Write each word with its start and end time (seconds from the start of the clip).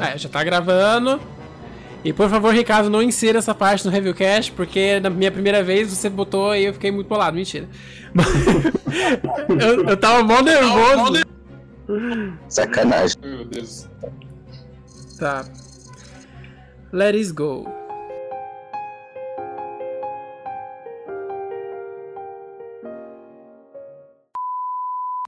É, 0.00 0.16
já 0.16 0.28
tá 0.28 0.42
gravando. 0.42 1.20
E 2.02 2.12
por 2.12 2.30
favor, 2.30 2.54
Ricardo, 2.54 2.88
não 2.88 3.02
insira 3.02 3.38
essa 3.38 3.54
parte 3.54 3.84
no 3.84 3.90
Reviewcast, 3.90 4.52
porque 4.52 4.98
na 5.00 5.10
minha 5.10 5.30
primeira 5.30 5.62
vez 5.62 5.90
você 5.90 6.08
botou 6.08 6.56
e 6.56 6.64
eu 6.64 6.72
fiquei 6.72 6.90
muito 6.90 7.08
bolado. 7.08 7.36
Mentira. 7.36 7.68
eu, 9.60 9.84
eu 9.86 9.96
tava 9.98 10.22
mó 10.22 10.40
nervoso. 10.40 11.22
Sacanagem. 12.48 13.18
Meu 13.22 13.44
Deus. 13.44 13.86
Tá. 15.18 15.44
Let 16.90 17.14
it 17.14 17.32
go. 17.32 17.68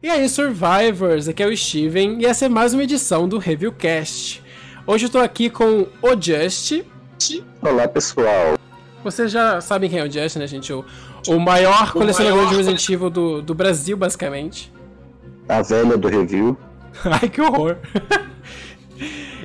E 0.03 0.09
aí, 0.09 0.29
Survivors, 0.29 1.29
aqui 1.29 1.43
é 1.43 1.47
o 1.47 1.57
Steven 1.57 2.21
e 2.21 2.27
essa 2.27 2.47
é 2.47 2.49
mais 2.49 2.75
uma 2.75 2.83
edição 2.83 3.29
do 3.29 3.39
Reviewcast. 3.39 4.42
Hoje 4.85 5.07
eu 5.07 5.11
tô 5.11 5.19
aqui 5.19 5.49
com 5.49 5.87
o 6.03 6.21
Just. 6.21 6.83
Olá, 7.63 7.87
pessoal. 7.87 8.59
Vocês 9.05 9.31
já 9.31 9.61
sabem 9.61 9.89
quem 9.89 10.01
é 10.01 10.05
o 10.05 10.11
Just, 10.11 10.35
né, 10.37 10.47
gente? 10.49 10.73
O, 10.73 10.85
o 11.29 11.39
maior 11.39 11.93
colecionador 11.93 12.39
maior 12.39 12.51
de 12.51 12.57
Resident 12.57 12.89
Evil 12.89 13.09
do, 13.09 13.41
do 13.41 13.55
Brasil, 13.55 13.97
basicamente. 13.97 14.73
A 15.49 15.63
velha 15.63 15.97
do 15.97 16.09
review. 16.09 16.59
Ai, 17.05 17.29
que 17.29 17.41
horror. 17.41 17.77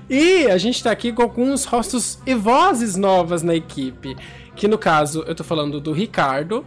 e 0.09 0.47
a 0.47 0.57
gente 0.57 0.83
tá 0.83 0.89
aqui 0.89 1.13
com 1.13 1.21
alguns 1.21 1.65
rostos 1.65 2.17
e 2.25 2.33
vozes 2.33 2.95
novas 2.95 3.43
na 3.43 3.53
equipe. 3.53 4.17
Que 4.55 4.67
no 4.67 4.77
caso, 4.77 5.23
eu 5.27 5.35
tô 5.35 5.43
falando 5.43 5.79
do 5.79 5.91
Ricardo. 5.91 6.65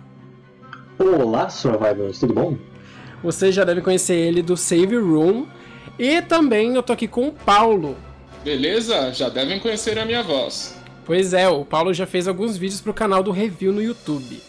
Olá, 0.96 1.48
Survivors, 1.48 2.20
tudo 2.20 2.34
bom? 2.34 2.56
Vocês 3.20 3.52
já 3.52 3.64
devem 3.64 3.82
conhecer 3.82 4.14
ele 4.14 4.42
do 4.42 4.56
Save 4.56 4.96
Room. 4.96 5.48
E 5.98 6.22
também 6.22 6.76
eu 6.76 6.84
tô 6.84 6.92
aqui 6.92 7.08
com 7.08 7.26
o 7.26 7.32
Paulo. 7.32 7.96
Beleza? 8.42 9.12
Já 9.12 9.28
devem 9.28 9.60
conhecer 9.60 9.98
a 9.98 10.04
minha 10.04 10.22
voz. 10.22 10.76
Pois 11.04 11.34
é, 11.34 11.48
o 11.48 11.64
Paulo 11.64 11.92
já 11.92 12.06
fez 12.06 12.26
alguns 12.26 12.56
vídeos 12.56 12.80
pro 12.80 12.94
canal 12.94 13.22
do 13.22 13.30
Review 13.30 13.72
no 13.72 13.82
YouTube. 13.82 14.40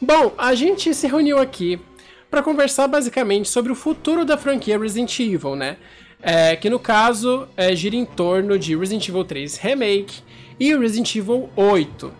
Bom, 0.00 0.32
a 0.38 0.54
gente 0.54 0.94
se 0.94 1.06
reuniu 1.06 1.38
aqui 1.38 1.80
para 2.30 2.42
conversar 2.42 2.86
basicamente 2.86 3.48
sobre 3.48 3.72
o 3.72 3.74
futuro 3.74 4.24
da 4.24 4.36
franquia 4.36 4.78
Resident 4.78 5.18
Evil, 5.18 5.56
né? 5.56 5.76
É, 6.22 6.54
que 6.56 6.68
no 6.68 6.78
caso 6.78 7.48
é, 7.56 7.74
gira 7.74 7.96
em 7.96 8.04
torno 8.04 8.58
de 8.58 8.76
Resident 8.76 9.08
Evil 9.08 9.24
3 9.24 9.56
Remake 9.56 10.20
e 10.58 10.76
Resident 10.76 11.14
Evil 11.16 11.48
8. 11.56 12.12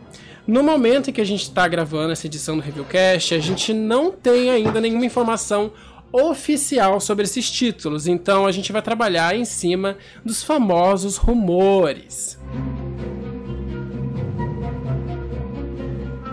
No 0.46 0.62
momento 0.62 1.10
em 1.10 1.12
que 1.12 1.20
a 1.20 1.26
gente 1.26 1.42
está 1.42 1.69
gravando 1.69 2.10
essa 2.10 2.26
edição 2.26 2.56
do 2.56 2.62
Reviewcast, 2.62 3.34
a 3.34 3.38
gente 3.38 3.74
não 3.74 4.10
tem 4.10 4.50
ainda 4.50 4.80
nenhuma 4.80 5.04
informação 5.04 5.70
oficial 6.12 7.00
sobre 7.00 7.24
esses 7.24 7.50
títulos, 7.50 8.06
então 8.06 8.46
a 8.46 8.52
gente 8.52 8.72
vai 8.72 8.82
trabalhar 8.82 9.36
em 9.36 9.44
cima 9.44 9.96
dos 10.24 10.42
famosos 10.42 11.16
rumores. 11.16 12.38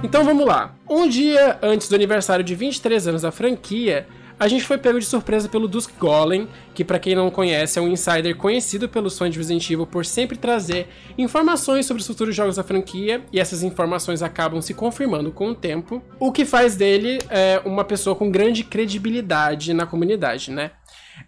Então 0.03 0.23
vamos 0.23 0.45
lá. 0.45 0.75
Um 0.89 1.07
dia 1.07 1.57
antes 1.61 1.89
do 1.89 1.95
aniversário 1.95 2.45
de 2.45 2.53
23 2.53 3.07
anos 3.07 3.23
da 3.23 3.31
franquia, 3.31 4.07
a 4.39 4.47
gente 4.47 4.65
foi 4.65 4.77
pego 4.77 4.99
de 4.99 5.05
surpresa 5.05 5.47
pelo 5.47 5.67
Dusk 5.67 5.91
Golem, 5.97 6.47
que 6.73 6.83
para 6.83 6.99
quem 6.99 7.15
não 7.15 7.31
conhece 7.31 7.79
é 7.79 7.81
um 7.81 7.87
insider 7.87 8.35
conhecido 8.35 8.89
pelos 8.89 9.17
fãs 9.17 9.31
de 9.31 9.37
Resident 9.37 9.69
Evil 9.69 9.87
por 9.87 10.05
sempre 10.05 10.37
trazer 10.37 10.87
informações 11.17 11.85
sobre 11.85 12.01
os 12.01 12.07
futuros 12.07 12.35
jogos 12.35 12.57
da 12.57 12.63
franquia, 12.63 13.23
e 13.31 13.39
essas 13.39 13.63
informações 13.63 14.21
acabam 14.21 14.61
se 14.61 14.73
confirmando 14.73 15.31
com 15.31 15.49
o 15.49 15.55
tempo, 15.55 16.03
o 16.19 16.31
que 16.31 16.43
faz 16.43 16.75
dele 16.75 17.19
é, 17.29 17.61
uma 17.65 17.83
pessoa 17.83 18.15
com 18.15 18.29
grande 18.29 18.63
credibilidade 18.63 19.73
na 19.73 19.85
comunidade, 19.85 20.51
né? 20.51 20.71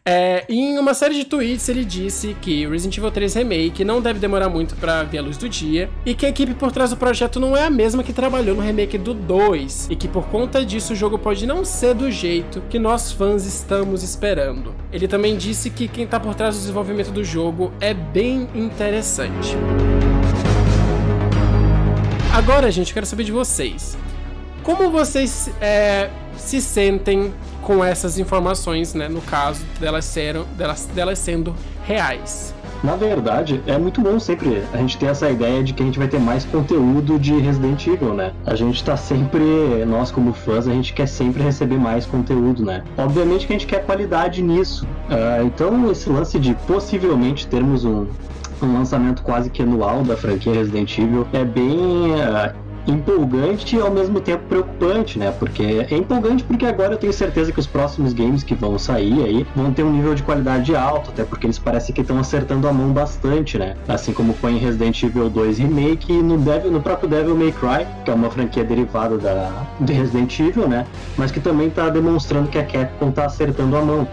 É, 0.10 0.46
em 0.48 0.78
uma 0.80 0.94
série 0.94 1.16
de 1.16 1.26
tweets 1.26 1.68
ele 1.68 1.84
disse 1.84 2.36
que 2.42 2.66
Resident 2.66 2.98
Evil 2.98 3.12
3 3.12 3.34
Remake 3.34 3.84
não 3.84 4.02
deve 4.02 4.20
demorar 4.20 4.48
muito 4.48 4.74
para 4.78 5.04
ver 5.04 5.18
a 5.18 5.22
luz 5.22 5.38
do 5.38 5.50
dia 5.50 5.90
e 6.06 6.16
que 6.16 6.26
a 6.26 6.30
equipe 6.30 6.54
por 6.54 6.72
trás 6.72 6.92
do 6.92 6.98
projeto 6.98 7.42
não 7.42 7.58
é 7.58 7.66
a 7.66 7.70
mesma 7.70 8.02
que 8.04 8.14
trabalhou 8.14 8.56
no 8.56 8.62
remake 8.62 8.98
do 8.98 9.14
2 9.14 9.90
e 9.90 9.96
que 9.98 10.08
por 10.08 10.28
conta 10.28 10.66
disso 10.66 10.94
o 10.94 10.96
jogo 10.96 11.20
pode 11.20 11.46
não 11.46 11.66
ser 11.66 11.94
do 11.94 12.10
jeito 12.10 12.62
que 12.70 12.80
nós 12.80 13.12
fãs 13.12 13.46
estamos 13.46 14.02
esperando. 14.02 14.74
Ele 14.94 15.10
também 15.10 15.36
disse 15.36 15.70
que 15.70 15.90
quem 15.90 16.08
tá 16.08 16.20
por 16.20 16.34
trás 16.36 16.56
do 16.56 16.60
desenvolvimento 16.60 17.12
do 17.12 17.24
jogo 17.24 17.74
é 17.82 17.94
bem 17.94 18.48
interessante. 18.56 19.58
Agora, 22.34 22.72
gente, 22.72 22.90
eu 22.90 22.94
quero 22.94 23.06
saber 23.06 23.24
de 23.24 23.32
vocês. 23.32 23.98
Como 24.68 24.92
vocês 24.92 25.50
é, 25.62 26.10
se 26.36 26.60
sentem 26.60 27.34
com 27.62 27.82
essas 27.82 28.20
informações, 28.20 28.94
né? 28.94 29.08
No 29.08 29.22
caso 29.22 29.64
delas, 29.80 30.04
serem, 30.04 30.44
delas, 30.58 30.86
delas 30.94 31.20
sendo 31.20 31.56
reais. 31.86 32.54
Na 32.84 32.98
verdade, 32.98 33.64
é 33.66 33.78
muito 33.78 34.02
bom 34.02 34.20
sempre 34.20 34.62
a 34.74 34.78
gente 34.78 34.98
ter 34.98 35.06
essa 35.06 35.30
ideia 35.30 35.64
de 35.64 35.72
que 35.72 35.82
a 35.82 35.86
gente 35.86 35.98
vai 35.98 36.10
ter 36.10 36.20
mais 36.20 36.44
conteúdo 36.44 37.18
de 37.18 37.40
Resident 37.40 37.88
Evil, 37.88 38.14
né? 38.14 38.34
A 38.46 38.56
gente 38.56 38.84
tá 38.84 38.98
sempre, 38.98 39.40
nós 39.88 40.12
como 40.12 40.34
fãs, 40.34 40.68
a 40.68 40.74
gente 40.74 40.92
quer 40.92 41.08
sempre 41.08 41.42
receber 41.42 41.78
mais 41.78 42.06
conteúdo, 42.06 42.66
né? 42.66 42.84
Obviamente 42.98 43.48
que 43.48 43.54
a 43.54 43.58
gente 43.58 43.68
quer 43.68 43.86
qualidade 43.86 44.44
nisso. 44.44 44.86
Uh, 44.86 45.46
então, 45.46 45.90
esse 45.90 46.10
lance 46.10 46.38
de 46.38 46.54
possivelmente 46.68 47.48
termos 47.48 47.86
um, 47.86 48.06
um 48.62 48.74
lançamento 48.74 49.24
quase 49.24 49.50
que 49.50 49.62
anual 49.64 50.04
da 50.04 50.18
franquia 50.18 50.52
Resident 50.52 50.98
Evil 50.98 51.26
é 51.32 51.46
bem. 51.46 52.12
Uh, 52.12 52.67
empolgante 52.88 53.76
e 53.76 53.82
ao 53.82 53.92
mesmo 53.92 54.20
tempo 54.20 54.44
preocupante, 54.48 55.20
né? 55.20 55.32
Porque 55.32 55.86
é 55.90 55.96
empolgante 55.96 56.44
porque 56.44 56.66
agora 56.66 56.94
eu 56.94 56.98
tenho 56.98 57.14
certeza 57.14 57.52
que 57.52 57.60
os 57.60 57.68
próximos 57.68 58.14
games 58.14 58.44
que 58.44 58.56
vão 58.56 58.80
sair 58.80 59.24
aí 59.24 59.48
vão 59.56 59.72
ter 59.72 59.84
um 59.84 59.92
nível 59.92 60.16
de 60.16 60.24
qualidade 60.24 60.76
alto, 60.76 61.10
até 61.10 61.24
porque 61.24 61.46
eles 61.46 61.60
parecem 61.60 61.94
que 61.94 62.02
estão 62.02 62.20
acertando 62.20 62.68
a 62.68 62.74
mão 62.74 62.92
bastante, 62.92 63.58
né? 63.58 63.76
Assim 63.88 64.14
como 64.14 64.34
foi 64.34 64.54
em 64.54 64.58
Resident 64.58 65.02
Evil 65.04 65.30
2 65.30 65.58
Remake 65.58 66.14
e 66.14 66.22
no, 66.22 66.38
Devil, 66.38 66.72
no 66.72 66.82
próprio 66.82 67.10
Devil 67.10 67.36
May 67.36 67.52
Cry, 67.52 67.86
que 68.06 68.12
é 68.12 68.14
uma 68.14 68.30
franquia 68.30 68.64
derivada 68.64 69.18
da, 69.18 69.52
de 69.80 69.94
Resident 69.94 70.40
Evil, 70.40 70.68
né? 70.68 70.86
Mas 71.18 71.32
que 71.32 71.40
também 71.40 71.68
está 71.68 71.90
demonstrando 71.90 72.50
que 72.50 72.58
a 72.58 72.64
Capcom 72.64 73.10
está 73.10 73.26
acertando 73.26 73.76
a 73.76 73.82
mão. 73.82 74.08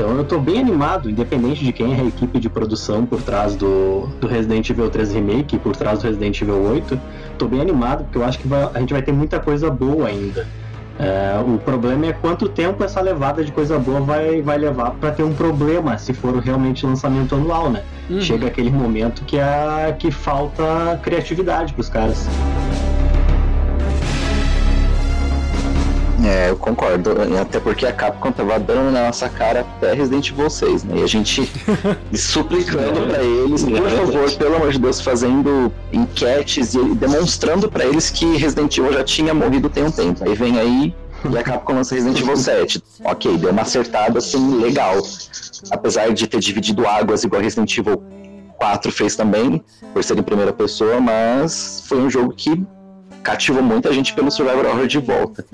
Então 0.00 0.16
eu 0.16 0.24
tô 0.24 0.38
bem 0.38 0.58
animado, 0.58 1.10
independente 1.10 1.62
de 1.62 1.74
quem 1.74 1.92
é 1.92 2.00
a 2.00 2.04
equipe 2.06 2.40
de 2.40 2.48
produção 2.48 3.04
por 3.04 3.20
trás 3.20 3.54
do, 3.54 4.06
do 4.18 4.26
Resident 4.26 4.70
Evil 4.70 4.88
3 4.88 5.12
Remake, 5.12 5.58
por 5.58 5.76
trás 5.76 5.98
do 5.98 6.06
Resident 6.06 6.40
Evil 6.40 6.58
8. 6.70 6.98
Tô 7.36 7.46
bem 7.46 7.60
animado, 7.60 8.04
porque 8.04 8.16
eu 8.16 8.24
acho 8.24 8.38
que 8.38 8.48
vai, 8.48 8.62
a 8.72 8.80
gente 8.80 8.94
vai 8.94 9.02
ter 9.02 9.12
muita 9.12 9.38
coisa 9.38 9.68
boa 9.70 10.08
ainda. 10.08 10.48
É, 10.98 11.38
o 11.46 11.58
problema 11.58 12.06
é 12.06 12.14
quanto 12.14 12.48
tempo 12.48 12.82
essa 12.82 12.98
levada 13.02 13.44
de 13.44 13.52
coisa 13.52 13.78
boa 13.78 14.00
vai, 14.00 14.40
vai 14.40 14.56
levar 14.56 14.92
para 14.92 15.10
ter 15.10 15.22
um 15.22 15.34
problema 15.34 15.98
se 15.98 16.14
for 16.14 16.34
realmente 16.38 16.86
lançamento 16.86 17.34
anual, 17.34 17.68
né? 17.68 17.82
Uhum. 18.08 18.22
Chega 18.22 18.46
aquele 18.46 18.70
momento 18.70 19.22
que, 19.26 19.36
é, 19.38 19.94
que 19.98 20.10
falta 20.10 20.98
criatividade 21.02 21.74
pros 21.74 21.90
caras. 21.90 22.26
É, 26.24 26.50
eu 26.50 26.56
concordo. 26.56 27.12
Até 27.40 27.58
porque 27.60 27.86
a 27.86 27.92
Capcom 27.92 28.30
tava 28.32 28.58
dando 28.58 28.90
na 28.92 29.06
nossa 29.06 29.28
cara 29.28 29.60
até 29.60 29.94
Resident 29.94 30.30
Evil 30.30 30.50
6, 30.50 30.84
né? 30.84 30.98
E 30.98 31.02
a 31.02 31.06
gente 31.06 31.50
suplicando 32.14 33.06
para 33.08 33.22
eles, 33.22 33.64
por 33.64 33.90
favor, 33.90 34.32
pelo 34.32 34.56
amor 34.56 34.72
de 34.72 34.78
Deus, 34.78 35.00
fazendo 35.00 35.72
enquetes 35.92 36.74
e 36.74 36.94
demonstrando 36.94 37.70
para 37.70 37.84
eles 37.84 38.10
que 38.10 38.36
Resident 38.36 38.76
Evil 38.76 38.92
já 38.92 39.04
tinha 39.04 39.32
morrido 39.32 39.68
tem 39.68 39.84
um 39.84 39.90
tempo. 39.90 40.22
Aí 40.28 40.34
vem 40.34 40.58
aí 40.58 40.94
e 41.28 41.38
a 41.38 41.42
Capcom 41.42 41.74
lança 41.74 41.94
Resident 41.94 42.20
Evil 42.20 42.36
7. 42.36 42.82
Ok, 43.04 43.38
deu 43.38 43.50
uma 43.50 43.62
acertada 43.62 44.18
assim 44.18 44.60
legal. 44.60 44.96
Apesar 45.70 46.12
de 46.12 46.26
ter 46.26 46.40
dividido 46.40 46.86
águas 46.86 47.24
igual 47.24 47.42
Resident 47.42 47.76
Evil 47.76 48.02
4 48.58 48.92
fez 48.92 49.16
também, 49.16 49.62
por 49.92 50.04
ser 50.04 50.18
em 50.18 50.22
primeira 50.22 50.52
pessoa, 50.52 51.00
mas 51.00 51.82
foi 51.86 51.98
um 51.98 52.10
jogo 52.10 52.32
que 52.34 52.62
cativou 53.22 53.62
muita 53.62 53.92
gente 53.92 54.12
pelo 54.14 54.30
Survivor 54.30 54.66
Horror 54.66 54.86
de 54.86 54.98
volta. 54.98 55.44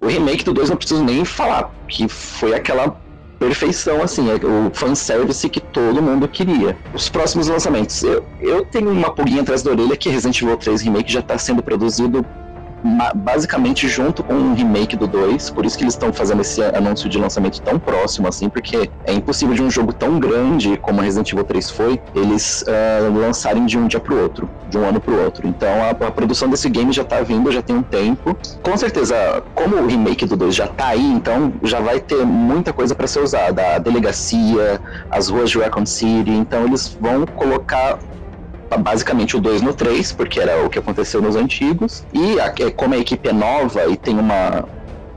O 0.00 0.06
remake 0.06 0.44
do 0.44 0.52
2 0.52 0.70
não 0.70 0.76
preciso 0.76 1.02
nem 1.02 1.24
falar, 1.24 1.70
que 1.88 2.08
foi 2.08 2.54
aquela 2.54 2.96
perfeição, 3.38 4.02
assim, 4.02 4.30
é 4.30 4.34
o 4.34 4.70
fanservice 4.72 5.48
que 5.48 5.60
todo 5.60 6.02
mundo 6.02 6.28
queria. 6.28 6.76
Os 6.92 7.08
próximos 7.08 7.48
lançamentos, 7.48 8.02
eu, 8.02 8.24
eu 8.40 8.64
tenho 8.64 8.90
uma 8.90 9.10
pulguinha 9.10 9.42
atrás 9.42 9.62
da 9.62 9.70
orelha 9.70 9.96
que 9.96 10.08
Resident 10.08 10.40
Evil 10.42 10.56
3 10.56 10.82
Remake 10.82 11.12
já 11.12 11.20
está 11.20 11.38
sendo 11.38 11.62
produzido 11.62 12.24
basicamente 13.14 13.88
junto 13.88 14.22
com 14.22 14.34
o 14.34 14.54
remake 14.54 14.96
do 14.96 15.06
2, 15.06 15.50
por 15.50 15.64
isso 15.66 15.76
que 15.76 15.84
eles 15.84 15.94
estão 15.94 16.12
fazendo 16.12 16.40
esse 16.40 16.62
anúncio 16.62 17.08
de 17.08 17.18
lançamento 17.18 17.60
tão 17.60 17.78
próximo 17.78 18.28
assim, 18.28 18.48
porque 18.48 18.90
é 19.04 19.12
impossível 19.12 19.54
de 19.54 19.62
um 19.62 19.70
jogo 19.70 19.92
tão 19.92 20.18
grande 20.18 20.76
como 20.76 21.00
Resident 21.00 21.32
Evil 21.32 21.44
3 21.44 21.70
foi, 21.70 22.00
eles 22.14 22.62
uh, 22.62 23.18
lançarem 23.18 23.66
de 23.66 23.76
um 23.76 23.86
dia 23.86 24.00
pro 24.00 24.20
outro, 24.20 24.48
de 24.68 24.78
um 24.78 24.84
ano 24.84 25.00
pro 25.00 25.20
outro. 25.22 25.46
Então 25.46 25.68
a, 25.82 25.90
a, 25.90 26.10
produção 26.10 26.48
desse 26.48 26.68
game 26.68 26.92
já 26.92 27.04
tá 27.04 27.20
vindo, 27.20 27.50
já 27.50 27.62
tem 27.62 27.76
um 27.76 27.82
tempo. 27.82 28.36
Com 28.62 28.76
certeza, 28.76 29.42
como 29.54 29.76
o 29.76 29.86
remake 29.86 30.26
do 30.26 30.36
2 30.36 30.54
já 30.54 30.66
tá 30.66 30.88
aí, 30.88 31.04
então 31.04 31.52
já 31.62 31.80
vai 31.80 32.00
ter 32.00 32.24
muita 32.24 32.72
coisa 32.72 32.94
para 32.94 33.06
ser 33.06 33.20
usada, 33.20 33.76
a 33.76 33.78
delegacia, 33.78 34.80
as 35.10 35.28
ruas 35.28 35.50
de 35.50 35.58
Raccoon 35.58 35.86
City, 35.86 36.30
então 36.30 36.64
eles 36.64 36.96
vão 37.00 37.26
colocar 37.26 37.98
basicamente 38.76 39.36
o 39.36 39.40
2 39.40 39.62
no 39.62 39.72
3, 39.72 40.12
porque 40.12 40.40
era 40.40 40.64
o 40.64 40.68
que 40.68 40.78
aconteceu 40.78 41.22
nos 41.22 41.36
antigos. 41.36 42.04
E 42.12 42.38
a, 42.40 42.52
é, 42.58 42.70
como 42.70 42.94
a 42.94 42.98
equipe 42.98 43.28
é 43.28 43.32
nova 43.32 43.86
e 43.86 43.96
tem 43.96 44.18
uma, 44.18 44.64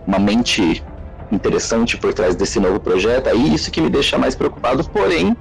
uma 0.07 0.19
mente 0.19 0.83
interessante 1.31 1.98
por 1.98 2.13
trás 2.13 2.36
desse 2.36 2.59
novo 2.59 2.80
projeto, 2.80 3.27
aí 3.30 3.53
isso 3.53 3.71
que 3.71 3.81
me 3.81 3.89
deixa 3.89 4.18
mais 4.18 4.36
preocupado, 4.36 4.83
porém, 4.89 5.36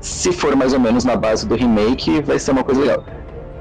se 0.00 0.32
for 0.32 0.54
mais 0.56 0.72
ou 0.72 0.80
menos 0.80 1.04
na 1.04 1.16
base 1.16 1.46
do 1.46 1.54
remake, 1.54 2.20
vai 2.22 2.38
ser 2.38 2.52
uma 2.52 2.64
coisa 2.64 2.80
legal. 2.80 3.04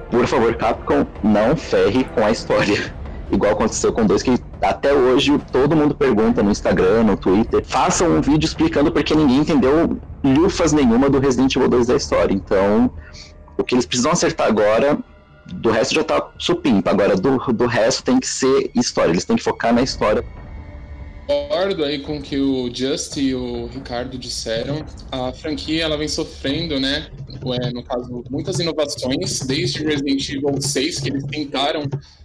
Por 0.10 0.26
favor, 0.26 0.56
Capcom, 0.56 1.06
não 1.24 1.56
ferre 1.56 2.04
com 2.16 2.24
a 2.24 2.32
história. 2.32 2.94
Igual 3.30 3.52
aconteceu 3.52 3.92
com 3.92 4.06
dois 4.06 4.24
que 4.24 4.40
até 4.62 4.94
hoje 4.94 5.38
todo 5.52 5.76
mundo 5.76 5.94
pergunta 5.94 6.42
no 6.42 6.50
Instagram, 6.50 7.04
no 7.04 7.18
Twitter. 7.18 7.62
Façam 7.66 8.10
um 8.10 8.22
vídeo 8.22 8.46
explicando 8.46 8.90
porque 8.90 9.14
ninguém 9.14 9.40
entendeu 9.40 9.98
lufas 10.24 10.72
nenhuma 10.72 11.10
do 11.10 11.20
Resident 11.20 11.54
Evil 11.56 11.68
2 11.68 11.88
da 11.88 11.96
história. 11.96 12.34
Então, 12.34 12.90
o 13.57 13.63
que 13.63 13.75
eles 13.75 13.86
precisam 13.86 14.12
acertar 14.12 14.48
agora, 14.48 14.98
do 15.45 15.71
resto 15.71 15.95
já 15.95 16.04
tá 16.04 16.30
supimpa. 16.38 16.92
Agora, 16.92 17.15
do, 17.15 17.38
do 17.54 17.65
resto 17.65 18.04
tem 18.04 18.19
que 18.19 18.27
ser 18.27 18.69
história. 18.75 19.12
Eles 19.12 19.25
têm 19.25 19.36
que 19.36 19.44
focar 19.44 19.74
na 19.74 19.81
história 19.81 20.24
concordo 21.27 21.83
aí 21.83 22.00
com 22.00 22.18
o 22.18 22.21
que 22.21 22.38
o 22.38 22.74
Just 22.74 23.18
e 23.18 23.36
o 23.36 23.68
Ricardo 23.68 24.18
disseram. 24.18 24.86
A 25.12 25.33
franquia 25.33 25.83
ela 25.83 25.98
vem 25.98 26.07
sofrendo, 26.07 26.80
né? 26.80 27.07
No 27.74 27.83
caso, 27.83 28.24
muitas 28.31 28.59
inovações, 28.59 29.42
desde 29.42 29.83
Resident 29.83 30.30
Evil 30.30 30.62
6, 30.62 31.00
que 31.01 31.10
eles 31.10 31.24
tentaram 31.25 31.83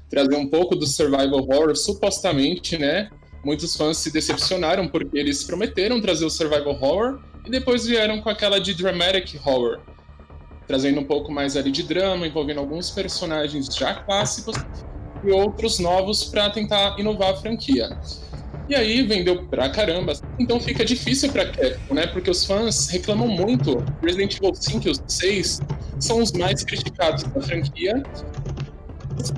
trazer 0.09 0.37
um 0.37 0.47
pouco 0.47 0.77
do 0.77 0.87
survival 0.87 1.41
horror, 1.41 1.77
supostamente, 1.77 2.79
né? 2.79 3.11
Muitos 3.45 3.77
fãs 3.77 3.97
se 3.97 4.13
decepcionaram 4.13 4.87
porque 4.87 5.19
eles 5.19 5.43
prometeram 5.43 6.01
trazer 6.01 6.25
o 6.25 6.31
survival 6.31 6.69
horror 6.69 7.21
e 7.45 7.51
depois 7.51 7.85
vieram 7.85 8.21
com 8.21 8.29
aquela 8.29 8.61
de 8.61 8.73
dramatic 8.73 9.35
horror, 9.45 9.81
trazendo 10.67 11.01
um 11.01 11.05
pouco 11.05 11.31
mais 11.33 11.57
ali 11.57 11.71
de 11.71 11.83
drama, 11.83 12.27
envolvendo 12.27 12.61
alguns 12.61 12.91
personagens 12.91 13.67
já 13.75 13.95
clássicos 13.95 14.57
e 15.25 15.31
outros 15.31 15.79
novos 15.79 16.25
para 16.25 16.51
tentar 16.51 16.99
inovar 16.99 17.31
a 17.31 17.37
franquia. 17.37 17.97
E 18.69 18.75
aí 18.75 19.03
vendeu 19.03 19.45
pra 19.47 19.69
caramba. 19.69 20.13
Então 20.39 20.61
fica 20.61 20.85
difícil 20.85 21.31
pra 21.31 21.47
Capcom, 21.47 21.95
né? 21.95 22.07
Porque 22.07 22.31
os 22.31 22.45
fãs 22.45 22.89
reclamam 22.89 23.29
muito. 23.29 23.85
Resident 24.03 24.37
Evil 24.37 24.55
5 24.55 24.87
e 24.87 24.91
os 24.91 25.03
6 25.07 25.61
são 25.99 26.23
os 26.23 26.33
mais 26.33 26.65
criticados 26.65 27.25
da 27.25 27.41
franquia. 27.41 28.03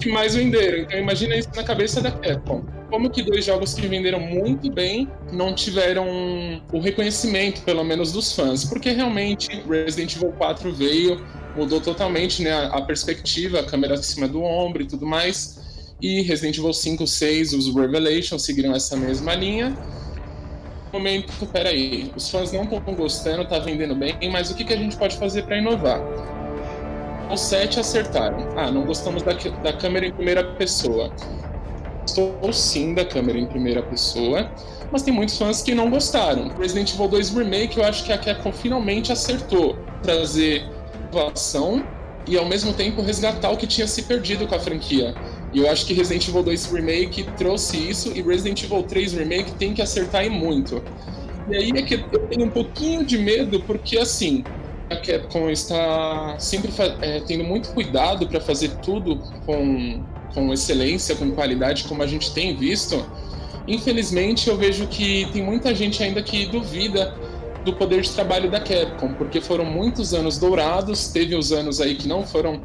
Que 0.01 0.09
mais 0.09 0.35
venderam. 0.35 0.79
Então 0.79 0.99
imagina 0.99 1.37
isso 1.37 1.49
na 1.55 1.63
cabeça 1.63 2.01
da 2.01 2.11
Capcom. 2.11 2.65
Como 2.91 3.11
que 3.11 3.23
dois 3.23 3.45
jogos 3.45 3.75
que 3.75 3.87
venderam 3.89 4.21
muito 4.21 4.71
bem 4.71 5.09
não 5.33 5.55
tiveram 5.55 6.07
o 6.73 6.79
reconhecimento, 6.79 7.63
pelo 7.63 7.83
menos, 7.83 8.13
dos 8.13 8.33
fãs? 8.33 8.65
Porque 8.65 8.91
realmente 8.91 9.49
Resident 9.69 10.15
Evil 10.15 10.33
4 10.33 10.73
veio, 10.73 11.21
mudou 11.57 11.81
totalmente 11.81 12.43
né, 12.43 12.53
a 12.53 12.81
perspectiva, 12.83 13.61
a 13.61 13.65
câmera 13.65 13.95
acima 13.95 14.29
do 14.29 14.43
ombro 14.43 14.83
e 14.83 14.87
tudo 14.87 15.07
mais 15.07 15.65
e 16.05 16.21
Resident 16.21 16.59
Evil 16.59 16.73
5, 16.73 17.07
6, 17.07 17.53
os 17.55 17.75
Revelations 17.75 18.43
seguiram 18.43 18.75
essa 18.75 18.95
mesma 18.95 19.35
linha. 19.35 19.75
Momento, 20.93 21.33
peraí, 21.47 22.13
os 22.15 22.29
fãs 22.31 22.53
não 22.53 22.65
estão 22.65 22.95
gostando, 22.95 23.45
tá 23.47 23.59
vendendo 23.59 23.95
bem, 23.95 24.17
mas 24.31 24.51
o 24.51 24.55
que, 24.55 24.65
que 24.65 24.75
a 24.75 24.77
gente 24.77 24.97
pode 24.97 25.17
fazer 25.17 25.45
para 25.45 25.57
inovar? 25.57 26.01
Os 27.35 27.41
7 27.41 27.81
acertaram. 27.81 28.49
Ah, 28.57 28.71
não 28.71 28.87
gostamos 28.87 29.25
da, 29.25 29.33
da 29.33 29.73
câmera 29.73 30.07
em 30.07 30.13
primeira 30.13 30.45
pessoa. 30.45 31.13
Estou 32.07 32.53
sim 32.53 32.95
da 32.95 33.05
câmera 33.05 33.37
em 33.37 33.45
primeira 33.45 33.83
pessoa, 33.83 34.49
mas 34.93 35.03
tem 35.03 35.13
muitos 35.13 35.37
fãs 35.37 35.61
que 35.61 35.75
não 35.75 35.91
gostaram. 35.91 36.51
Resident 36.57 36.95
Evil 36.95 37.09
2 37.09 37.31
Remake, 37.31 37.77
eu 37.77 37.85
acho 37.85 38.05
que 38.05 38.13
a 38.13 38.19
Capcom 38.19 38.53
finalmente 38.53 39.11
acertou 39.11 39.77
trazer 40.01 40.63
inovação 41.11 41.85
e 42.25 42.39
ao 42.39 42.47
mesmo 42.47 42.73
tempo 42.73 43.03
resgatar 43.03 43.51
o 43.51 43.57
que 43.57 43.67
tinha 43.67 43.89
se 43.89 44.03
perdido 44.03 44.47
com 44.47 44.55
a 44.55 44.61
franquia. 44.61 45.13
E 45.53 45.59
eu 45.59 45.69
acho 45.69 45.87
que 45.87 45.93
Resident 45.93 46.29
Evil 46.29 46.45
2 46.45 46.67
Remake 46.67 47.25
trouxe 47.37 47.77
isso 47.77 48.13
e 48.15 48.23
Resident 48.23 48.63
Evil 48.63 48.85
3 48.85 49.13
Remake 49.13 49.51
tem 49.55 49.75
que 49.75 49.83
acertar 49.83 50.25
e 50.25 50.31
muito. 50.31 50.81
E 51.51 51.57
aí 51.57 51.73
é 51.75 51.83
que 51.83 51.95
eu 51.95 52.29
tenho 52.29 52.47
um 52.47 52.51
pouquinho 52.51 53.05
de 53.05 53.19
medo, 53.19 53.59
porque 53.59 53.99
assim, 53.99 54.45
a 54.91 54.97
Capcom 54.97 55.51
está 55.51 56.37
sempre 56.39 56.71
é, 57.01 57.21
tendo 57.21 57.45
muito 57.45 57.71
cuidado 57.71 58.27
para 58.27 58.41
fazer 58.41 58.71
tudo 58.77 59.17
com, 59.47 60.05
com 60.35 60.53
excelência, 60.53 61.15
com 61.17 61.31
qualidade, 61.33 61.85
como 61.85 62.03
a 62.03 62.07
gente 62.07 62.33
tem 62.33 62.57
visto. 62.57 63.05
Infelizmente, 63.67 64.49
eu 64.49 64.57
vejo 64.57 64.87
que 64.87 65.27
tem 65.33 65.43
muita 65.43 65.75
gente 65.75 66.03
ainda 66.03 66.23
que 66.23 66.47
duvida 66.47 67.15
do 67.65 67.73
poder 67.73 68.03
de 68.03 68.11
trabalho 68.11 68.51
da 68.51 68.61
Capcom, 68.61 69.15
porque 69.15 69.41
foram 69.41 69.65
muitos 69.65 70.13
anos 70.13 70.39
dourados, 70.39 71.09
teve 71.09 71.35
os 71.35 71.51
anos 71.51 71.81
aí 71.81 71.95
que 71.95 72.07
não 72.07 72.27
foram 72.27 72.61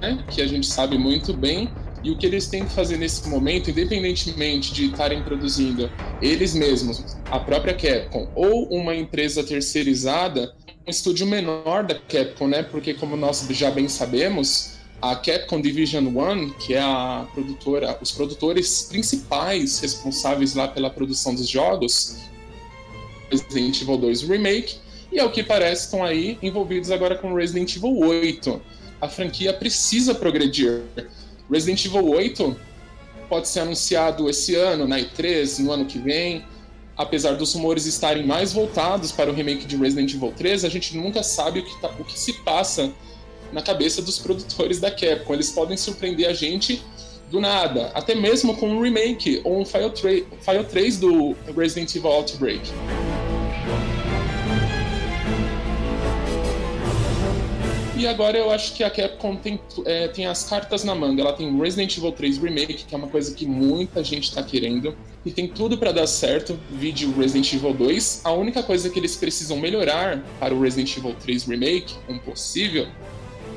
né, 0.00 0.24
que 0.30 0.40
a 0.40 0.46
gente 0.46 0.66
sabe 0.66 0.96
muito 0.96 1.32
bem, 1.32 1.68
e 2.04 2.10
o 2.10 2.18
que 2.18 2.26
eles 2.26 2.48
têm 2.48 2.64
que 2.64 2.72
fazer 2.72 2.96
nesse 2.96 3.28
momento, 3.28 3.70
independentemente 3.70 4.72
de 4.74 4.86
estarem 4.86 5.22
produzindo 5.22 5.90
eles 6.20 6.54
mesmos, 6.54 7.16
a 7.30 7.38
própria 7.38 7.74
Capcom, 7.74 8.28
ou 8.34 8.68
uma 8.68 8.94
empresa 8.94 9.42
terceirizada, 9.42 10.52
estúdio 10.90 11.26
menor 11.26 11.84
da 11.84 11.94
Capcom, 11.94 12.48
né? 12.48 12.62
Porque 12.62 12.94
como 12.94 13.16
nós 13.16 13.46
já 13.50 13.70
bem 13.70 13.88
sabemos, 13.88 14.72
a 15.00 15.16
Capcom 15.16 15.60
Division 15.60 16.06
One, 16.16 16.52
que 16.54 16.74
é 16.74 16.80
a 16.80 17.26
produtora, 17.32 17.98
os 18.00 18.12
produtores 18.12 18.82
principais 18.82 19.80
responsáveis 19.80 20.54
lá 20.54 20.68
pela 20.68 20.90
produção 20.90 21.34
dos 21.34 21.48
jogos, 21.48 22.18
Resident 23.30 23.80
Evil 23.80 23.96
2 23.96 24.22
Remake, 24.22 24.76
e 25.10 25.20
ao 25.20 25.30
que 25.30 25.42
parece 25.42 25.84
estão 25.84 26.02
aí 26.02 26.38
envolvidos 26.42 26.90
agora 26.90 27.16
com 27.16 27.34
Resident 27.34 27.76
Evil 27.76 27.98
8 27.98 28.60
a 29.02 29.08
franquia 29.08 29.52
precisa 29.52 30.14
progredir. 30.14 30.84
Resident 31.50 31.84
Evil 31.84 32.08
8 32.08 32.56
pode 33.28 33.48
ser 33.48 33.58
anunciado 33.58 34.30
esse 34.30 34.54
ano, 34.54 34.86
na 34.86 35.00
E3, 35.00 35.58
no 35.58 35.72
ano 35.72 35.86
que 35.86 35.98
vem. 35.98 36.44
Apesar 36.96 37.32
dos 37.32 37.54
rumores 37.54 37.86
estarem 37.86 38.26
mais 38.26 38.52
voltados 38.52 39.12
para 39.12 39.30
o 39.30 39.34
remake 39.34 39.64
de 39.64 39.76
Resident 39.76 40.12
Evil 40.14 40.32
3, 40.36 40.64
a 40.64 40.68
gente 40.68 40.96
nunca 40.96 41.22
sabe 41.22 41.60
o 41.60 41.64
que, 41.64 41.80
tá, 41.80 41.90
o 41.98 42.04
que 42.04 42.18
se 42.18 42.34
passa 42.34 42.92
na 43.52 43.62
cabeça 43.62 44.02
dos 44.02 44.18
produtores 44.18 44.78
da 44.78 44.90
Capcom. 44.90 45.34
Eles 45.34 45.50
podem 45.50 45.76
surpreender 45.76 46.28
a 46.28 46.34
gente 46.34 46.82
do 47.30 47.40
nada, 47.40 47.90
até 47.94 48.14
mesmo 48.14 48.54
com 48.56 48.68
um 48.68 48.82
remake 48.82 49.40
ou 49.42 49.60
um 49.60 49.64
File, 49.64 49.90
3, 49.90 50.24
File 50.42 50.64
3 50.64 50.98
do 50.98 51.34
Resident 51.56 51.94
Evil 51.94 52.10
Outbreak. 52.10 52.60
E 58.02 58.06
agora 58.08 58.36
eu 58.36 58.50
acho 58.50 58.74
que 58.74 58.82
a 58.82 58.90
Capcom 58.90 59.36
tem, 59.36 59.60
é, 59.86 60.08
tem 60.08 60.26
as 60.26 60.42
cartas 60.42 60.82
na 60.82 60.92
manga. 60.92 61.22
Ela 61.22 61.34
tem 61.34 61.56
Resident 61.56 61.96
Evil 61.96 62.10
3 62.10 62.38
Remake, 62.38 62.84
que 62.84 62.92
é 62.92 62.98
uma 62.98 63.06
coisa 63.06 63.32
que 63.32 63.46
muita 63.46 64.02
gente 64.02 64.24
está 64.24 64.42
querendo. 64.42 64.96
E 65.24 65.30
tem 65.30 65.46
tudo 65.46 65.78
para 65.78 65.92
dar 65.92 66.08
certo. 66.08 66.58
Vídeo 66.68 67.14
Resident 67.16 67.52
Evil 67.52 67.72
2. 67.72 68.22
A 68.24 68.32
única 68.32 68.60
coisa 68.60 68.90
que 68.90 68.98
eles 68.98 69.14
precisam 69.14 69.56
melhorar 69.56 70.20
para 70.40 70.52
o 70.52 70.60
Resident 70.60 70.96
Evil 70.96 71.14
3 71.14 71.44
Remake, 71.44 71.94
um 72.08 72.18
possível 72.18 72.88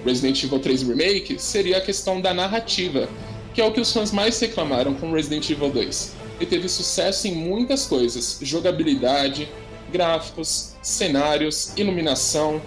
Resident 0.06 0.44
Evil 0.44 0.60
3 0.60 0.84
Remake, 0.84 1.40
seria 1.40 1.80
a 1.80 1.82
questão 1.82 2.22
da 2.22 2.32
narrativa, 2.32 3.10
que 3.52 3.60
é 3.60 3.66
o 3.66 3.72
que 3.72 3.82
os 3.82 3.92
fãs 3.92 4.12
mais 4.12 4.40
reclamaram 4.40 4.94
com 4.94 5.12
Resident 5.12 5.50
Evil 5.50 5.72
2. 5.72 6.14
Ele 6.40 6.46
teve 6.46 6.70
sucesso 6.70 7.28
em 7.28 7.34
muitas 7.34 7.88
coisas: 7.88 8.38
jogabilidade, 8.44 9.50
gráficos, 9.92 10.76
cenários, 10.84 11.74
iluminação, 11.76 12.62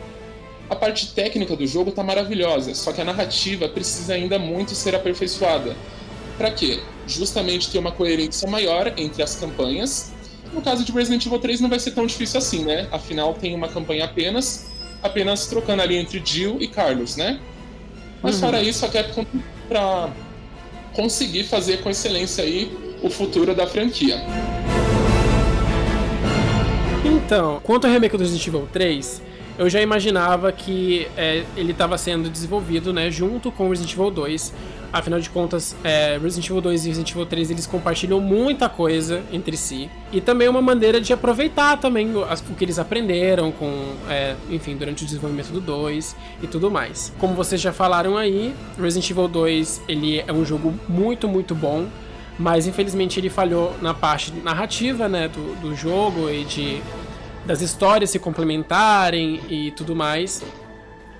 a 0.71 0.77
parte 0.77 1.13
técnica 1.15 1.57
do 1.57 1.67
jogo 1.67 1.91
tá 1.93 2.03
maravilhosa, 2.03 2.75
só 2.75 2.93
que 2.93 3.01
a 3.01 3.05
narrativa 3.05 3.69
precisa 3.69 4.15
ainda 4.15 4.39
muito 4.39 4.75
ser 4.75 4.95
aperfeiçoada. 4.95 5.75
Para 6.37 6.51
quê? 6.51 6.81
Justamente 7.07 7.71
ter 7.71 7.79
uma 7.79 7.91
coerência 7.91 8.49
maior 8.49 8.93
entre 8.97 9.23
as 9.23 9.35
campanhas. 9.35 10.13
No 10.53 10.61
caso 10.61 10.85
de 10.85 10.93
Resident 10.93 11.25
Evil 11.27 11.39
3 11.39 11.61
não 11.61 11.69
vai 11.69 11.79
ser 11.79 11.93
tão 11.93 12.07
difícil 12.07 12.39
assim, 12.39 12.65
né? 12.65 12.87
Afinal 12.93 13.35
tem 13.35 13.55
uma 13.55 13.69
campanha 13.69 14.05
apenas, 14.05 14.67
apenas 15.03 15.47
trocando 15.47 15.83
ali 15.83 15.97
entre 15.97 16.23
Jill 16.25 16.59
e 16.61 16.69
Carlos, 16.69 17.17
né? 17.17 17.41
Mas 18.23 18.35
uhum. 18.37 18.41
fora 18.41 18.63
isso, 18.63 18.85
a 18.85 18.89
Capcom 18.89 19.25
para 19.69 20.11
conseguir 20.93 21.45
fazer 21.45 21.79
com 21.83 21.91
excelência 21.91 22.45
aí 22.45 22.71
o 23.03 23.09
futuro 23.09 23.55
da 23.55 23.67
franquia. 23.67 24.21
Então, 27.05 27.61
quanto 27.63 27.87
ao 27.87 27.93
remake 27.93 28.17
do 28.17 28.23
Resident 28.23 28.47
Evil 28.47 28.69
3, 28.73 29.23
eu 29.59 29.69
já 29.69 29.83
imaginava 29.83 30.53
que 30.53 31.09
é, 31.17 31.45
ele 31.57 31.73
estava 31.73 31.99
sendo 31.99 32.31
desenvolvido 32.31 32.93
né, 32.93 33.11
junto 33.11 33.51
com 33.51 33.69
Resident 33.69 33.93
Evil 33.93 34.11
2. 34.11 34.55
Afinal 34.93 35.21
de 35.21 35.29
contas, 35.29 35.77
é, 35.83 36.17
Resident 36.17 36.49
Evil 36.49 36.61
2 36.63 36.85
e 36.85 36.89
Resident 36.89 37.11
Evil 37.11 37.27
3 37.27 37.51
eles 37.51 37.67
compartilham 37.67 38.21
muita 38.21 38.69
coisa 38.69 39.21
entre 39.33 39.57
si. 39.57 39.91
E 40.13 40.21
também 40.21 40.49
uma 40.49 40.63
maneira 40.63 41.01
de 41.01 41.13
aproveitar 41.13 41.77
também 41.77 42.17
o, 42.17 42.25
que 42.57 42.65
eles 42.65 42.79
aprenderam 42.79 43.51
com, 43.51 43.95
é, 44.09 44.37
enfim, 44.49 44.77
durante 44.77 45.03
o 45.03 45.07
desenvolvimento 45.07 45.49
do 45.49 45.61
2 45.61 46.17
e 46.41 46.47
tudo 46.47 46.71
mais. 46.71 47.13
Como 47.19 47.35
vocês 47.35 47.61
já 47.61 47.73
falaram 47.73 48.17
aí, 48.17 48.55
Resident 48.81 49.11
Evil 49.11 49.27
2 49.27 49.83
ele 49.89 50.21
é 50.25 50.33
um 50.33 50.45
jogo 50.45 50.73
muito, 50.89 51.27
muito 51.27 51.53
bom. 51.53 51.89
Mas 52.39 52.69
infelizmente 52.69 53.19
ele 53.19 53.29
falhou 53.29 53.75
na 53.83 53.93
parte 53.93 54.33
narrativa 54.33 55.09
né, 55.09 55.27
do, 55.27 55.61
do 55.61 55.75
jogo 55.75 56.31
e 56.31 56.45
de 56.45 56.81
das 57.49 57.63
histórias 57.63 58.11
se 58.11 58.19
complementarem 58.19 59.41
e 59.49 59.71
tudo 59.71 59.97
mais. 59.97 60.45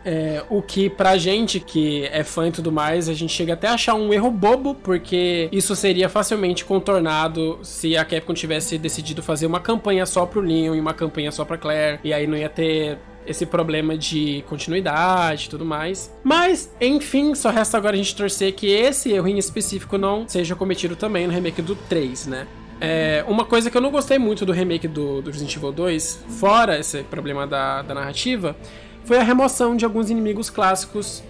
É, 0.05 0.45
o 0.49 0.63
que 0.63 0.89
pra 0.89 1.17
gente 1.17 1.59
que 1.59 2.05
é 2.13 2.23
fã 2.23 2.49
e 2.49 2.53
tudo 2.53 2.71
mais, 2.71 3.09
a 3.09 3.15
gente 3.15 3.33
chega 3.33 3.55
até 3.55 3.67
a 3.67 3.75
achar 3.75 3.95
um 3.95 4.13
erro 4.13 4.31
bobo, 4.31 4.75
porque 4.75 5.49
isso 5.51 5.75
seria 5.75 6.09
facilmente 6.09 6.65
contornado 6.65 7.59
se 7.63 7.97
a 7.97 8.05
Capcom 8.05 8.35
tivesse 8.35 8.79
decidido 8.79 9.23
fazer 9.23 9.47
uma 9.47 9.59
campanha 9.59 10.05
só 10.07 10.25
pro 10.25 10.41
Leon 10.41 10.75
e 10.75 10.81
uma 10.81 10.95
campanha 10.95 11.33
só 11.33 11.45
pra 11.45 11.59
Claire, 11.59 11.99
e 12.05 12.13
aí 12.13 12.27
não 12.27 12.37
ia 12.37 12.49
ter 12.49 12.99
esse 13.27 13.45
problema 13.45 13.97
de 13.99 14.45
continuidade 14.49 15.47
e 15.47 15.49
tudo 15.51 15.65
mais. 15.65 16.15
Mas, 16.23 16.71
enfim, 16.81 17.35
só 17.35 17.51
resta 17.51 17.77
agora 17.77 17.95
a 17.95 17.99
gente 17.99 18.15
torcer 18.15 18.53
que 18.53 18.71
esse 18.71 19.13
erro 19.13 19.29
em 19.29 19.39
específico 19.39 19.99
não 19.99 20.27
seja 20.29 20.55
cometido 20.55 20.95
também 20.95 21.27
no 21.27 21.33
remake 21.33 21.61
do 21.61 21.75
3, 21.75 22.27
né? 22.27 22.47
É, 22.81 23.25
uma 23.27 23.45
coisa 23.45 23.71
que 23.71 23.77
eu 23.77 23.81
não 23.81 23.91
gostei 23.91 24.19
muito 24.19 24.47
do 24.47 24.53
remake 24.53 24.87
do, 24.87 25.21
do 25.21 25.31
Resident 25.31 25.57
Evil 25.57 25.73
2, 25.73 26.25
fora 26.39 26.79
esse 26.79 27.03
problema 27.03 27.47
da, 27.47 27.83
da 27.83 27.95
narrativa, 27.95 28.57
foi 29.05 29.19
a 29.19 29.23
remoção 29.23 29.77
de 29.77 29.85
alguns 29.85 30.11
inimigos 30.11 30.49
clássicos 30.49 31.23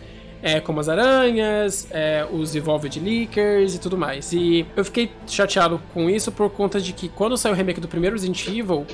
é, 0.42 0.60
como 0.60 0.80
as 0.80 0.88
aranhas, 0.88 1.88
é, 1.90 2.26
os 2.30 2.54
Evolved 2.54 3.00
Leakers 3.00 3.74
e 3.74 3.78
tudo 3.78 3.96
mais. 3.96 4.32
E 4.32 4.66
eu 4.76 4.84
fiquei 4.84 5.10
chateado 5.26 5.80
com 5.92 6.08
isso 6.08 6.30
por 6.30 6.50
conta 6.50 6.80
de 6.80 6.92
que 6.92 7.08
quando 7.08 7.36
saiu 7.36 7.52
o 7.52 7.56
remake 7.56 7.80
do 7.80 7.88
primeiro 7.88 8.14
Resident 8.16 8.46
Evil, 8.46 8.86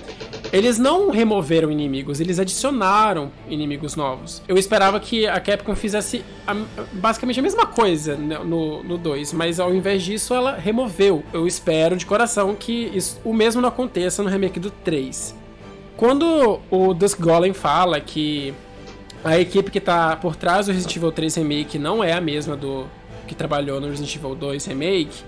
eles 0.52 0.78
não 0.78 1.10
removeram 1.10 1.70
inimigos, 1.70 2.20
eles 2.20 2.38
adicionaram 2.38 3.30
inimigos 3.48 3.96
novos. 3.96 4.42
Eu 4.48 4.56
esperava 4.56 4.98
que 5.00 5.26
a 5.26 5.40
Capcom 5.40 5.74
fizesse 5.74 6.24
a, 6.46 6.54
basicamente 6.92 7.40
a 7.40 7.42
mesma 7.42 7.66
coisa 7.66 8.16
no 8.16 8.98
2, 8.98 9.32
mas 9.32 9.60
ao 9.60 9.74
invés 9.74 10.02
disso 10.02 10.34
ela 10.34 10.56
removeu. 10.56 11.22
Eu 11.32 11.46
espero 11.46 11.96
de 11.96 12.06
coração 12.06 12.54
que 12.54 12.90
isso, 12.94 13.20
o 13.24 13.34
mesmo 13.34 13.60
não 13.60 13.68
aconteça 13.68 14.22
no 14.22 14.28
remake 14.28 14.60
do 14.60 14.70
3. 14.70 15.34
Quando 15.96 16.60
o 16.70 16.92
Dusk 16.92 17.20
Golem 17.20 17.52
fala 17.52 18.00
que 18.00 18.52
a 19.24 19.40
equipe 19.40 19.70
que 19.70 19.80
tá 19.80 20.14
por 20.16 20.36
trás 20.36 20.66
do 20.66 20.72
Resident 20.72 20.96
Evil 20.96 21.10
3 21.10 21.34
Remake 21.36 21.78
não 21.78 22.04
é 22.04 22.12
a 22.12 22.20
mesma 22.20 22.54
do 22.54 22.86
que 23.26 23.34
trabalhou 23.34 23.80
no 23.80 23.88
Resident 23.88 24.14
Evil 24.14 24.34
2 24.34 24.66
Remake. 24.66 25.22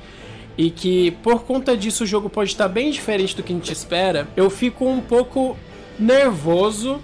E 0.58 0.70
que 0.70 1.10
por 1.22 1.44
conta 1.44 1.76
disso 1.76 2.04
o 2.04 2.06
jogo 2.06 2.30
pode 2.30 2.50
estar 2.50 2.68
bem 2.68 2.90
diferente 2.90 3.34
do 3.34 3.42
que 3.42 3.52
a 3.52 3.56
gente 3.56 3.72
espera. 3.72 4.28
Eu 4.36 4.48
fico 4.50 4.86
um 4.86 5.00
pouco 5.00 5.56
nervoso 5.98 7.00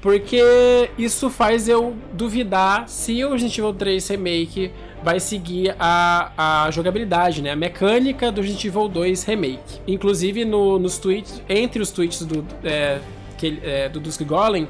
porque 0.00 0.90
isso 0.96 1.28
faz 1.28 1.68
eu 1.68 1.94
duvidar 2.12 2.88
se 2.88 3.24
o 3.24 3.32
Resident 3.32 3.58
Evil 3.58 3.74
3 3.74 4.08
Remake 4.08 4.72
vai 5.02 5.20
seguir 5.20 5.74
a, 5.78 6.64
a 6.66 6.70
jogabilidade, 6.70 7.42
né? 7.42 7.50
A 7.50 7.56
mecânica 7.56 8.32
do 8.32 8.40
Resident 8.40 8.64
Evil 8.64 8.88
2 8.88 9.24
Remake. 9.24 9.80
Inclusive 9.86 10.44
no, 10.44 10.78
nos 10.78 10.98
tweets, 10.98 11.42
entre 11.48 11.82
os 11.82 11.90
tweets 11.90 12.24
do, 12.24 12.46
é, 12.64 12.98
que, 13.36 13.58
é, 13.62 13.88
do 13.88 14.00
Dusk 14.00 14.22
Golem, 14.22 14.68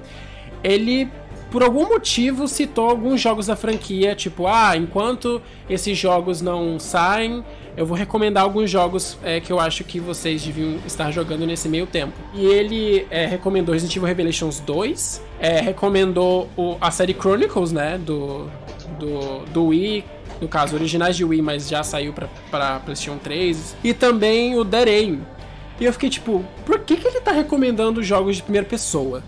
ele 0.65 1.09
por 1.51 1.63
algum 1.63 1.89
motivo 1.89 2.47
citou 2.47 2.89
alguns 2.89 3.21
jogos 3.21 3.47
da 3.47 3.57
franquia, 3.57 4.15
tipo, 4.15 4.47
ah, 4.47 4.77
enquanto 4.77 5.43
esses 5.69 5.99
jogos 5.99 6.41
não 6.41 6.79
saem, 6.79 7.45
eu 7.77 7.85
vou 7.85 7.97
recomendar 7.97 8.45
alguns 8.45 8.71
jogos 8.71 9.19
é, 9.23 9.41
que 9.41 9.53
eu 9.53 9.59
acho 9.59 9.83
que 9.85 9.99
vocês 9.99 10.43
deviam 10.43 10.79
estar 10.87 11.11
jogando 11.11 11.47
nesse 11.47 11.69
meio 11.69 11.87
tempo. 11.87 12.13
E 12.35 12.45
ele 12.45 13.07
é, 13.11 13.27
recomendou 13.27 13.73
Resident 13.73 13.97
Evil 13.97 14.07
Revelations 14.07 14.61
2, 14.61 15.23
é, 15.41 15.61
recomendou 15.61 16.49
o, 16.57 16.77
a 16.81 16.91
série 16.91 17.15
Chronicles, 17.15 17.73
né, 17.73 17.99
do, 17.99 18.49
do, 18.99 19.45
do 19.53 19.65
Wii, 19.67 20.05
no 20.41 20.49
caso, 20.49 20.75
originais 20.77 21.17
de 21.17 21.25
Wii, 21.25 21.43
mas 21.43 21.69
já 21.69 21.83
saiu 21.83 22.13
pra, 22.13 22.29
pra 22.51 22.81
PlayStation 22.81 23.19
3, 23.19 23.77
e 23.83 23.93
também 23.93 24.57
o 24.57 24.65
Dead 24.65 24.89
Aim. 24.89 25.21
E 25.81 25.85
eu 25.85 25.93
fiquei 25.93 26.11
tipo, 26.11 26.45
por 26.65 26.79
que, 26.81 26.97
que 26.97 27.09
ele 27.09 27.21
tá 27.21 27.33
recomendando 27.33 28.03
jogos 28.03 28.37
de 28.37 28.43
primeira 28.43 28.67
pessoa? 28.67 29.23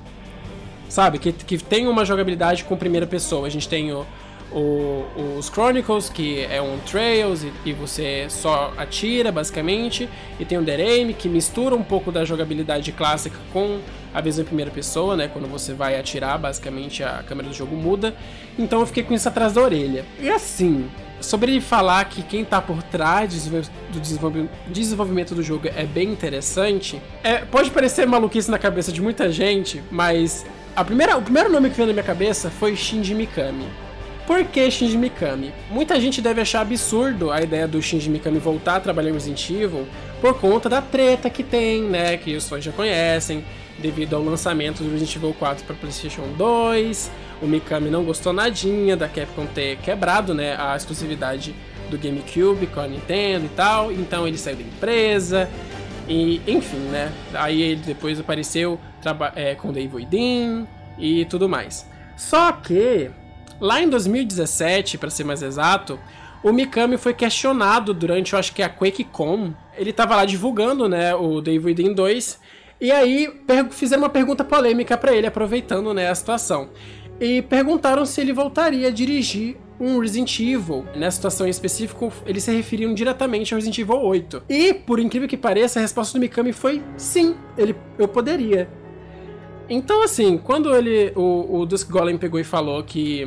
Sabe? 0.93 1.19
Que, 1.19 1.33
que 1.33 1.57
tem 1.57 1.89
uma 1.89 2.05
jogabilidade 2.05 2.65
com 2.65 2.77
primeira 2.77 3.07
pessoa. 3.07 3.47
A 3.47 3.51
gente 3.51 3.67
tem 3.67 3.91
o, 3.93 4.05
o, 4.53 5.07
os 5.39 5.47
Chronicles, 5.47 6.11
que 6.11 6.45
é 6.45 6.61
um 6.61 6.79
Trails 6.81 7.43
e, 7.43 7.53
e, 7.65 7.73
você 7.73 8.27
só 8.29 8.75
atira, 8.77 9.33
basicamente. 9.33 10.07
E 10.39 10.45
tem 10.45 10.59
o 10.59 10.61
Aim, 10.61 11.15
que 11.15 11.31
mistura 11.31 11.75
um 11.75 11.83
pouco 11.83 12.13
da 12.13 12.27
jogabilidade 12.27 12.93
clássica 12.93 13.39
com 13.55 13.81
a 14.13 14.21
visão 14.21 14.43
em 14.45 14.47
primeira 14.47 14.71
pessoa, 14.71 15.17
né? 15.17 15.29
Quando 15.33 15.49
você 15.49 15.73
vai 15.73 15.99
atirar, 15.99 16.39
basicamente 16.39 17.03
a 17.03 17.23
câmera 17.27 17.49
do 17.49 17.55
jogo 17.55 17.75
muda. 17.75 18.15
Então 18.59 18.81
eu 18.81 18.87
fiquei 18.87 19.03
com 19.03 19.15
isso 19.15 19.27
atrás 19.27 19.55
da 19.55 19.63
orelha. 19.63 20.05
E 20.21 20.29
assim, 20.29 20.91
sobre 21.23 21.59
falar 21.63 22.05
que 22.05 22.23
quem 22.23 22.45
tá 22.45 22.61
por 22.61 22.83
trás 22.83 23.49
do 23.91 23.99
desenvolvimento 24.69 25.35
do 25.35 25.43
jogo 25.43 25.69
é 25.75 25.87
bem 25.87 26.11
interessante, 26.11 27.01
é, 27.25 27.39
pode 27.39 27.71
parecer 27.71 28.07
maluquice 28.07 28.51
na 28.51 28.59
cabeça 28.59 28.93
de 28.93 29.01
muita 29.01 29.33
gente, 29.33 29.83
mas 29.91 30.45
a 30.75 30.85
primeira, 30.85 31.17
o 31.17 31.23
primeiro 31.23 31.51
nome 31.51 31.69
que 31.71 31.77
veio 31.77 31.87
na 31.87 31.93
minha 31.93 32.05
cabeça 32.05 32.51
foi 32.51 32.75
Shinji 32.75 33.15
Mikami. 33.15 33.67
Por 34.27 34.43
que 34.45 34.71
Shinji 34.71 34.97
Mikami? 34.97 35.53
Muita 35.71 36.01
gente 36.01 36.23
deve 36.23 36.41
achar 36.41 36.63
absurdo 36.63 37.31
a 37.31 37.43
ideia 37.43 37.69
do 37.69 37.83
Shinji 37.83 38.09
Mikami 38.09 38.39
voltar 38.39 38.77
a 38.77 38.81
trabalhar 38.81 39.11
em 39.11 39.13
Resident 39.13 39.51
Evil 39.51 39.87
por 40.21 40.39
conta 40.39 40.69
da 40.69 40.81
treta 40.81 41.29
que 41.29 41.43
tem, 41.43 41.83
né? 41.83 42.17
Que 42.17 42.37
os 42.37 42.49
fãs 42.49 42.65
já 42.65 42.73
conhecem, 42.73 43.45
devido 43.79 44.17
ao 44.17 44.23
lançamento 44.23 44.83
do 44.83 44.91
Resident 44.91 45.17
Evil 45.17 45.35
4 45.39 45.65
para 45.65 45.77
PlayStation 45.77 46.23
2. 46.39 47.11
O 47.43 47.47
Mikami 47.47 47.91
não 47.91 48.05
gostou 48.05 48.33
nadinha 48.33 48.97
da 48.97 49.09
Capcom 49.09 49.45
ter 49.47 49.77
quebrado, 49.79 50.33
né? 50.33 50.57
A 50.59 50.75
exclusividade 50.77 51.55
do 51.91 51.99
GameCube 51.99 52.67
com 52.69 52.81
a 52.81 52.87
Nintendo 52.87 53.45
e 53.45 53.51
tal. 53.51 53.93
Então 53.93 54.27
ele 54.27 54.39
saiu 54.39 54.57
da 54.57 54.63
empresa. 54.63 55.51
E, 56.13 56.43
enfim, 56.47 56.77
né? 56.91 57.11
Aí 57.33 57.63
ele 57.63 57.81
depois 57.81 58.21
apareceu 58.21 58.79
é, 59.35 59.55
com 59.55 59.73
Dave 59.73 59.97
Oidin 59.97 60.69
e 60.99 61.25
tudo 61.25 61.49
mais. 61.49 61.87
Só 62.19 62.53
que, 62.53 63.11
lá 63.59 63.81
em 63.81 63.89
2017, 63.89 64.99
para 64.99 65.09
ser 65.09 65.25
mais 65.25 65.41
exato, 65.41 65.99
o 66.45 66.53
Mikami 66.53 66.99
foi 66.99 67.15
questionado 67.15 67.95
durante, 67.95 68.35
eu 68.35 68.39
acho 68.39 68.53
que 68.53 68.61
é 68.61 68.67
a 68.67 68.69
QuakeCon. 68.69 69.55
Ele 69.75 69.91
tava 69.91 70.15
lá 70.15 70.27
divulgando, 70.27 70.87
né, 70.87 71.15
o 71.15 71.41
Dave 71.41 71.65
Within 71.65 71.95
2. 71.95 72.39
E 72.79 72.93
aí 72.93 73.41
fizeram 73.71 74.03
uma 74.03 74.11
pergunta 74.11 74.45
polêmica 74.45 74.99
para 74.99 75.15
ele, 75.15 75.27
aproveitando, 75.27 75.95
né, 75.95 76.11
a 76.11 76.15
situação. 76.15 76.69
E 77.19 77.41
perguntaram 77.41 78.05
se 78.05 78.21
ele 78.21 78.35
voltaria 78.35 78.89
a 78.89 78.91
dirigir 78.91 79.57
um 79.83 79.99
Resident 79.99 80.39
Evil. 80.39 80.87
Nessa 80.95 81.17
situação 81.17 81.47
em 81.47 81.51
específico, 81.51 82.13
eles 82.25 82.45
se 82.45 82.53
referiam 82.53 82.95
diretamente 82.95 83.53
ao 83.53 83.59
Resident 83.59 83.79
Evil 83.79 84.01
8. 84.01 84.45
E, 84.49 84.73
por 84.73 85.01
incrível 85.01 85.29
que 85.29 85.37
pareça, 85.37 85.81
a 85.81 85.83
resposta 85.83 86.17
do 86.17 86.21
Mikami 86.21 86.53
foi 86.53 86.81
sim, 86.97 87.35
ele, 87.59 87.75
eu 87.99 88.07
poderia. 88.07 88.69
Então, 89.69 90.05
assim, 90.05 90.39
quando 90.39 90.75
ele, 90.75 91.13
o, 91.17 91.59
o 91.61 91.67
Dusk 91.67 91.91
Golem 91.91 92.17
pegou 92.17 92.39
e 92.39 92.45
falou 92.45 92.83
que 92.85 93.27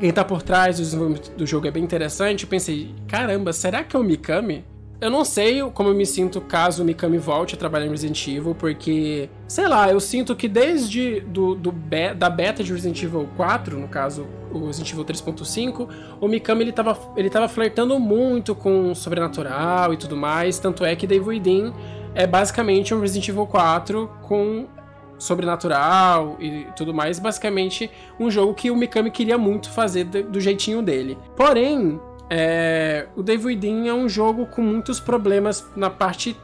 quem 0.00 0.12
tá 0.12 0.24
por 0.24 0.42
trás 0.42 0.76
do 0.76 0.82
desenvolvimento 0.82 1.30
do 1.36 1.46
jogo 1.46 1.68
é 1.68 1.70
bem 1.70 1.84
interessante, 1.84 2.42
eu 2.42 2.48
pensei, 2.48 2.92
caramba, 3.06 3.52
será 3.52 3.84
que 3.84 3.94
é 3.94 3.98
o 3.98 4.02
Mikami? 4.02 4.64
Eu 5.00 5.10
não 5.10 5.24
sei 5.24 5.62
como 5.70 5.90
eu 5.90 5.94
me 5.94 6.04
sinto 6.04 6.40
caso 6.40 6.82
o 6.82 6.84
Mikami 6.84 7.18
volte 7.18 7.54
a 7.54 7.58
trabalhar 7.58 7.86
em 7.86 7.90
Resident 7.90 8.26
Evil, 8.26 8.52
porque, 8.52 9.30
sei 9.46 9.68
lá, 9.68 9.88
eu 9.88 10.00
sinto 10.00 10.34
que 10.34 10.48
desde 10.48 11.20
do, 11.20 11.54
do 11.54 11.70
be 11.70 12.12
da 12.14 12.28
beta 12.28 12.64
de 12.64 12.72
Resident 12.72 13.00
Evil 13.00 13.28
4, 13.36 13.78
no 13.78 13.86
caso, 13.86 14.26
o 14.52 14.66
Resident 14.66 14.90
Evil 14.90 15.04
3.5, 15.04 15.88
o 16.20 16.26
Mikami 16.26 16.64
ele 16.64 16.72
tava, 16.72 16.98
ele 17.16 17.30
tava 17.30 17.48
flertando 17.48 17.96
muito 18.00 18.56
com 18.56 18.90
o 18.90 18.94
sobrenatural 18.96 19.94
e 19.94 19.96
tudo 19.96 20.16
mais, 20.16 20.58
tanto 20.58 20.84
é 20.84 20.96
que 20.96 21.06
Dave 21.06 21.24
Within 21.24 21.72
é 22.12 22.26
basicamente 22.26 22.92
um 22.92 23.00
Resident 23.00 23.28
Evil 23.28 23.46
4 23.46 24.10
com 24.22 24.66
sobrenatural 25.16 26.36
e 26.40 26.66
tudo 26.76 26.92
mais, 26.92 27.20
basicamente 27.20 27.88
um 28.18 28.28
jogo 28.28 28.52
que 28.52 28.68
o 28.68 28.76
Mikami 28.76 29.12
queria 29.12 29.38
muito 29.38 29.70
fazer 29.70 30.04
do 30.04 30.40
jeitinho 30.40 30.82
dele. 30.82 31.16
Porém, 31.36 32.00
é, 32.30 33.06
o 33.16 33.22
Devil 33.22 33.48
Within 33.48 33.88
é 33.88 33.94
um 33.94 34.08
jogo 34.08 34.46
com 34.46 34.62
muitos 34.62 35.00
problemas 35.00 35.66
na 35.74 35.90
parte 35.90 36.36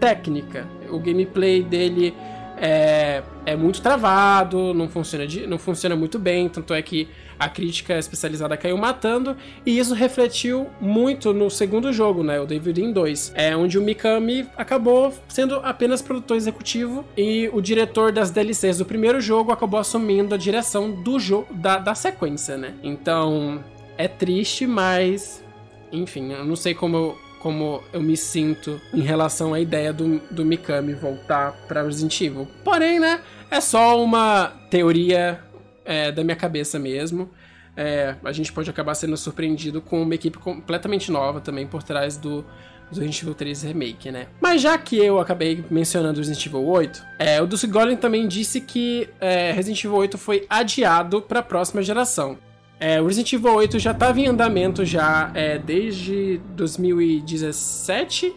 técnica. 0.00 0.66
O 0.90 0.98
gameplay 0.98 1.62
dele 1.62 2.14
é, 2.60 3.22
é 3.46 3.56
muito 3.56 3.80
travado, 3.80 4.74
não 4.74 4.88
funciona, 4.88 5.26
de, 5.26 5.46
não 5.46 5.58
funciona 5.58 5.94
muito 5.94 6.18
bem, 6.18 6.48
tanto 6.48 6.74
é 6.74 6.82
que 6.82 7.08
a 7.38 7.48
crítica 7.48 7.96
especializada 7.96 8.56
caiu 8.56 8.76
matando, 8.76 9.36
e 9.64 9.78
isso 9.78 9.94
refletiu 9.94 10.68
muito 10.80 11.32
no 11.32 11.48
segundo 11.48 11.92
jogo, 11.92 12.24
né, 12.24 12.40
o 12.40 12.46
David 12.46 12.82
In 12.82 12.92
2, 12.92 13.32
é 13.36 13.56
onde 13.56 13.78
o 13.78 13.82
Mikami 13.82 14.46
acabou 14.56 15.14
sendo 15.28 15.56
apenas 15.56 16.02
produtor 16.02 16.36
executivo 16.36 17.04
e 17.16 17.48
o 17.52 17.60
diretor 17.60 18.10
das 18.10 18.32
DLCs 18.32 18.78
do 18.78 18.84
primeiro 18.84 19.20
jogo 19.20 19.52
acabou 19.52 19.78
assumindo 19.78 20.34
a 20.34 20.38
direção 20.38 20.90
do 20.90 21.20
jogo 21.20 21.54
da, 21.54 21.78
da 21.78 21.94
sequência, 21.94 22.56
né? 22.56 22.74
Então, 22.82 23.62
é 23.98 24.06
triste, 24.06 24.66
mas. 24.66 25.44
Enfim, 25.90 26.32
eu 26.32 26.44
não 26.44 26.54
sei 26.54 26.74
como 26.74 26.96
eu, 26.96 27.18
como 27.40 27.82
eu 27.92 28.00
me 28.00 28.16
sinto 28.16 28.80
em 28.94 29.00
relação 29.00 29.52
à 29.52 29.60
ideia 29.60 29.92
do, 29.92 30.20
do 30.30 30.44
Mikami 30.44 30.94
voltar 30.94 31.52
para 31.66 31.82
Resident 31.82 32.18
Evil. 32.20 32.46
Porém, 32.64 33.00
né? 33.00 33.20
É 33.50 33.60
só 33.60 34.02
uma 34.02 34.52
teoria 34.70 35.40
é, 35.84 36.12
da 36.12 36.22
minha 36.22 36.36
cabeça 36.36 36.78
mesmo. 36.78 37.30
É, 37.76 38.16
a 38.24 38.32
gente 38.32 38.52
pode 38.52 38.68
acabar 38.68 38.94
sendo 38.94 39.16
surpreendido 39.16 39.80
com 39.80 40.02
uma 40.02 40.14
equipe 40.14 40.36
completamente 40.38 41.10
nova 41.10 41.40
também 41.40 41.66
por 41.66 41.82
trás 41.82 42.16
do, 42.16 42.44
do 42.90 43.00
Resident 43.00 43.22
Evil 43.22 43.34
3 43.34 43.62
Remake, 43.62 44.10
né? 44.10 44.26
Mas 44.40 44.60
já 44.60 44.76
que 44.76 44.96
eu 44.96 45.18
acabei 45.18 45.64
mencionando 45.70 46.18
Resident 46.18 46.44
Evil 46.44 46.66
8, 46.66 47.02
é, 47.18 47.40
o 47.40 47.46
Dulce 47.46 47.66
Golem 47.66 47.96
também 47.96 48.26
disse 48.28 48.60
que 48.60 49.08
é, 49.20 49.52
Resident 49.52 49.82
Evil 49.84 49.96
8 49.96 50.18
foi 50.18 50.44
adiado 50.50 51.22
para 51.22 51.40
a 51.40 51.42
próxima 51.42 51.80
geração. 51.80 52.36
É, 52.80 53.00
o 53.00 53.06
Resident 53.06 53.32
Evil 53.32 53.54
8 53.54 53.78
já 53.78 53.90
estava 53.90 54.20
em 54.20 54.26
andamento 54.26 54.84
já 54.84 55.32
é, 55.34 55.58
desde 55.58 56.40
2017. 56.54 58.34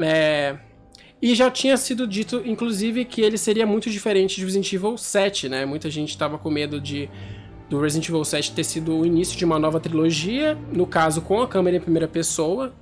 É, 0.00 0.56
E 1.20 1.34
já 1.34 1.50
tinha 1.50 1.76
sido 1.76 2.06
dito, 2.06 2.42
inclusive, 2.44 3.04
que 3.04 3.22
ele 3.22 3.38
seria 3.38 3.66
muito 3.66 3.90
diferente 3.90 4.36
de 4.36 4.44
Resident 4.44 4.72
Evil 4.72 4.96
7, 4.96 5.48
né? 5.48 5.64
Muita 5.64 5.90
gente 5.90 6.10
estava 6.10 6.38
com 6.38 6.50
medo 6.50 6.80
de 6.80 7.08
do 7.68 7.80
Resident 7.80 8.08
Evil 8.08 8.24
7 8.24 8.52
ter 8.52 8.64
sido 8.64 8.96
o 8.96 9.04
início 9.04 9.36
de 9.36 9.44
uma 9.44 9.58
nova 9.58 9.80
trilogia, 9.80 10.56
no 10.72 10.86
caso 10.86 11.20
com 11.20 11.42
a 11.42 11.48
câmera 11.48 11.76
em 11.76 11.80
primeira 11.80 12.06
pessoa, 12.06 12.72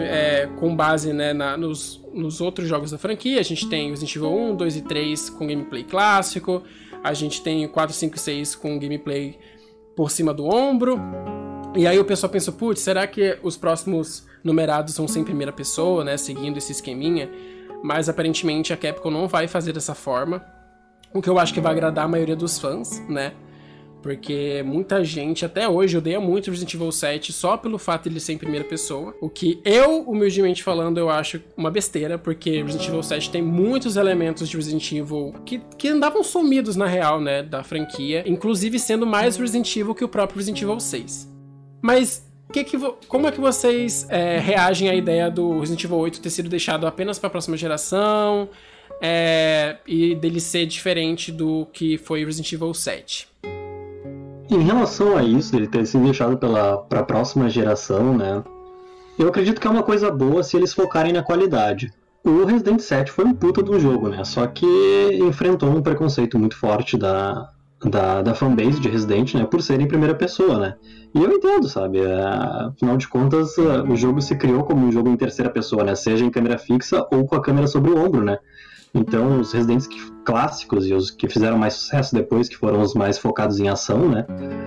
é, 0.00 0.48
com 0.58 0.74
base 0.74 1.12
né, 1.12 1.32
na, 1.32 1.56
nos, 1.56 2.02
nos 2.12 2.40
outros 2.40 2.68
jogos 2.68 2.90
da 2.90 2.98
franquia. 2.98 3.38
A 3.38 3.44
gente 3.44 3.68
tem 3.68 3.90
Resident 3.90 4.16
Evil 4.16 4.32
1, 4.32 4.56
2 4.56 4.76
e 4.76 4.82
3 4.82 5.30
com 5.30 5.46
gameplay 5.46 5.84
clássico, 5.84 6.64
a 7.04 7.14
gente 7.14 7.42
tem 7.42 7.68
4, 7.68 7.94
5 7.94 8.16
e 8.16 8.18
6 8.18 8.54
com 8.56 8.78
gameplay 8.78 9.38
por 9.98 10.10
cima 10.10 10.32
do 10.32 10.46
ombro. 10.46 10.96
E 11.76 11.84
aí 11.86 11.98
o 11.98 12.04
pessoal 12.04 12.30
pensou, 12.30 12.54
putz, 12.54 12.80
será 12.80 13.06
que 13.06 13.38
os 13.42 13.58
próximos 13.58 14.26
numerados 14.42 14.96
vão 14.96 15.06
ser 15.06 15.18
em 15.18 15.24
primeira 15.24 15.52
pessoa, 15.52 16.04
né, 16.04 16.16
seguindo 16.16 16.56
esse 16.56 16.72
esqueminha? 16.72 17.28
mas 17.82 18.08
aparentemente 18.08 18.72
a 18.72 18.76
Capcom 18.76 19.10
não 19.10 19.28
vai 19.28 19.46
fazer 19.46 19.72
dessa 19.72 19.94
forma. 19.94 20.44
O 21.12 21.22
que 21.22 21.28
eu 21.28 21.38
acho 21.38 21.54
que 21.54 21.60
vai 21.60 21.72
agradar 21.72 22.04
a 22.04 22.08
maioria 22.08 22.36
dos 22.36 22.58
fãs, 22.58 23.00
né? 23.08 23.32
Porque 24.02 24.62
muita 24.64 25.02
gente 25.02 25.44
até 25.44 25.68
hoje 25.68 25.96
odeia 25.96 26.20
muito 26.20 26.50
Resident 26.50 26.74
Evil 26.74 26.92
7 26.92 27.32
só 27.32 27.56
pelo 27.56 27.78
fato 27.78 28.04
de 28.04 28.10
ele 28.10 28.20
ser 28.20 28.34
em 28.34 28.38
primeira 28.38 28.64
pessoa. 28.64 29.14
O 29.20 29.28
que 29.28 29.60
eu, 29.64 30.02
humildemente 30.02 30.62
falando, 30.62 30.98
eu 30.98 31.10
acho 31.10 31.40
uma 31.56 31.70
besteira, 31.70 32.16
porque 32.16 32.62
Resident 32.62 32.88
Evil 32.88 33.02
7 33.02 33.30
tem 33.30 33.42
muitos 33.42 33.96
elementos 33.96 34.48
de 34.48 34.56
Resident 34.56 34.92
Evil 34.92 35.34
que, 35.44 35.60
que 35.76 35.88
andavam 35.88 36.22
sumidos 36.22 36.76
na 36.76 36.86
real, 36.86 37.20
né? 37.20 37.42
Da 37.42 37.64
franquia, 37.64 38.22
inclusive 38.26 38.78
sendo 38.78 39.06
mais 39.06 39.36
Resident 39.36 39.74
Evil 39.76 39.94
que 39.94 40.04
o 40.04 40.08
próprio 40.08 40.38
Resident 40.38 40.62
Evil 40.62 40.78
6. 40.78 41.28
Mas 41.82 42.28
que 42.52 42.64
que 42.64 42.78
como 43.08 43.26
é 43.26 43.32
que 43.32 43.40
vocês 43.40 44.06
é, 44.08 44.38
reagem 44.38 44.88
à 44.88 44.94
ideia 44.94 45.30
do 45.30 45.58
Resident 45.60 45.84
Evil 45.84 45.98
8 45.98 46.20
ter 46.20 46.30
sido 46.30 46.48
deixado 46.48 46.86
apenas 46.86 47.18
para 47.18 47.26
a 47.26 47.30
próxima 47.30 47.56
geração 47.56 48.48
é, 49.02 49.76
e 49.86 50.14
dele 50.14 50.40
ser 50.40 50.66
diferente 50.66 51.30
do 51.30 51.66
que 51.72 51.98
foi 51.98 52.24
Resident 52.24 52.52
Evil 52.52 52.72
7? 52.72 53.27
Em 54.50 54.60
relação 54.60 55.16
a 55.16 55.22
isso, 55.22 55.54
ele 55.54 55.66
ter 55.66 55.84
sido 55.86 56.04
deixado 56.04 56.38
para 56.38 57.00
a 57.00 57.02
próxima 57.02 57.50
geração, 57.50 58.16
né? 58.16 58.42
Eu 59.18 59.28
acredito 59.28 59.60
que 59.60 59.66
é 59.66 59.70
uma 59.70 59.82
coisa 59.82 60.10
boa 60.10 60.42
se 60.42 60.56
eles 60.56 60.72
focarem 60.72 61.12
na 61.12 61.22
qualidade. 61.22 61.92
O 62.24 62.44
Resident 62.44 62.80
7 62.80 63.10
foi 63.10 63.24
um 63.24 63.34
puta 63.34 63.62
um 63.62 63.78
jogo, 63.78 64.08
né? 64.08 64.24
Só 64.24 64.46
que 64.46 64.66
enfrentou 65.20 65.68
um 65.68 65.82
preconceito 65.82 66.38
muito 66.38 66.56
forte 66.56 66.96
da, 66.96 67.50
da, 67.84 68.22
da 68.22 68.34
fanbase 68.34 68.80
de 68.80 68.88
Resident, 68.88 69.34
né? 69.34 69.44
Por 69.44 69.62
ser 69.62 69.80
em 69.80 69.88
primeira 69.88 70.14
pessoa, 70.14 70.58
né? 70.58 70.74
E 71.14 71.22
eu 71.22 71.30
entendo, 71.30 71.68
sabe? 71.68 71.98
É, 71.98 72.22
afinal 72.68 72.96
de 72.96 73.06
contas, 73.06 73.56
o 73.58 73.96
jogo 73.96 74.22
se 74.22 74.36
criou 74.36 74.64
como 74.64 74.86
um 74.86 74.92
jogo 74.92 75.08
em 75.10 75.16
terceira 75.16 75.50
pessoa, 75.50 75.84
né? 75.84 75.94
Seja 75.94 76.24
em 76.24 76.30
câmera 76.30 76.56
fixa 76.56 77.06
ou 77.12 77.26
com 77.26 77.36
a 77.36 77.42
câmera 77.42 77.66
sobre 77.66 77.90
o 77.90 77.98
ombro, 77.98 78.24
né? 78.24 78.38
Então, 78.98 79.40
os 79.40 79.52
Residents 79.52 79.88
clássicos 80.24 80.86
e 80.86 80.92
os 80.92 81.10
que 81.10 81.28
fizeram 81.28 81.56
mais 81.56 81.74
sucesso 81.74 82.14
depois, 82.14 82.48
que 82.48 82.56
foram 82.56 82.82
os 82.82 82.94
mais 82.94 83.16
focados 83.18 83.58
em 83.60 83.68
ação, 83.68 84.08
né? 84.08 84.26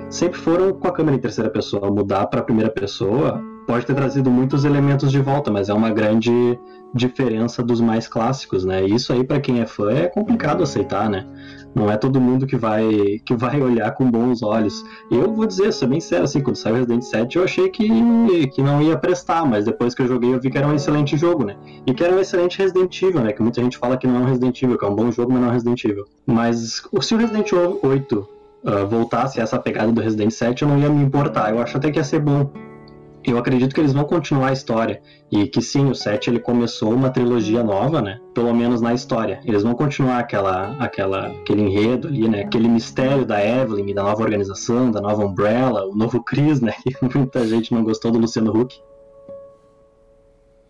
Sempre 0.09 0.39
foram 0.39 0.73
com 0.73 0.88
a 0.88 0.91
câmera 0.91 1.17
em 1.17 1.19
terceira 1.19 1.50
pessoa. 1.50 1.91
Mudar 1.91 2.27
para 2.27 2.41
primeira 2.41 2.71
pessoa 2.71 3.41
pode 3.67 3.85
ter 3.85 3.93
trazido 3.93 4.31
muitos 4.31 4.65
elementos 4.65 5.11
de 5.11 5.19
volta, 5.21 5.51
mas 5.51 5.69
é 5.69 5.73
uma 5.73 5.91
grande 5.91 6.59
diferença 6.93 7.61
dos 7.63 7.79
mais 7.79 8.07
clássicos, 8.07 8.65
né? 8.65 8.83
E 8.85 8.95
isso 8.95 9.13
aí 9.13 9.23
para 9.23 9.39
quem 9.39 9.61
é 9.61 9.65
fã 9.65 9.91
é 9.91 10.07
complicado 10.07 10.63
aceitar, 10.63 11.09
né? 11.09 11.25
Não 11.73 11.89
é 11.89 11.97
todo 11.97 12.19
mundo 12.19 12.45
que 12.45 12.57
vai 12.57 13.19
que 13.25 13.35
vai 13.35 13.61
olhar 13.61 13.91
com 13.91 14.09
bons 14.09 14.43
olhos. 14.43 14.83
Eu 15.09 15.33
vou 15.33 15.45
dizer, 15.45 15.71
sou 15.71 15.87
bem 15.87 15.99
sério, 15.99 16.25
assim, 16.25 16.41
quando 16.41 16.55
saiu 16.55 16.75
Resident 16.75 17.03
7 17.03 17.37
eu 17.37 17.43
achei 17.43 17.69
que, 17.69 18.47
que 18.47 18.61
não 18.61 18.81
ia 18.81 18.97
prestar, 18.97 19.45
mas 19.45 19.65
depois 19.65 19.95
que 19.95 20.01
eu 20.01 20.07
joguei 20.07 20.33
eu 20.33 20.39
vi 20.39 20.49
que 20.49 20.57
era 20.57 20.67
um 20.67 20.75
excelente 20.75 21.17
jogo, 21.17 21.45
né? 21.45 21.55
E 21.85 21.93
que 21.93 22.03
era 22.03 22.15
um 22.15 22.19
excelente 22.19 22.57
Resident 22.57 23.01
Evil, 23.01 23.21
né? 23.21 23.31
Que 23.31 23.41
muita 23.41 23.62
gente 23.62 23.77
fala 23.77 23.97
que 23.97 24.07
não 24.07 24.17
é 24.17 24.19
um 24.19 24.25
Resident 24.25 24.62
Evil, 24.62 24.77
que 24.77 24.86
é 24.86 24.88
um 24.88 24.95
bom 24.95 25.12
jogo, 25.12 25.31
mas 25.31 25.41
não 25.41 25.47
é 25.47 25.51
um 25.51 25.53
Resident 25.53 25.84
Evil. 25.86 26.05
Mas 26.25 26.81
se 27.01 27.15
o 27.15 27.17
Resident 27.17 27.51
Evil 27.51 27.79
8 27.81 28.15
uh, 28.15 28.27
ah, 28.65 28.86
voltasse 28.86 29.39
a 29.39 29.43
essa 29.43 29.57
pegada 29.60 29.91
do 29.91 30.01
Resident 30.01 30.31
7, 30.31 30.62
eu 30.62 30.67
não 30.67 30.79
ia 30.79 30.89
me 30.89 31.03
importar. 31.03 31.51
Eu 31.51 31.62
acho 31.62 31.77
até 31.77 31.89
que 31.89 31.99
ia 31.99 32.03
ser 32.03 32.19
bom 32.19 32.49
eu 33.23 33.38
acredito 33.38 33.73
que 33.73 33.79
eles 33.79 33.93
vão 33.93 34.03
continuar 34.03 34.49
a 34.49 34.53
história 34.53 35.01
e 35.31 35.47
que 35.47 35.62
sim, 35.62 35.89
o 35.89 35.95
7 35.95 36.29
ele 36.29 36.39
começou 36.39 36.93
uma 36.93 37.10
trilogia 37.10 37.63
nova, 37.63 38.01
né? 38.01 38.19
Pelo 38.34 38.53
menos 38.53 38.81
na 38.81 38.93
história. 38.93 39.39
Eles 39.45 39.63
vão 39.63 39.73
continuar 39.73 40.19
aquela, 40.19 40.75
aquela, 40.79 41.27
aquele 41.27 41.62
enredo 41.62 42.07
ali, 42.07 42.27
né? 42.27 42.41
Aquele 42.41 42.67
mistério 42.67 43.25
da 43.25 43.43
Evelyn, 43.43 43.93
da 43.93 44.03
nova 44.03 44.23
organização, 44.23 44.89
da 44.89 44.99
nova 44.99 45.23
Umbrella, 45.25 45.86
o 45.86 45.95
novo 45.95 46.23
Chris, 46.23 46.60
né? 46.62 46.73
Que 47.12 47.17
muita 47.17 47.47
gente 47.47 47.73
não 47.73 47.84
gostou 47.84 48.12
do 48.12 48.19
Luciano 48.19 48.51
Huck. 48.55 48.81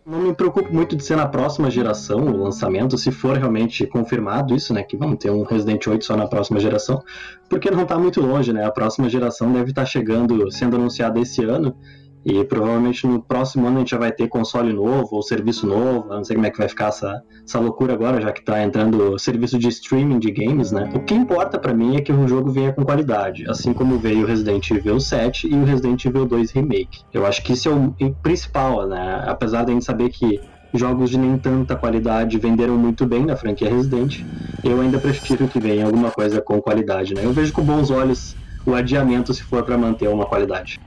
Não 0.04 0.18
me 0.18 0.34
preocupo 0.34 0.74
muito 0.74 0.96
de 0.96 1.04
ser 1.04 1.16
na 1.16 1.26
próxima 1.26 1.70
geração 1.70 2.18
o 2.26 2.42
lançamento, 2.42 2.98
se 2.98 3.12
for 3.12 3.36
realmente 3.36 3.86
confirmado 3.86 4.52
isso, 4.52 4.74
né? 4.74 4.82
Que 4.82 4.96
vamos 4.96 5.18
ter 5.18 5.30
um 5.30 5.44
Resident 5.44 5.86
8 5.86 6.04
só 6.04 6.16
na 6.16 6.26
próxima 6.26 6.58
geração, 6.58 7.00
porque 7.48 7.70
não 7.70 7.84
está 7.84 7.96
muito 7.96 8.20
longe, 8.20 8.52
né? 8.52 8.64
A 8.64 8.70
próxima 8.72 9.08
geração 9.08 9.52
deve 9.52 9.70
estar 9.70 9.82
tá 9.82 9.86
chegando, 9.86 10.50
sendo 10.50 10.74
anunciada 10.74 11.20
esse 11.20 11.44
ano. 11.44 11.76
E 12.24 12.44
provavelmente 12.44 13.06
no 13.06 13.20
próximo 13.20 13.66
ano 13.66 13.76
a 13.76 13.78
gente 13.80 13.90
já 13.90 13.98
vai 13.98 14.12
ter 14.12 14.28
console 14.28 14.72
novo 14.72 15.16
ou 15.16 15.22
serviço 15.22 15.66
novo. 15.66 16.08
Eu 16.08 16.16
não 16.16 16.24
sei 16.24 16.36
como 16.36 16.46
é 16.46 16.50
que 16.50 16.58
vai 16.58 16.68
ficar 16.68 16.88
essa, 16.88 17.22
essa 17.44 17.58
loucura 17.58 17.94
agora, 17.94 18.20
já 18.20 18.32
que 18.32 18.44
tá 18.44 18.62
entrando 18.62 19.18
serviço 19.18 19.58
de 19.58 19.68
streaming 19.68 20.18
de 20.18 20.30
games, 20.30 20.70
né? 20.70 20.90
O 20.94 21.00
que 21.00 21.14
importa 21.14 21.58
para 21.58 21.74
mim 21.74 21.96
é 21.96 22.00
que 22.00 22.12
o 22.12 22.28
jogo 22.28 22.50
venha 22.50 22.72
com 22.72 22.84
qualidade, 22.84 23.48
assim 23.48 23.72
como 23.72 23.98
veio 23.98 24.24
o 24.24 24.26
Resident 24.26 24.70
Evil 24.70 25.00
7 25.00 25.48
e 25.48 25.54
o 25.54 25.64
Resident 25.64 26.04
Evil 26.04 26.26
2 26.26 26.50
Remake. 26.52 27.00
Eu 27.12 27.26
acho 27.26 27.42
que 27.42 27.52
isso 27.52 27.68
é 27.68 27.72
o 27.72 28.14
principal, 28.22 28.86
né? 28.86 29.24
Apesar 29.26 29.64
de 29.64 29.70
a 29.70 29.74
gente 29.74 29.84
saber 29.84 30.10
que 30.10 30.40
jogos 30.74 31.10
de 31.10 31.18
nem 31.18 31.36
tanta 31.36 31.76
qualidade 31.76 32.38
venderam 32.38 32.76
muito 32.76 33.04
bem 33.04 33.26
na 33.26 33.36
franquia 33.36 33.68
Resident, 33.68 34.20
eu 34.64 34.80
ainda 34.80 34.98
prefiro 34.98 35.46
que 35.48 35.60
venha 35.60 35.84
alguma 35.84 36.10
coisa 36.10 36.40
com 36.40 36.60
qualidade, 36.60 37.14
né? 37.14 37.22
Eu 37.24 37.32
vejo 37.32 37.52
com 37.52 37.62
bons 37.62 37.90
olhos 37.90 38.36
o 38.64 38.74
adiamento 38.74 39.34
se 39.34 39.42
for 39.42 39.62
para 39.64 39.76
manter 39.76 40.08
uma 40.08 40.24
qualidade. 40.24 40.80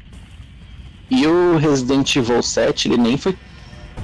E 1.09 1.25
o 1.27 1.57
Resident 1.57 2.15
Evil 2.15 2.41
7, 2.41 2.87
ele 2.87 2.97
nem 2.97 3.17
foi 3.17 3.35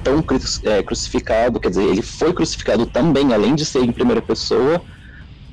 tão 0.04 0.24
é, 0.64 0.84
crucificado, 0.84 1.60
quer 1.60 1.70
dizer, 1.70 1.84
ele 1.84 2.02
foi 2.02 2.34
crucificado 2.34 2.86
também, 2.86 3.34
além 3.34 3.56
de 3.56 3.66
ser 3.66 3.84
em 3.84 3.92
primeira 3.92 4.22
pessoa, 4.22 4.82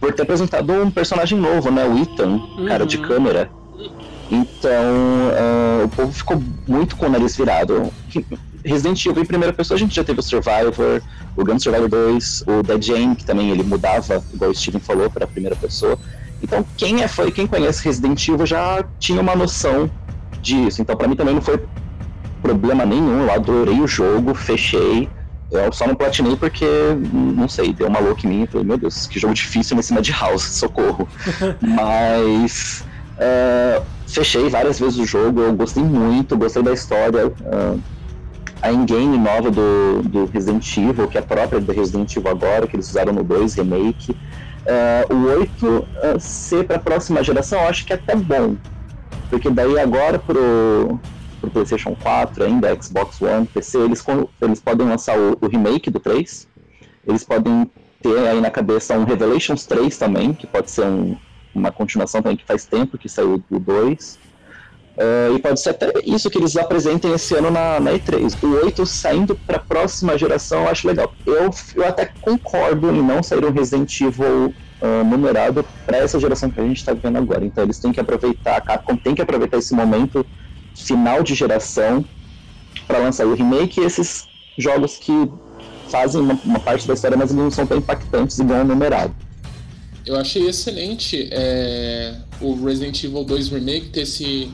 por 0.01 0.13
ter 0.13 0.23
apresentado 0.23 0.73
um 0.73 0.91
personagem 0.91 1.39
novo, 1.39 1.71
né? 1.71 1.85
O 1.85 1.99
Ethan, 1.99 2.29
uhum. 2.29 2.67
cara 2.67 2.87
de 2.87 2.99
câmera. 2.99 3.51
Então, 4.31 4.71
uh, 4.71 5.85
o 5.85 5.89
povo 5.89 6.13
ficou 6.13 6.43
muito 6.67 6.97
com 6.97 7.07
o 7.07 7.09
nariz 7.09 7.37
virado. 7.37 7.91
Resident 8.65 9.05
Evil 9.07 9.23
em 9.23 9.27
primeira 9.27 9.53
pessoa, 9.53 9.77
a 9.77 9.79
gente 9.79 9.95
já 9.95 10.05
teve 10.05 10.21
o 10.21 10.23
Survivor, 10.23 11.01
o 11.37 11.45
Gun 11.45 11.59
Survivor 11.59 11.89
2, 11.89 12.45
o 12.47 12.63
Dead 12.63 12.83
Jane, 12.83 13.17
que 13.17 13.25
também 13.25 13.51
ele 13.51 13.63
mudava, 13.63 14.23
igual 14.33 14.51
o 14.51 14.55
Steven 14.55 14.81
falou, 14.81 15.11
para 15.11 15.25
a 15.25 15.29
primeira 15.29 15.57
pessoa. 15.57 15.99
Então, 16.43 16.65
quem 16.77 17.03
é 17.03 17.09
foi, 17.09 17.33
quem 17.33 17.47
conhece 17.47 17.85
Resident 17.85 18.29
Evil 18.29 18.47
já 18.47 18.85
tinha 18.99 19.21
uma 19.21 19.35
noção 19.35 19.91
disso. 20.40 20.83
Então, 20.83 20.96
para 20.96 21.09
mim 21.09 21.16
também 21.16 21.35
não 21.35 21.42
foi 21.42 21.61
problema 22.42 22.85
nenhum. 22.85 23.22
Eu 23.22 23.33
adorei 23.33 23.81
o 23.81 23.87
jogo, 23.87 24.35
fechei. 24.35 25.09
Eu 25.51 25.72
só 25.72 25.87
não 25.87 25.94
platinei 25.94 26.37
porque, 26.37 26.66
não 27.12 27.48
sei, 27.48 27.72
deu 27.72 27.88
uma 27.88 27.98
louca 27.98 28.27
em 28.27 28.31
mim. 28.31 28.46
Falei, 28.46 28.66
meu 28.66 28.79
Deus, 28.79 29.07
que 29.07 29.18
jogo 29.18 29.35
difícil 29.35 29.79
em 29.79 29.83
cima 29.83 30.03
de 30.03 30.12
House, 30.12 30.42
socorro. 30.59 31.09
Mas. 31.61 32.85
Uh, 33.18 33.83
fechei 34.07 34.48
várias 34.48 34.79
vezes 34.79 34.96
o 34.96 35.05
jogo, 35.05 35.40
eu 35.40 35.53
gostei 35.53 35.83
muito, 35.83 36.37
gostei 36.37 36.62
da 36.62 36.72
história. 36.72 37.27
Uh, 37.27 37.81
a 38.61 38.72
in-game 38.72 39.16
nova 39.18 39.51
do, 39.51 40.03
do 40.03 40.24
Resident 40.27 40.77
Evil, 40.77 41.07
que 41.09 41.18
é 41.18 41.22
própria 41.22 41.61
do 41.61 41.72
Resident 41.72 42.14
Evil 42.16 42.31
agora, 42.31 42.66
que 42.66 42.77
eles 42.77 42.88
usaram 42.88 43.12
no 43.12 43.22
2 43.22 43.55
Remake. 43.55 44.12
Uh, 44.12 45.14
o 45.14 45.27
8 45.38 45.66
uh, 45.66 45.87
ser 46.18 46.64
para 46.64 46.77
a 46.77 46.81
próxima 46.81 47.22
geração, 47.22 47.61
eu 47.61 47.68
acho 47.68 47.87
que 47.87 47.92
é 47.92 47.96
até 47.96 48.14
bom. 48.14 48.57
Porque 49.31 49.51
daí 49.51 49.79
agora 49.79 50.19
pro, 50.19 50.99
pro 51.41 51.51
PlayStation 51.51 51.95
4, 51.95 52.45
ainda 52.45 52.83
Xbox 52.83 53.21
One, 53.21 53.47
PC, 53.47 53.79
eles, 53.79 54.05
eles 54.41 54.61
podem 54.61 54.87
lançar 54.87 55.19
o, 55.19 55.37
o 55.41 55.47
remake 55.47 55.91
do 55.91 56.01
3. 56.01 56.49
Eles 57.07 57.25
podem 57.25 57.71
ter 58.03 58.19
aí 58.29 58.41
na 58.41 58.51
cabeça 58.51 58.97
um 58.97 59.05
Revelations 59.05 59.67
3 59.67 59.97
também, 59.97 60.33
que 60.33 60.47
pode 60.47 60.71
ser 60.71 60.87
um, 60.87 61.17
uma 61.55 61.71
continuação 61.71 62.23
também 62.23 62.37
que 62.37 62.45
faz 62.45 62.64
tempo 62.64 62.97
que 62.97 63.09
saiu 63.09 63.43
do 63.51 63.59
2. 63.59 64.14
Uh, 64.14 65.01
eh, 65.01 65.31
e 65.37 65.38
pode 65.38 65.61
ser 65.61 65.71
até 65.71 65.93
isso 66.05 66.29
que 66.29 66.38
eles 66.38 66.57
apresentem 66.57 67.12
esse 67.12 67.35
ano 67.35 67.51
na, 67.51 67.79
na 67.79 67.93
E3. 67.93 68.37
O 68.43 68.64
8 68.64 68.85
saindo 68.87 69.35
para 69.35 69.57
a 69.57 69.61
próxima 69.61 70.17
geração 70.19 70.62
eu 70.62 70.69
acho 70.69 70.87
legal. 70.87 71.12
Eu, 71.27 71.51
eu 71.75 71.87
até 71.87 72.07
concordo 72.21 72.91
em 72.91 73.03
não 73.03 73.23
sair 73.23 73.45
um 73.45 73.53
Resident 73.53 74.01
Evil 74.01 74.55
uh, 74.81 75.05
numerado 75.05 75.64
para 75.87 75.99
essa 75.99 76.19
geração 76.19 76.51
que 76.51 76.61
a 76.61 76.64
gente 76.64 76.79
está 76.79 76.93
vivendo 76.93 77.17
agora. 77.17 77.45
Então 77.45 77.64
eles 77.64 77.79
têm 77.79 77.93
que 77.93 78.01
aproveitar, 78.01 78.57
a 78.57 78.61
Capcom 78.61 78.97
tem 78.97 79.14
que 79.14 79.23
aproveitar 79.23 79.59
esse 79.59 79.75
momento 79.75 80.25
final 80.75 81.23
de 81.23 81.35
geração 81.35 82.05
para 82.87 82.99
lançar 82.99 83.27
o 83.27 83.35
remake 83.35 83.81
e 83.81 83.85
esses 83.85 84.27
jogos 84.57 84.97
que 84.97 85.12
fazem 85.88 86.21
uma, 86.21 86.38
uma, 86.45 86.61
parte 86.61 86.87
da 86.87 86.95
história, 86.95 87.17
mas 87.17 87.31
eles 87.31 87.43
não 87.43 87.51
são 87.51 87.67
tão 87.67 87.79
impactantes 87.79 88.38
e 88.38 88.45
ganham 88.45 88.64
numerado. 88.64 89.14
Eu 90.05 90.17
achei 90.17 90.49
excelente 90.49 91.29
é, 91.33 92.14
o 92.41 92.55
Resident 92.64 93.03
Evil 93.05 93.25
2 93.25 93.49
Remake 93.49 93.88
ter 93.91 94.07
se. 94.07 94.51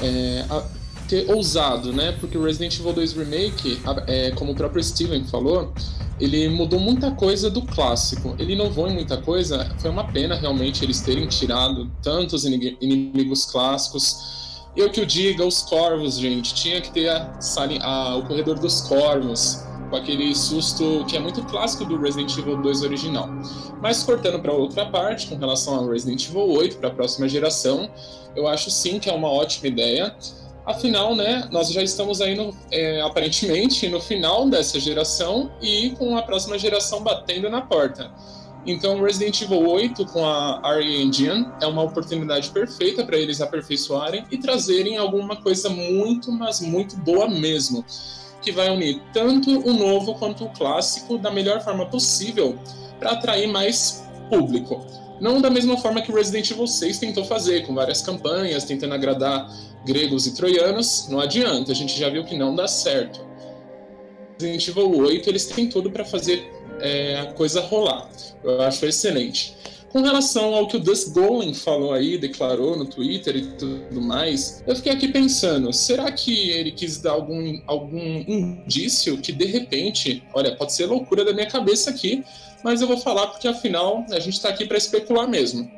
É, 0.00 0.44
a, 0.48 0.78
ter 1.08 1.28
ousado, 1.30 1.92
né? 1.92 2.14
Porque 2.20 2.36
o 2.36 2.44
Resident 2.44 2.78
Evil 2.78 2.92
2 2.92 3.14
Remake, 3.14 3.80
é, 4.06 4.30
como 4.32 4.52
o 4.52 4.54
próprio 4.54 4.84
Steven 4.84 5.24
falou, 5.24 5.72
ele 6.20 6.48
mudou 6.48 6.80
muita 6.80 7.10
coisa 7.12 7.48
do 7.48 7.62
clássico. 7.62 8.34
Ele 8.38 8.54
inovou 8.54 8.88
em 8.88 8.94
muita 8.94 9.16
coisa. 9.18 9.70
Foi 9.78 9.90
uma 9.90 10.04
pena 10.04 10.34
realmente 10.34 10.84
eles 10.84 11.00
terem 11.00 11.26
tirado 11.28 11.90
tantos 12.02 12.44
inimigos 12.44 13.44
clássicos. 13.46 14.38
Eu 14.76 14.90
que 14.90 15.00
o 15.00 15.06
diga, 15.06 15.44
os 15.44 15.62
corvos, 15.62 16.18
gente. 16.18 16.54
Tinha 16.54 16.80
que 16.80 16.90
ter 16.90 17.08
a, 17.08 17.38
a, 17.82 18.16
o 18.16 18.26
corredor 18.26 18.58
dos 18.58 18.80
corvos, 18.82 19.64
com 19.90 19.96
aquele 19.96 20.34
susto 20.34 21.04
que 21.08 21.16
é 21.16 21.20
muito 21.20 21.42
clássico 21.44 21.84
do 21.84 21.98
Resident 22.00 22.36
Evil 22.36 22.60
2 22.62 22.82
original. 22.82 23.28
Mas 23.80 24.02
cortando 24.02 24.40
para 24.40 24.52
outra 24.52 24.86
parte, 24.86 25.28
com 25.28 25.36
relação 25.36 25.76
ao 25.76 25.88
Resident 25.88 26.28
Evil 26.28 26.48
8, 26.48 26.76
para 26.78 26.88
a 26.88 26.92
próxima 26.92 27.28
geração, 27.28 27.88
eu 28.36 28.46
acho 28.46 28.70
sim 28.70 28.98
que 28.98 29.08
é 29.08 29.12
uma 29.12 29.28
ótima 29.28 29.68
ideia. 29.68 30.14
Afinal, 30.68 31.16
né, 31.16 31.48
nós 31.50 31.72
já 31.72 31.82
estamos 31.82 32.20
aí, 32.20 32.34
no, 32.34 32.54
é, 32.70 33.00
aparentemente, 33.00 33.88
no 33.88 34.02
final 34.02 34.46
dessa 34.50 34.78
geração 34.78 35.50
e 35.62 35.92
com 35.98 36.14
a 36.14 36.20
próxima 36.20 36.58
geração 36.58 37.02
batendo 37.02 37.48
na 37.48 37.62
porta. 37.62 38.12
Então, 38.66 39.00
Resident 39.00 39.40
Evil 39.40 39.66
8 39.66 40.04
com 40.04 40.26
a 40.26 40.60
RE 40.76 41.02
Engine 41.02 41.48
é 41.62 41.66
uma 41.66 41.82
oportunidade 41.82 42.50
perfeita 42.50 43.02
para 43.02 43.16
eles 43.16 43.40
aperfeiçoarem 43.40 44.26
e 44.30 44.36
trazerem 44.36 44.98
alguma 44.98 45.36
coisa 45.36 45.70
muito, 45.70 46.30
mas 46.30 46.60
muito 46.60 46.98
boa 46.98 47.26
mesmo, 47.26 47.82
que 48.42 48.52
vai 48.52 48.68
unir 48.68 49.00
tanto 49.10 49.50
o 49.66 49.72
novo 49.72 50.16
quanto 50.16 50.44
o 50.44 50.50
clássico 50.50 51.16
da 51.16 51.30
melhor 51.30 51.62
forma 51.62 51.86
possível 51.86 52.58
para 52.98 53.12
atrair 53.12 53.46
mais 53.46 54.06
público. 54.28 54.84
Não 55.20 55.40
da 55.40 55.50
mesma 55.50 55.76
forma 55.76 56.00
que 56.00 56.12
o 56.12 56.14
Resident 56.14 56.50
Evil 56.50 56.66
6 56.66 56.98
tentou 56.98 57.24
fazer, 57.24 57.66
com 57.66 57.74
várias 57.74 58.02
campanhas, 58.02 58.64
tentando 58.64 58.94
agradar 58.94 59.50
gregos 59.84 60.26
e 60.26 60.34
troianos, 60.34 61.08
não 61.08 61.20
adianta, 61.20 61.72
a 61.72 61.74
gente 61.74 61.98
já 61.98 62.08
viu 62.08 62.24
que 62.24 62.36
não 62.36 62.54
dá 62.54 62.68
certo. 62.68 63.26
Resident 64.40 64.68
Evil 64.68 64.96
8, 64.98 65.28
eles 65.28 65.46
têm 65.46 65.68
tudo 65.68 65.90
para 65.90 66.04
fazer 66.04 66.48
é, 66.80 67.20
a 67.20 67.32
coisa 67.32 67.60
rolar. 67.60 68.08
Eu 68.44 68.62
acho 68.62 68.86
excelente. 68.86 69.56
Com 69.90 70.02
relação 70.02 70.54
ao 70.54 70.68
que 70.68 70.76
o 70.76 70.80
Dust 70.80 71.12
Golem 71.12 71.54
falou 71.54 71.94
aí, 71.94 72.18
declarou 72.18 72.76
no 72.76 72.84
Twitter 72.84 73.36
e 73.36 73.42
tudo 73.52 74.02
mais, 74.02 74.62
eu 74.66 74.76
fiquei 74.76 74.92
aqui 74.92 75.08
pensando, 75.08 75.72
será 75.72 76.12
que 76.12 76.50
ele 76.50 76.72
quis 76.72 76.98
dar 76.98 77.12
algum, 77.12 77.58
algum 77.66 78.22
indício 78.28 79.16
que 79.16 79.32
de 79.32 79.46
repente, 79.46 80.22
olha, 80.34 80.54
pode 80.54 80.74
ser 80.74 80.86
loucura 80.86 81.24
da 81.24 81.32
minha 81.32 81.46
cabeça 81.46 81.88
aqui, 81.88 82.22
mas 82.62 82.80
eu 82.80 82.88
vou 82.88 82.98
falar 82.98 83.28
porque 83.28 83.48
afinal 83.48 84.04
a 84.10 84.18
gente 84.18 84.34
está 84.34 84.48
aqui 84.48 84.66
para 84.66 84.78
especular 84.78 85.28
mesmo. 85.28 85.70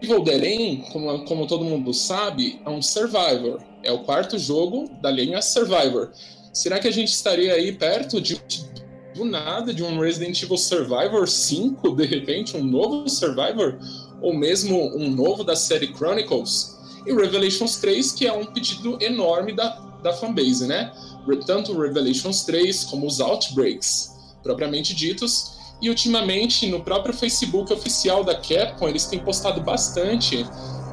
Evil 0.00 0.22
Dead 0.22 0.84
como, 0.92 1.24
como 1.24 1.46
todo 1.46 1.64
mundo 1.64 1.92
sabe, 1.92 2.60
é 2.64 2.70
um 2.70 2.80
Survivor. 2.80 3.60
É 3.82 3.90
o 3.90 4.00
quarto 4.00 4.38
jogo 4.38 4.88
da 5.00 5.10
linha 5.10 5.42
Survivor. 5.42 6.10
Será 6.52 6.78
que 6.78 6.88
a 6.88 6.92
gente 6.92 7.08
estaria 7.08 7.52
aí 7.54 7.72
perto 7.72 8.20
de, 8.20 8.40
do 9.14 9.24
nada 9.24 9.74
de 9.74 9.82
um 9.82 9.98
Resident 10.00 10.40
Evil 10.42 10.56
Survivor 10.56 11.28
5, 11.28 11.96
de 11.96 12.06
repente, 12.06 12.56
um 12.56 12.62
novo 12.62 13.08
Survivor? 13.08 13.78
Ou 14.20 14.34
mesmo 14.34 14.96
um 14.96 15.10
novo 15.10 15.42
da 15.44 15.56
série 15.56 15.92
Chronicles? 15.94 16.76
E 17.06 17.12
Revelations 17.12 17.76
3, 17.76 18.12
que 18.12 18.26
é 18.26 18.32
um 18.32 18.46
pedido 18.46 18.98
enorme 19.00 19.52
da, 19.52 19.68
da 20.02 20.12
fanbase, 20.12 20.66
né? 20.66 20.92
Tanto 21.46 21.78
Revelations 21.78 22.44
3 22.44 22.84
como 22.84 23.06
os 23.06 23.20
Outbreaks, 23.20 24.16
propriamente 24.42 24.94
ditos, 24.94 25.57
e 25.80 25.88
ultimamente, 25.88 26.66
no 26.68 26.80
próprio 26.80 27.14
Facebook 27.14 27.72
oficial 27.72 28.24
da 28.24 28.34
Capcom, 28.34 28.88
eles 28.88 29.06
têm 29.06 29.18
postado 29.18 29.60
bastante 29.60 30.44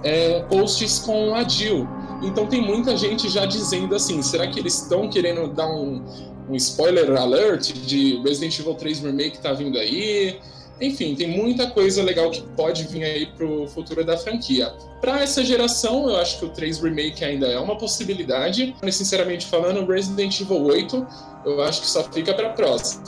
é, 0.04 0.42
posts 0.42 1.00
com 1.00 1.34
a 1.34 1.48
Jill. 1.48 1.88
Então 2.22 2.48
tem 2.48 2.62
muita 2.62 2.96
gente 2.96 3.28
já 3.30 3.46
dizendo 3.46 3.96
assim, 3.96 4.22
será 4.22 4.48
que 4.48 4.60
eles 4.60 4.82
estão 4.82 5.10
querendo 5.10 5.48
dar 5.48 5.68
um, 5.68 6.04
um 6.48 6.56
spoiler 6.56 7.20
alert 7.20 7.74
de 7.74 8.22
Resident 8.24 8.60
Evil 8.60 8.76
3 8.76 9.00
Remake 9.00 9.40
tá 9.40 9.54
vindo 9.54 9.78
aí? 9.78 10.40
Enfim, 10.82 11.16
tem 11.16 11.28
muita 11.28 11.70
coisa 11.70 12.04
legal 12.04 12.30
que 12.30 12.42
pode 12.42 12.84
vir 12.84 13.04
aí 13.04 13.26
pro 13.28 13.66
futuro 13.68 14.04
da 14.04 14.18
franquia. 14.18 14.74
Para 15.00 15.22
essa 15.22 15.44
geração, 15.44 16.10
eu 16.10 16.18
acho 16.18 16.40
que 16.40 16.46
o 16.46 16.50
3 16.50 16.80
Remake 16.82 17.24
ainda 17.24 17.48
é 17.48 17.58
uma 17.58 17.78
possibilidade. 17.78 18.76
Mas, 18.82 18.96
sinceramente 18.96 19.46
falando, 19.46 19.86
Resident 19.86 20.42
Evil 20.42 20.64
8, 20.64 21.08
eu 21.46 21.62
acho 21.64 21.82
que 21.82 21.88
só 21.88 22.04
fica 22.04 22.34
para 22.34 22.50
próxima. 22.50 23.04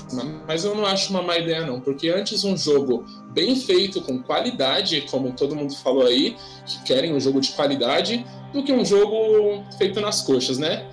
Mas 0.47 0.63
eu 0.63 0.75
não 0.75 0.85
acho 0.85 1.09
uma 1.09 1.21
má 1.21 1.37
ideia 1.37 1.65
não, 1.65 1.81
porque 1.81 2.07
antes 2.07 2.45
um 2.45 2.55
jogo 2.55 3.05
bem 3.31 3.55
feito, 3.55 3.99
com 4.01 4.21
qualidade, 4.23 5.01
como 5.09 5.33
todo 5.33 5.55
mundo 5.55 5.75
falou 5.75 6.05
aí, 6.05 6.37
que 6.65 6.83
querem 6.83 7.13
um 7.13 7.19
jogo 7.19 7.41
de 7.41 7.51
qualidade, 7.51 8.25
do 8.53 8.63
que 8.63 8.71
um 8.71 8.85
jogo 8.85 9.63
feito 9.77 9.99
nas 9.99 10.21
coxas, 10.21 10.57
né? 10.57 10.85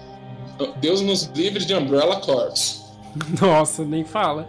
Deus 0.80 1.00
nos 1.00 1.24
livre 1.34 1.64
de 1.64 1.74
Umbrella 1.74 2.20
Corps. 2.20 2.82
Nossa, 3.40 3.84
nem 3.84 4.04
fala. 4.04 4.48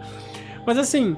Mas 0.66 0.78
assim, 0.78 1.16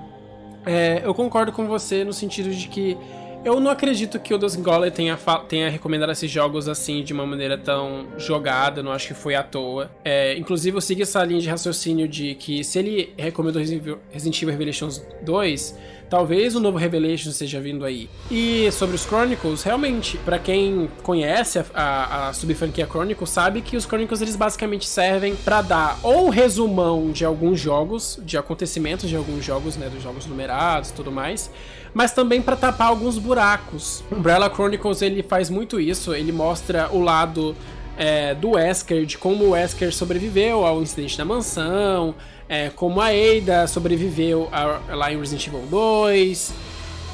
é, 0.68 1.00
eu 1.02 1.14
concordo 1.14 1.50
com 1.50 1.66
você 1.66 2.04
no 2.04 2.12
sentido 2.12 2.50
de 2.50 2.68
que 2.68 2.96
eu 3.42 3.58
não 3.58 3.70
acredito 3.70 4.18
que 4.20 4.34
o 4.34 4.38
Dos 4.38 4.54
Goller 4.56 4.92
tenha, 4.92 5.18
tenha 5.48 5.70
recomendado 5.70 6.10
esses 6.10 6.30
jogos 6.30 6.68
assim 6.68 7.02
de 7.02 7.12
uma 7.14 7.24
maneira 7.24 7.56
tão 7.56 8.06
jogada, 8.18 8.82
não 8.82 8.92
acho 8.92 9.08
que 9.08 9.14
foi 9.14 9.34
à 9.34 9.42
toa. 9.42 9.90
É, 10.04 10.36
inclusive, 10.36 10.76
eu 10.76 10.80
sigo 10.80 11.02
essa 11.02 11.24
linha 11.24 11.40
de 11.40 11.48
raciocínio 11.48 12.06
de 12.06 12.34
que 12.34 12.62
se 12.62 12.78
ele 12.78 13.14
recomendou 13.16 13.62
Resident 13.62 14.42
Evil 14.42 14.50
Revelations 14.50 15.02
2, 15.22 15.78
Talvez 16.08 16.54
o 16.54 16.60
novo 16.60 16.78
Revelation 16.78 17.30
esteja 17.30 17.60
vindo 17.60 17.84
aí. 17.84 18.08
E 18.30 18.70
sobre 18.72 18.96
os 18.96 19.02
Chronicles, 19.02 19.62
realmente, 19.62 20.16
para 20.18 20.38
quem 20.38 20.88
conhece 21.02 21.58
a, 21.58 21.64
a, 21.74 22.28
a 22.28 22.32
subfranquia 22.32 22.86
Chronicles, 22.86 23.30
sabe 23.30 23.60
que 23.60 23.76
os 23.76 23.84
Chronicles 23.84 24.20
eles 24.20 24.36
basicamente 24.36 24.86
servem 24.86 25.36
para 25.36 25.60
dar 25.62 25.98
ou 26.02 26.30
resumão 26.30 27.10
de 27.10 27.24
alguns 27.24 27.60
jogos, 27.60 28.18
de 28.22 28.38
acontecimentos 28.38 29.08
de 29.08 29.16
alguns 29.16 29.44
jogos, 29.44 29.76
né, 29.76 29.88
dos 29.88 30.02
jogos 30.02 30.26
numerados 30.26 30.90
e 30.90 30.92
tudo 30.94 31.12
mais, 31.12 31.50
mas 31.92 32.12
também 32.12 32.40
para 32.40 32.56
tapar 32.56 32.88
alguns 32.88 33.18
buracos. 33.18 34.02
Umbrella 34.10 34.50
Chronicles 34.50 35.02
ele 35.02 35.22
faz 35.22 35.50
muito 35.50 35.78
isso, 35.78 36.14
ele 36.14 36.32
mostra 36.32 36.88
o 36.90 37.00
lado 37.00 37.54
é, 37.98 38.34
do 38.34 38.50
Wesker, 38.52 39.04
de 39.04 39.18
como 39.18 39.44
o 39.44 39.50
Wesker 39.50 39.92
sobreviveu 39.92 40.64
ao 40.64 40.80
incidente 40.80 41.18
da 41.18 41.24
mansão, 41.24 42.14
é, 42.48 42.70
como 42.70 43.00
a 43.00 43.08
Ada 43.08 43.66
sobreviveu 43.66 44.48
a, 44.50 44.94
lá 44.94 45.12
em 45.12 45.18
Resident 45.18 45.46
Evil 45.46 45.66
2. 45.68 46.54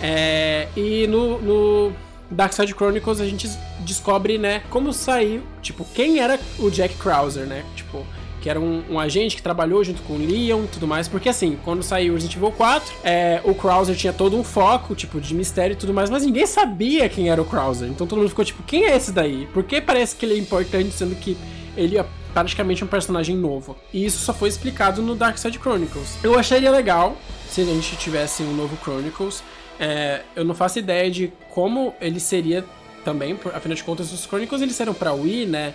É, 0.01 0.69
e 0.77 1.07
no, 1.07 1.41
no 1.41 1.93
Dark 2.31 2.53
Side 2.53 2.73
Chronicles 2.73 3.21
a 3.21 3.27
gente 3.27 3.49
descobre, 3.81 4.39
né, 4.39 4.63
como 4.71 4.93
saiu, 4.93 5.43
tipo, 5.63 5.85
quem 5.95 6.21
era 6.21 6.39
o 6.59 6.71
Jack 6.71 6.95
Krauser, 6.97 7.47
né? 7.47 7.65
Tipo, 7.75 8.05
que 8.41 8.51
era 8.51 8.61
um, 8.61 8.83
um, 8.91 9.01
agente 9.01 9.37
que 9.37 9.43
trabalhou 9.43 9.83
junto 9.83 10.03
com 10.03 10.15
o 10.15 10.19
Leon 10.19 10.65
e 10.65 10.67
tudo 10.67 10.87
mais, 10.87 11.09
porque 11.09 11.31
assim, 11.31 11.59
quando 11.65 11.83
saiu 11.83 12.13
Resident 12.13 12.37
Evil 12.37 12.53
4, 12.53 12.95
é, 13.03 13.41
o 13.43 13.55
Krauser 13.55 13.97
tinha 13.97 14.13
todo 14.13 14.37
um 14.37 14.45
foco, 14.45 14.95
tipo, 14.95 15.19
de 15.19 15.35
mistério 15.35 15.73
e 15.73 15.77
tudo 15.77 15.95
mais, 15.95 16.11
mas 16.11 16.27
ninguém 16.27 16.47
sabia 16.47 17.09
quem 17.09 17.31
era 17.31 17.41
o 17.41 17.45
Krauser. 17.47 17.89
Então 17.89 18.07
todo 18.07 18.19
mundo 18.19 18.29
ficou 18.29 18.45
tipo, 18.45 18.63
quem 18.65 18.85
é 18.85 18.95
esse 18.95 19.13
daí? 19.13 19.47
Por 19.47 19.65
que 19.65 19.81
parece 19.81 20.15
que 20.15 20.27
ele 20.27 20.35
é 20.35 20.39
importante, 20.39 20.91
sendo 20.91 21.15
que 21.15 21.39
ele 21.75 21.97
é 21.97 22.05
praticamente 22.35 22.85
um 22.85 22.87
personagem 22.87 23.37
novo? 23.37 23.77
E 23.93 24.05
isso 24.05 24.19
só 24.19 24.35
foi 24.35 24.49
explicado 24.49 25.01
no 25.01 25.15
Dark 25.15 25.39
Side 25.39 25.59
Chronicles. 25.59 26.19
Eu 26.23 26.39
acharia 26.39 26.71
legal 26.71 27.17
se 27.49 27.61
a 27.61 27.65
gente 27.65 27.97
tivesse 27.97 28.43
um 28.43 28.53
novo 28.53 28.77
Chronicles. 28.83 29.43
É, 29.79 30.23
eu 30.35 30.45
não 30.45 30.55
faço 30.55 30.79
ideia 30.79 31.11
de 31.11 31.33
como 31.51 31.95
ele 32.01 32.19
seria 32.19 32.65
também, 33.05 33.39
afinal 33.55 33.77
de 33.77 33.85
contas, 33.85 34.13
os 34.13 34.25
Chronicles 34.25 34.61
eles 34.61 34.79
eram 34.81 34.93
para 34.93 35.13
Wii, 35.13 35.47
né? 35.47 35.75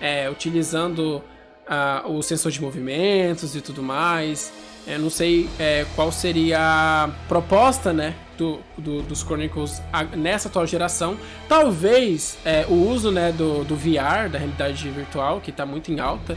É, 0.00 0.28
utilizando 0.30 1.22
uh, 1.68 2.10
o 2.10 2.22
sensor 2.22 2.50
de 2.50 2.60
movimentos 2.60 3.54
e 3.54 3.60
tudo 3.60 3.82
mais. 3.82 4.52
Eu 4.86 4.98
não 4.98 5.10
sei 5.10 5.48
é, 5.58 5.86
qual 5.94 6.10
seria 6.10 6.58
a 6.58 7.10
proposta, 7.28 7.92
né, 7.92 8.14
do, 8.36 8.60
do, 8.78 9.02
dos 9.02 9.20
Chronicles 9.20 9.82
nessa 10.16 10.48
atual 10.48 10.66
geração. 10.66 11.16
Talvez 11.48 12.38
é, 12.44 12.64
o 12.68 12.88
uso, 12.88 13.10
né, 13.10 13.30
do, 13.30 13.64
do 13.64 13.76
VR, 13.76 14.30
da 14.30 14.38
realidade 14.38 14.88
virtual, 14.88 15.40
que 15.40 15.50
está 15.50 15.66
muito 15.66 15.92
em 15.92 16.00
alta. 16.00 16.36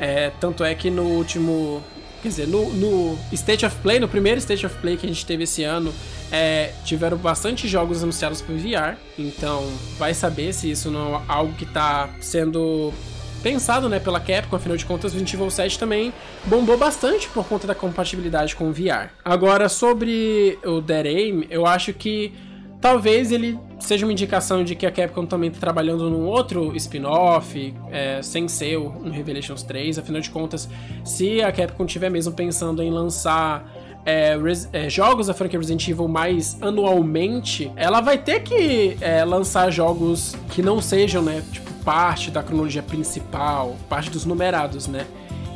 É, 0.00 0.32
tanto 0.40 0.64
é 0.64 0.74
que 0.74 0.90
no 0.90 1.04
último, 1.04 1.82
quer 2.20 2.28
dizer, 2.28 2.48
no, 2.48 2.68
no, 2.74 3.18
State 3.32 3.64
of 3.64 3.76
Play, 3.76 4.00
no 4.00 4.08
primeiro 4.08 4.38
State 4.40 4.66
of 4.66 4.76
Play 4.78 4.96
que 4.96 5.06
a 5.06 5.08
gente 5.08 5.24
teve 5.24 5.44
esse 5.44 5.62
ano, 5.62 5.94
é, 6.32 6.72
tiveram 6.84 7.16
bastante 7.16 7.68
jogos 7.68 8.02
anunciados 8.02 8.42
por 8.42 8.56
VR. 8.56 8.96
Então, 9.16 9.64
vai 9.96 10.12
saber 10.12 10.52
se 10.52 10.68
isso 10.68 10.90
não 10.90 11.14
é 11.14 11.22
algo 11.28 11.52
que 11.54 11.64
está 11.64 12.10
sendo 12.20 12.92
pensado, 13.44 13.90
né, 13.90 14.00
pela 14.00 14.18
Capcom, 14.18 14.56
afinal 14.56 14.74
de 14.74 14.86
contas, 14.86 15.12
Resident 15.12 15.34
Evil 15.34 15.50
7 15.50 15.78
também 15.78 16.14
bombou 16.46 16.78
bastante 16.78 17.28
por 17.28 17.44
conta 17.46 17.66
da 17.66 17.74
compatibilidade 17.74 18.56
com 18.56 18.70
o 18.70 18.72
VR. 18.72 19.10
Agora, 19.22 19.68
sobre 19.68 20.58
o 20.64 20.80
Dead 20.80 21.06
Aim, 21.06 21.46
eu 21.50 21.66
acho 21.66 21.92
que 21.92 22.32
talvez 22.80 23.30
ele 23.30 23.58
seja 23.78 24.06
uma 24.06 24.12
indicação 24.12 24.64
de 24.64 24.74
que 24.74 24.86
a 24.86 24.90
Capcom 24.90 25.26
também 25.26 25.48
está 25.48 25.60
trabalhando 25.60 26.08
num 26.08 26.24
outro 26.24 26.74
spin-off, 26.74 27.74
é, 27.92 28.22
sem 28.22 28.48
ser 28.48 28.78
um 28.78 29.10
Revelations 29.10 29.62
3. 29.62 29.98
Afinal 29.98 30.22
de 30.22 30.30
contas, 30.30 30.66
se 31.04 31.42
a 31.42 31.52
Capcom 31.52 31.84
tiver 31.84 32.10
mesmo 32.10 32.32
pensando 32.32 32.82
em 32.82 32.90
lançar 32.90 33.70
é, 34.04 34.36
é, 34.72 34.88
jogos 34.88 35.28
da 35.28 35.34
franquia 35.34 35.58
Resident 35.58 35.88
Evil 35.88 36.08
mais 36.08 36.56
anualmente, 36.60 37.72
ela 37.76 38.00
vai 38.00 38.18
ter 38.18 38.40
que 38.40 38.96
é, 39.00 39.24
lançar 39.24 39.70
jogos 39.70 40.36
que 40.50 40.62
não 40.62 40.80
sejam, 40.80 41.22
né, 41.22 41.42
tipo, 41.50 41.72
parte 41.84 42.30
da 42.30 42.42
cronologia 42.42 42.82
principal, 42.82 43.76
parte 43.88 44.10
dos 44.10 44.24
numerados, 44.24 44.86
né? 44.86 45.06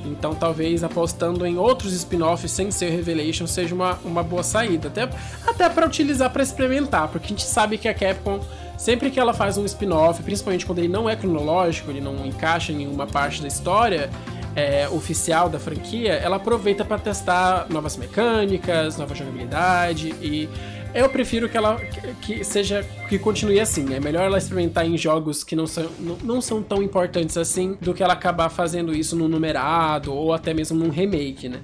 Então 0.05 0.35
talvez 0.35 0.83
apostando 0.83 1.45
em 1.45 1.59
outros 1.59 1.93
spin-offs 1.93 2.51
sem 2.51 2.71
ser 2.71 2.91
Revelation 2.91 3.47
seja 3.47 3.75
uma, 3.75 3.99
uma 4.05 4.23
boa 4.23 4.43
saída. 4.43 4.89
Até, 4.89 5.09
até 5.47 5.69
para 5.69 5.87
utilizar 5.87 6.31
para 6.31 6.43
experimentar, 6.43 7.09
porque 7.09 7.27
a 7.27 7.29
gente 7.31 7.45
sabe 7.45 7.77
que 7.77 7.89
a 7.89 7.95
Capcom, 7.95 8.41
sempre 8.77 9.11
que 9.11 9.21
ela 9.21 9.35
faz 9.35 9.59
um 9.59 9.65
spin-off, 9.65 10.23
principalmente 10.23 10.65
quando 10.65 10.79
ele 10.79 10.89
não 10.89 11.09
é 11.09 11.17
cronológico, 11.17 11.91
ele 11.91 12.01
não 12.01 12.25
encaixa 12.25 12.73
em 12.73 12.77
nenhuma 12.77 13.07
parte 13.07 13.43
da 13.43 13.49
história, 13.49 14.09
é, 14.57 14.89
oficial 14.89 15.49
da 15.49 15.59
franquia, 15.59 16.15
ela 16.15 16.37
aproveita 16.37 16.85
para 16.85 16.99
testar 16.99 17.67
novas 17.69 17.97
mecânicas, 17.97 18.97
nova 18.97 19.15
jogabilidade 19.15 20.15
e 20.21 20.49
eu 20.95 21.09
prefiro 21.09 21.49
que 21.49 21.57
ela 21.57 21.77
que 22.23 22.43
seja 22.43 22.85
que 23.09 23.19
continue 23.19 23.61
assim. 23.61 23.95
É 23.95 24.01
melhor 24.01 24.25
ela 24.25 24.39
experimentar 24.39 24.87
em 24.87 24.97
jogos 24.97 25.45
que 25.45 25.55
não 25.55 25.67
são, 25.67 25.87
não, 25.99 26.17
não 26.23 26.41
são 26.41 26.63
tão 26.63 26.83
importantes 26.83 27.37
assim 27.37 27.77
do 27.81 27.93
que 27.93 28.03
ela 28.03 28.15
acabar 28.15 28.49
fazendo 28.49 28.95
isso 28.95 29.15
no 29.15 29.29
numerado 29.29 30.13
ou 30.13 30.33
até 30.33 30.55
mesmo 30.55 30.79
num 30.79 30.91
remake, 30.91 31.49
né? 31.49 31.61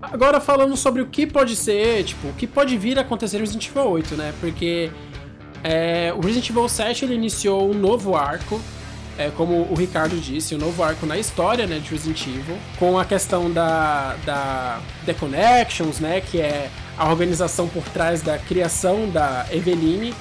Agora 0.00 0.40
falando 0.40 0.76
sobre 0.76 1.00
o 1.00 1.06
que 1.06 1.26
pode 1.26 1.54
ser, 1.54 2.02
tipo, 2.04 2.28
o 2.28 2.32
que 2.32 2.46
pode 2.46 2.76
vir 2.76 2.98
a 2.98 3.02
acontecer 3.02 3.36
no 3.36 3.44
Resident 3.44 3.68
Evil 3.68 3.84
8, 3.84 4.16
né? 4.16 4.34
Porque 4.40 4.90
é, 5.62 6.12
o 6.12 6.20
Resident 6.20 6.50
Evil 6.50 6.68
7 6.68 7.04
ele 7.04 7.14
iniciou 7.14 7.70
um 7.70 7.74
novo 7.74 8.16
arco 8.16 8.60
é, 9.18 9.30
como 9.30 9.66
o 9.70 9.74
Ricardo 9.74 10.16
disse, 10.16 10.54
um 10.54 10.58
novo 10.58 10.82
arco 10.82 11.06
na 11.06 11.18
história 11.18 11.66
né, 11.66 11.78
de 11.78 11.90
Resident 11.90 12.26
Evil, 12.26 12.56
com 12.78 12.98
a 12.98 13.04
questão 13.04 13.50
da, 13.50 14.16
da 14.24 14.80
The 15.04 15.14
Connections, 15.14 16.00
né, 16.00 16.20
que 16.20 16.40
é 16.40 16.70
a 16.96 17.08
organização 17.08 17.68
por 17.68 17.82
trás 17.84 18.22
da 18.22 18.38
criação 18.38 19.08
da 19.08 19.46
Eveline, 19.50 20.14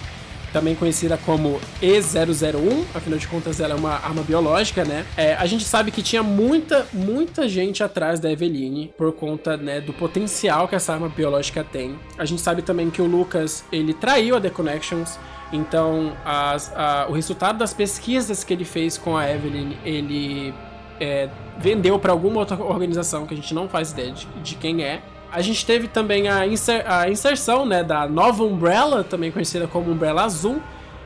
também 0.52 0.76
conhecida 0.76 1.18
como 1.18 1.60
E001, 1.82 2.84
afinal 2.94 3.18
de 3.18 3.28
contas 3.28 3.60
ela 3.60 3.74
é 3.74 3.78
uma 3.78 3.94
arma 3.94 4.22
biológica, 4.22 4.84
né? 4.84 5.06
É, 5.16 5.34
a 5.36 5.46
gente 5.46 5.64
sabe 5.64 5.92
que 5.92 6.02
tinha 6.02 6.22
muita, 6.22 6.86
muita 6.92 7.48
gente 7.48 7.84
atrás 7.84 8.20
da 8.20 8.30
Eveline 8.32 8.94
por 8.98 9.14
conta 9.14 9.56
né, 9.56 9.80
do 9.80 9.94
potencial 9.94 10.68
que 10.68 10.76
essa 10.76 10.94
arma 10.94 11.10
biológica 11.10 11.64
tem. 11.64 11.98
A 12.18 12.26
gente 12.26 12.42
sabe 12.42 12.62
também 12.62 12.90
que 12.90 13.02
o 13.02 13.06
Lucas, 13.06 13.64
ele 13.72 13.94
traiu 13.94 14.36
a 14.36 14.42
The 14.42 14.50
Connections, 14.50 15.18
então, 15.52 16.14
as, 16.24 16.72
a, 16.76 17.08
o 17.10 17.14
resultado 17.14 17.58
das 17.58 17.74
pesquisas 17.74 18.44
que 18.44 18.54
ele 18.54 18.64
fez 18.64 18.98
com 18.98 19.18
a 19.18 19.30
Evelyn, 19.30 19.74
ele 19.84 20.54
é, 21.00 21.30
vendeu 21.58 22.00
para 22.00 22.12
alguma 22.12 22.40
outra 22.40 22.62
organização 22.62 23.26
que 23.26 23.34
a 23.34 23.38
gente 23.38 23.54
não 23.54 23.68
faz 23.68 23.92
ideia 23.92 24.12
de, 24.12 24.26
de 24.42 24.56
quem 24.56 24.84
é. 24.84 25.02
A 25.32 25.42
gente 25.42 25.66
teve 25.66 25.88
também 25.88 26.30
a, 26.30 26.46
inser, 26.48 26.84
a 26.86 27.10
inserção 27.10 27.66
né, 27.66 27.84
da 27.84 28.08
nova 28.08 28.44
Umbrella, 28.44 29.04
também 29.04 29.32
conhecida 29.32 29.68
como 29.68 29.92
Umbrella 29.92 30.24
Azul, 30.24 30.62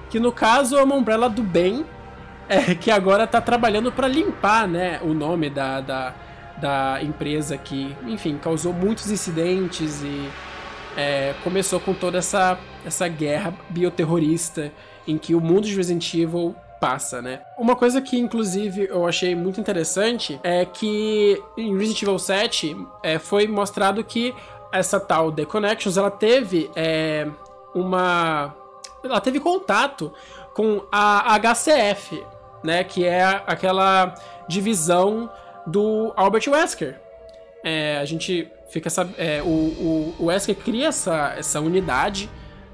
que 0.09 0.19
no 0.19 0.31
caso 0.31 0.77
é 0.77 0.83
uma 0.83 0.95
Umbrella 0.95 1.29
do 1.29 1.41
bem, 1.41 1.85
é, 2.47 2.75
que 2.75 2.91
agora 2.91 3.23
está 3.23 3.41
trabalhando 3.41 3.91
para 3.91 4.07
limpar 4.07 4.67
né, 4.67 4.99
o 5.01 5.13
nome 5.13 5.49
da, 5.49 5.81
da, 5.81 6.13
da 6.57 6.99
empresa 7.01 7.57
que, 7.57 7.95
enfim, 8.05 8.37
causou 8.37 8.73
muitos 8.73 9.09
incidentes 9.09 10.01
e 10.03 10.29
é, 10.95 11.33
começou 11.43 11.79
com 11.79 11.93
toda 11.93 12.17
essa, 12.17 12.57
essa 12.85 13.07
guerra 13.07 13.53
bioterrorista 13.69 14.71
em 15.07 15.17
que 15.17 15.35
o 15.35 15.41
mundo 15.41 15.65
de 15.65 15.75
Resident 15.75 16.13
Evil 16.13 16.55
passa, 16.79 17.21
né? 17.21 17.41
Uma 17.57 17.75
coisa 17.75 18.01
que, 18.01 18.17
inclusive, 18.17 18.87
eu 18.89 19.07
achei 19.07 19.35
muito 19.35 19.59
interessante 19.59 20.39
é 20.43 20.65
que 20.65 21.41
em 21.57 21.77
Resident 21.77 22.01
Evil 22.03 22.19
7 22.19 22.77
é, 23.03 23.19
foi 23.19 23.47
mostrado 23.47 24.03
que 24.03 24.33
essa 24.71 24.99
tal 24.99 25.31
The 25.31 25.45
Connections, 25.45 25.97
ela 25.97 26.11
teve 26.11 26.69
é, 26.75 27.27
uma... 27.73 28.53
Ela 29.03 29.21
teve 29.21 29.39
contato 29.39 30.11
com 30.53 30.83
a 30.91 31.37
HCF, 31.39 32.23
né? 32.63 32.83
Que 32.83 33.05
é 33.05 33.23
aquela 33.45 34.15
divisão 34.47 35.29
do 35.65 36.13
Albert 36.15 36.47
Wesker. 36.47 36.99
É, 37.63 37.97
a 37.99 38.05
gente 38.05 38.51
fica 38.69 38.89
é, 39.17 39.41
o, 39.41 39.47
o, 39.47 40.15
o 40.19 40.25
Wesker 40.25 40.55
cria 40.55 40.87
essa, 40.87 41.35
essa 41.37 41.59
unidade, 41.59 42.29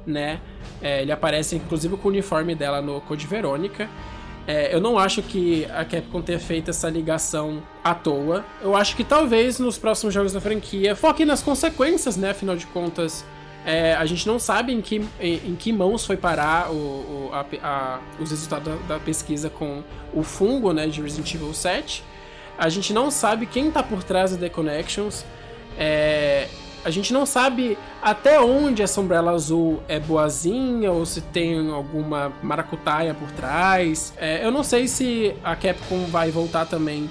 né? 0.06 0.40
É, 0.82 1.02
ele 1.02 1.12
aparece 1.12 1.56
inclusive 1.56 1.96
com 1.98 2.08
o 2.08 2.12
uniforme 2.12 2.56
dela 2.56 2.82
no 2.82 3.02
Code 3.02 3.28
Verônica. 3.28 3.90
É, 4.48 4.74
eu 4.74 4.82
não 4.82 4.98
acho 4.98 5.22
que 5.22 5.66
a 5.66 5.86
Capcom 5.86 6.22
tenha 6.22 6.40
feito 6.40 6.72
essa 6.72 6.90
ligação 6.90 7.62
à 7.84 7.94
toa. 7.94 8.44
Eu 8.62 8.76
acho 8.76 8.96
que 8.96 9.04
talvez 9.04 9.60
nos 9.60 9.78
próximos 9.78 10.14
jogos 10.14 10.34
da 10.34 10.42
franquia 10.42 10.96
foque 10.96 11.24
nas 11.26 11.44
consequências, 11.44 12.18
né? 12.18 12.32
Afinal 12.32 12.56
de 12.56 12.66
contas, 12.68 13.24
é, 13.66 13.94
a 13.94 14.06
gente 14.06 14.26
não 14.28 14.40
sabe 14.40 14.74
em 14.74 14.82
que, 14.82 15.06
em, 15.20 15.52
em 15.52 15.56
que 15.56 15.72
mãos 15.72 16.06
foi 16.06 16.18
parar 16.18 16.72
o, 16.72 16.76
o 16.76 17.30
a, 17.32 17.46
a, 17.62 18.00
os 18.20 18.32
resultados 18.32 18.68
da, 18.68 18.96
da, 18.96 19.00
pesquisa 19.00 19.50
com 19.50 19.84
o 20.14 20.24
fungo 20.24 20.74
né, 20.74 20.88
de 20.88 21.02
Resident 21.02 21.34
Evil 21.36 21.54
7. 21.54 22.04
A 22.58 22.70
gente 22.70 22.92
não 22.94 23.12
sabe 23.12 23.46
quem 23.46 23.68
está 23.68 23.84
por 23.84 24.04
trás 24.04 24.32
da 24.32 24.38
The 24.38 24.50
Connections. 24.50 25.24
É, 25.78 26.48
a 26.84 26.90
gente 26.90 27.14
não 27.14 27.26
sabe 27.26 27.78
até 28.02 28.40
onde 28.40 28.82
essa 28.82 29.00
Umbrella 29.00 29.32
Azul 29.32 29.82
é 29.88 30.00
boazinha 30.00 30.92
ou 30.92 31.06
se 31.06 31.22
tem 31.22 31.70
alguma 31.70 32.34
maracutaia 32.42 33.14
por 33.14 33.30
trás. 33.32 34.14
É, 34.18 34.44
eu 34.44 34.52
não 34.52 34.64
sei 34.64 34.88
se 34.88 35.36
a 35.44 35.56
Capcom 35.56 36.06
vai 36.08 36.32
voltar 36.32 36.66
também 36.66 37.10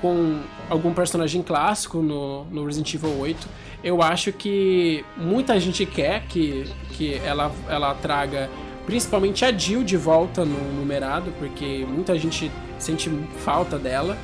com 0.00 0.40
algum 0.68 0.92
personagem 0.92 1.42
clássico 1.42 2.02
no, 2.02 2.44
no 2.46 2.66
Resident 2.66 2.94
Evil 2.94 3.18
8. 3.20 3.48
Eu 3.84 4.02
acho 4.02 4.32
que 4.32 5.04
muita 5.16 5.58
gente 5.60 5.86
quer 5.86 6.24
que, 6.26 6.64
que 6.92 7.14
ela, 7.24 7.52
ela 7.68 7.94
traga 7.94 8.50
principalmente 8.84 9.44
a 9.44 9.52
Jill 9.52 9.84
de 9.84 9.96
volta 9.96 10.44
no 10.44 10.58
numerado, 10.72 11.32
porque 11.38 11.86
muita 11.88 12.18
gente 12.18 12.50
sente 12.78 13.10
falta 13.38 13.78
dela. 13.78 14.18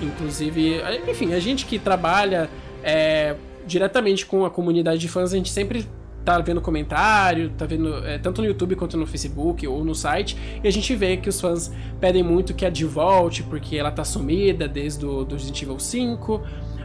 Inclusive, 0.00 0.80
enfim, 1.08 1.32
a 1.34 1.40
gente 1.40 1.66
que 1.66 1.78
trabalha 1.78 2.48
é, 2.82 3.36
diretamente 3.66 4.26
com 4.26 4.44
a 4.44 4.50
comunidade 4.50 5.00
de 5.00 5.08
fãs, 5.08 5.32
a 5.32 5.36
gente 5.36 5.50
sempre 5.50 5.86
tá 6.24 6.38
vendo 6.38 6.60
comentário, 6.60 7.50
tá 7.50 7.66
vendo 7.66 7.94
é, 8.06 8.18
tanto 8.18 8.40
no 8.40 8.46
YouTube 8.46 8.76
quanto 8.76 8.96
no 8.96 9.06
Facebook 9.06 9.66
ou 9.66 9.84
no 9.84 9.94
site, 9.94 10.36
e 10.62 10.68
a 10.68 10.70
gente 10.70 10.94
vê 10.94 11.16
que 11.16 11.28
os 11.28 11.40
fãs 11.40 11.72
pedem 12.00 12.22
muito 12.22 12.54
que 12.54 12.64
a 12.64 12.70
de 12.70 12.84
volte, 12.84 13.42
porque 13.42 13.76
ela 13.76 13.90
tá 13.90 14.04
sumida 14.04 14.68
desde 14.68 15.04
o 15.04 15.24
do 15.24 15.34
Resident 15.34 15.62
Evil 15.62 15.78
5. 15.78 16.42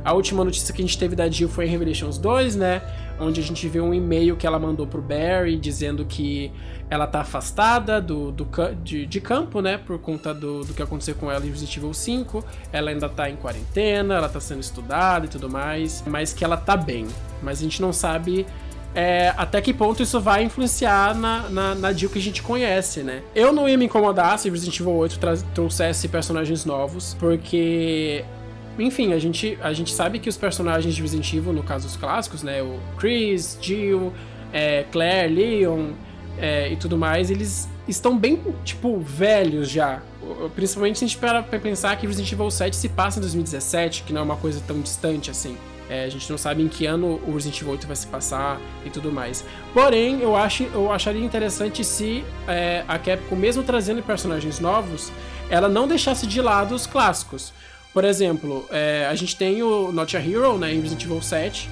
A 0.07 0.13
última 0.13 0.41
notícia 0.41 0.73
que 0.73 0.81
a 0.81 0.85
gente 0.85 0.97
teve 0.97 1.17
da 1.17 1.27
Jill 1.27 1.49
foi 1.49 1.65
em 1.65 1.67
Revelations 1.67 2.17
2, 2.17 2.55
né? 2.55 2.81
Onde 3.19 3.41
a 3.41 3.43
gente 3.43 3.67
viu 3.67 3.83
um 3.83 3.93
e-mail 3.93 4.37
que 4.37 4.47
ela 4.47 4.57
mandou 4.57 4.87
pro 4.87 5.01
Barry 5.01 5.57
dizendo 5.57 6.05
que 6.05 6.49
ela 6.89 7.05
tá 7.05 7.19
afastada 7.19 7.99
do, 7.99 8.31
do 8.31 8.47
de, 8.81 9.05
de, 9.05 9.19
campo, 9.19 9.59
né? 9.59 9.77
Por 9.77 9.99
conta 9.99 10.33
do, 10.33 10.63
do 10.63 10.73
que 10.73 10.81
aconteceu 10.81 11.13
com 11.13 11.29
ela 11.29 11.45
em 11.45 11.49
Resident 11.49 11.75
Evil 11.75 11.93
5. 11.93 12.41
Ela 12.71 12.91
ainda 12.91 13.09
tá 13.09 13.29
em 13.29 13.35
quarentena, 13.35 14.15
ela 14.15 14.29
tá 14.29 14.39
sendo 14.39 14.61
estudada 14.61 15.25
e 15.25 15.27
tudo 15.27 15.49
mais, 15.49 16.01
mas 16.07 16.31
que 16.31 16.45
ela 16.45 16.55
tá 16.55 16.77
bem. 16.77 17.05
Mas 17.43 17.59
a 17.59 17.63
gente 17.63 17.81
não 17.81 17.91
sabe 17.91 18.45
é, 18.95 19.33
até 19.35 19.59
que 19.59 19.73
ponto 19.73 20.01
isso 20.01 20.21
vai 20.21 20.41
influenciar 20.41 21.13
na, 21.15 21.49
na, 21.49 21.75
na 21.75 21.91
Jill 21.91 22.09
que 22.09 22.17
a 22.17 22.21
gente 22.21 22.41
conhece, 22.41 23.03
né? 23.03 23.23
Eu 23.35 23.51
não 23.51 23.67
ia 23.67 23.77
me 23.77 23.83
incomodar 23.83 24.39
se 24.39 24.49
Resident 24.49 24.79
Evil 24.79 24.93
8 24.93 25.19
trouxesse 25.53 26.07
personagens 26.07 26.63
novos, 26.63 27.13
porque 27.19 28.23
enfim, 28.77 29.13
a 29.13 29.19
gente, 29.19 29.57
a 29.61 29.73
gente 29.73 29.93
sabe 29.93 30.19
que 30.19 30.29
os 30.29 30.37
personagens 30.37 30.95
de 30.95 31.01
Resident 31.01 31.33
Evil, 31.33 31.53
no 31.53 31.63
caso 31.63 31.87
os 31.87 31.95
clássicos, 31.95 32.43
né? 32.43 32.61
O 32.61 32.79
Chris, 32.97 33.57
Jill, 33.61 34.13
é, 34.53 34.85
Claire, 34.91 35.33
Leon 35.33 35.91
é, 36.37 36.71
e 36.71 36.75
tudo 36.75 36.97
mais, 36.97 37.31
eles 37.31 37.67
estão 37.87 38.17
bem, 38.17 38.41
tipo, 38.63 38.99
velhos 38.99 39.69
já. 39.69 40.01
Principalmente 40.55 40.99
se 40.99 41.05
a 41.05 41.07
gente 41.07 41.17
para 41.17 41.41
pensar 41.43 41.95
que 41.95 42.05
Resident 42.05 42.31
Evil 42.31 42.51
7 42.51 42.75
se 42.75 42.89
passa 42.89 43.19
em 43.19 43.21
2017, 43.21 44.03
que 44.03 44.13
não 44.13 44.21
é 44.21 44.23
uma 44.23 44.37
coisa 44.37 44.61
tão 44.65 44.79
distante 44.81 45.31
assim. 45.31 45.57
É, 45.89 46.03
a 46.03 46.09
gente 46.09 46.29
não 46.29 46.37
sabe 46.37 46.61
em 46.61 46.67
que 46.67 46.85
ano 46.85 47.21
o 47.25 47.33
Resident 47.33 47.61
Evil 47.61 47.71
8 47.73 47.87
vai 47.87 47.95
se 47.95 48.07
passar 48.07 48.59
e 48.85 48.89
tudo 48.89 49.11
mais. 49.11 49.45
Porém, 49.73 50.21
eu, 50.21 50.35
acho, 50.35 50.63
eu 50.63 50.91
acharia 50.91 51.23
interessante 51.23 51.83
se 51.83 52.25
é, 52.47 52.83
a 52.87 52.99
Capcom, 52.99 53.35
mesmo 53.37 53.63
trazendo 53.63 54.03
personagens 54.03 54.59
novos, 54.59 55.11
ela 55.49 55.69
não 55.69 55.87
deixasse 55.87 56.27
de 56.27 56.41
lado 56.41 56.75
os 56.75 56.85
clássicos. 56.85 57.53
Por 57.97 58.05
exemplo, 58.05 58.63
é, 58.69 59.07
a 59.09 59.15
gente 59.15 59.35
tem 59.35 59.63
o 59.63 59.91
Not 59.91 60.15
a 60.15 60.19
Hero, 60.19 60.55
né, 60.59 60.71
em 60.71 60.81
Resident 60.81 61.03
Evil 61.03 61.19
7, 61.19 61.67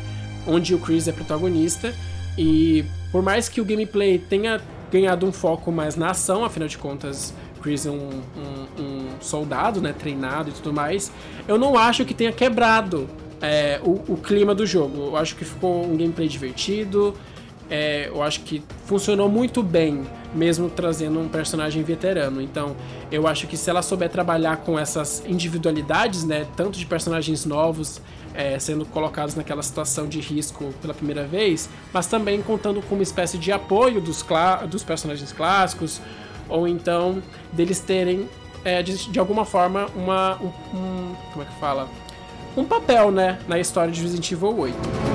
onde 0.47 0.73
o 0.73 0.79
Chris 0.79 1.07
é 1.07 1.11
protagonista, 1.11 1.93
e 2.35 2.83
por 3.11 3.21
mais 3.21 3.47
que 3.47 3.61
o 3.61 3.63
gameplay 3.63 4.17
tenha 4.17 4.59
ganhado 4.91 5.23
um 5.27 5.31
foco 5.31 5.71
mais 5.71 5.95
na 5.95 6.09
ação, 6.09 6.43
afinal 6.43 6.67
de 6.67 6.79
contas, 6.79 7.31
Chris 7.61 7.85
é 7.85 7.91
um, 7.91 8.09
um, 8.35 8.81
um 8.81 9.07
soldado, 9.21 9.79
né, 9.79 9.93
treinado 9.93 10.49
e 10.49 10.53
tudo 10.53 10.73
mais, 10.73 11.11
eu 11.47 11.59
não 11.59 11.77
acho 11.77 12.03
que 12.03 12.13
tenha 12.15 12.31
quebrado 12.31 13.07
é, 13.39 13.79
o, 13.83 14.13
o, 14.13 14.17
clima 14.17 14.55
do 14.55 14.65
jogo. 14.65 15.09
Eu 15.09 15.17
acho 15.17 15.35
que 15.35 15.45
ficou 15.45 15.85
um 15.85 15.95
gameplay 15.95 16.27
divertido, 16.27 17.13
é, 17.69 18.07
eu 18.07 18.23
acho 18.23 18.39
que 18.39 18.63
funcionou 18.87 19.29
muito 19.29 19.61
bem, 19.61 20.03
mesmo 20.35 20.69
trazendo 20.69 21.19
um 21.19 21.27
personagem 21.27 21.81
veterano. 21.81 22.41
Então, 22.41 22.75
eu 23.11 23.27
acho 23.27 23.47
que 23.47 23.55
se 23.55 23.69
ela 23.69 23.81
souber 23.81 24.09
trabalhar 24.09 24.57
com 24.57 24.77
essas 24.77 25.23
individualidades, 25.25 26.23
né, 26.23 26.45
tanto 26.55 26.77
de 26.77 26.85
personagens 26.85 27.45
novos 27.45 28.01
é, 28.33 28.59
sendo 28.59 28.85
colocados 28.85 29.33
naquela 29.35 29.63
situação 29.63 30.07
de 30.07 30.19
risco 30.19 30.73
pela 30.81 30.93
primeira 30.93 31.23
vez, 31.23 31.69
mas 31.93 32.05
também 32.07 32.41
contando 32.41 32.81
com 32.81 32.95
uma 32.95 33.03
espécie 33.03 33.37
de 33.37 33.51
apoio 33.51 34.01
dos, 34.01 34.25
dos 34.69 34.83
personagens 34.83 35.31
clássicos, 35.31 36.01
ou 36.49 36.67
então 36.67 37.23
deles 37.53 37.79
terem, 37.79 38.29
é, 38.63 38.83
de, 38.83 39.09
de, 39.09 39.19
alguma 39.19 39.45
forma, 39.45 39.87
uma. 39.95 40.37
Um, 40.41 40.77
um, 40.77 41.15
como 41.31 41.43
é 41.43 41.45
que 41.45 41.59
fala? 41.59 41.87
um 42.57 42.63
papel, 42.63 43.11
né, 43.11 43.39
na 43.47 43.59
história 43.59 43.91
de 43.91 44.01
Resident 44.01 44.31
Evil 44.31 44.57
8. 44.57 45.14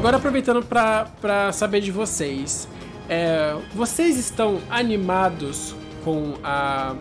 Agora 0.00 0.16
aproveitando 0.16 0.64
para 0.64 1.52
saber 1.52 1.82
de 1.82 1.90
vocês, 1.90 2.66
é, 3.06 3.54
vocês 3.74 4.16
estão 4.16 4.58
animados 4.70 5.74
com, 6.02 6.36
a, 6.42 6.96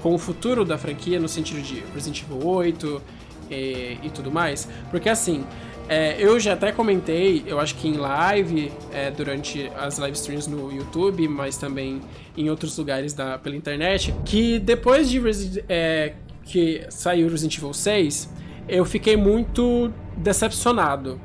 com 0.00 0.14
o 0.14 0.18
futuro 0.18 0.64
da 0.64 0.78
franquia 0.78 1.18
no 1.18 1.28
sentido 1.28 1.60
de 1.60 1.82
Resident 1.92 2.22
Evil 2.22 2.46
8 2.46 3.02
e, 3.50 3.98
e 4.04 4.10
tudo 4.14 4.30
mais? 4.30 4.68
Porque 4.88 5.08
assim, 5.08 5.44
é, 5.88 6.14
eu 6.16 6.38
já 6.38 6.52
até 6.52 6.70
comentei, 6.70 7.42
eu 7.44 7.58
acho 7.58 7.74
que 7.74 7.88
em 7.88 7.96
live, 7.96 8.70
é, 8.92 9.10
durante 9.10 9.68
as 9.76 9.98
live 9.98 10.16
streams 10.16 10.48
no 10.48 10.72
YouTube, 10.72 11.26
mas 11.26 11.56
também 11.56 12.00
em 12.36 12.50
outros 12.50 12.78
lugares 12.78 13.12
da, 13.12 13.36
pela 13.36 13.56
internet, 13.56 14.14
que 14.24 14.60
depois 14.60 15.10
de 15.10 15.20
é, 15.68 16.14
que 16.44 16.86
saiu 16.88 17.28
Resident 17.28 17.58
Evil 17.58 17.74
6, 17.74 18.32
eu 18.68 18.84
fiquei 18.84 19.16
muito 19.16 19.92
decepcionado. 20.16 21.20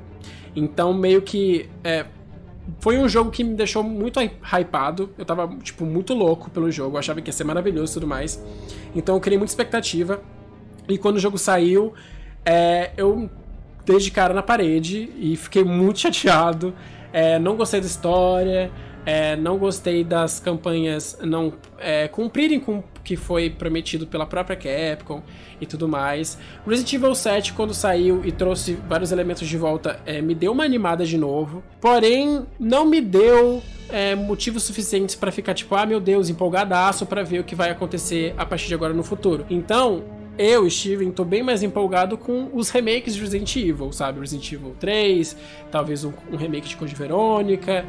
Então, 0.60 0.94
meio 0.94 1.22
que. 1.22 1.70
É, 1.84 2.06
foi 2.80 2.98
um 2.98 3.10
jogo 3.10 3.32
que 3.32 3.44
me 3.44 3.56
deixou 3.56 3.82
muito 3.82 4.20
hypado. 4.20 5.10
Eu 5.18 5.26
tava, 5.26 5.48
tipo, 5.64 5.86
muito 5.86 6.14
louco 6.14 6.50
pelo 6.50 6.70
jogo. 6.70 6.96
Eu 6.96 7.00
achava 7.00 7.22
que 7.22 7.30
ia 7.30 7.34
ser 7.34 7.44
maravilhoso 7.44 7.94
e 7.94 7.96
tudo 7.96 8.08
mais. 8.08 8.44
Então 8.96 9.16
eu 9.16 9.22
criei 9.22 9.38
muita 9.38 9.52
expectativa. 9.52 10.22
E 10.88 10.98
quando 10.98 11.16
o 11.16 11.20
jogo 11.20 11.38
saiu, 11.38 11.94
é, 12.46 12.92
eu 12.98 13.30
dei 13.86 13.98
de 13.98 14.12
cara 14.12 14.34
na 14.34 14.44
parede 14.44 15.10
e 15.18 15.36
fiquei 15.36 15.64
muito 15.64 16.00
chateado. 16.00 16.74
É, 17.12 17.40
não 17.40 17.56
gostei 17.56 17.80
da 17.80 17.88
história. 17.88 18.72
É, 19.06 19.36
não 19.36 19.58
gostei 19.58 20.04
das 20.04 20.40
campanhas 20.40 21.18
não 21.24 21.54
é, 21.80 22.08
cumprirem 22.08 22.60
com 22.60 22.84
que 23.10 23.16
foi 23.16 23.50
prometido 23.50 24.06
pela 24.06 24.24
própria 24.24 24.56
Capcom 24.56 25.24
e 25.60 25.66
tudo 25.66 25.88
mais. 25.88 26.38
Resident 26.64 26.94
Evil 26.94 27.16
7, 27.16 27.54
quando 27.54 27.74
saiu 27.74 28.24
e 28.24 28.32
trouxe 28.32 28.78
vários 28.88 29.12
elementos 29.12 29.48
de 29.48 29.58
volta, 29.58 30.00
é, 30.06 30.22
me 30.22 30.36
deu 30.36 30.52
uma 30.52 30.64
animada 30.64 31.04
de 31.04 31.18
novo. 31.18 31.64
Porém, 31.82 32.46
não 32.60 32.86
me 32.86 33.02
deu 33.02 33.64
é, 33.90 34.14
motivos 34.14 34.62
suficientes 34.62 35.16
para 35.16 35.32
ficar 35.32 35.56
tipo, 35.56 35.74
ah 35.74 35.88
meu 35.88 36.00
Deus, 36.00 36.30
empolgadaço 36.30 37.04
para 37.04 37.24
ver 37.24 37.40
o 37.40 37.44
que 37.44 37.56
vai 37.56 37.72
acontecer 37.72 38.36
a 38.38 38.46
partir 38.46 38.68
de 38.68 38.76
agora 38.76 38.94
no 38.94 39.02
futuro. 39.02 39.44
Então, 39.50 40.04
eu, 40.38 40.70
Steven, 40.70 41.10
tô 41.10 41.26
bem 41.26 41.42
mais 41.42 41.64
empolgado 41.64 42.16
com 42.16 42.52
os 42.54 42.70
remakes 42.70 43.16
de 43.16 43.22
Resident 43.22 43.56
Evil, 43.56 43.92
sabe? 43.92 44.20
Resident 44.20 44.52
Evil 44.52 44.76
3, 44.80 45.36
talvez 45.72 46.06
um, 46.06 46.14
um 46.32 46.36
remake 46.36 46.68
de 46.70 46.78
Code 46.78 46.94
Verônica 46.94 47.84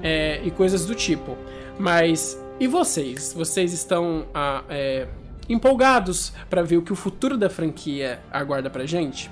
é, 0.00 0.40
e 0.44 0.50
coisas 0.52 0.86
do 0.86 0.94
tipo. 0.94 1.36
Mas 1.76 2.38
e 2.60 2.66
vocês? 2.66 3.32
Vocês 3.32 3.72
estão 3.72 4.26
ah, 4.34 4.62
é, 4.68 5.06
empolgados 5.48 6.32
para 6.50 6.62
ver 6.62 6.76
o 6.76 6.82
que 6.82 6.92
o 6.92 6.96
futuro 6.96 7.38
da 7.38 7.48
franquia 7.48 8.20
aguarda 8.30 8.68
pra 8.68 8.84
gente? 8.84 9.30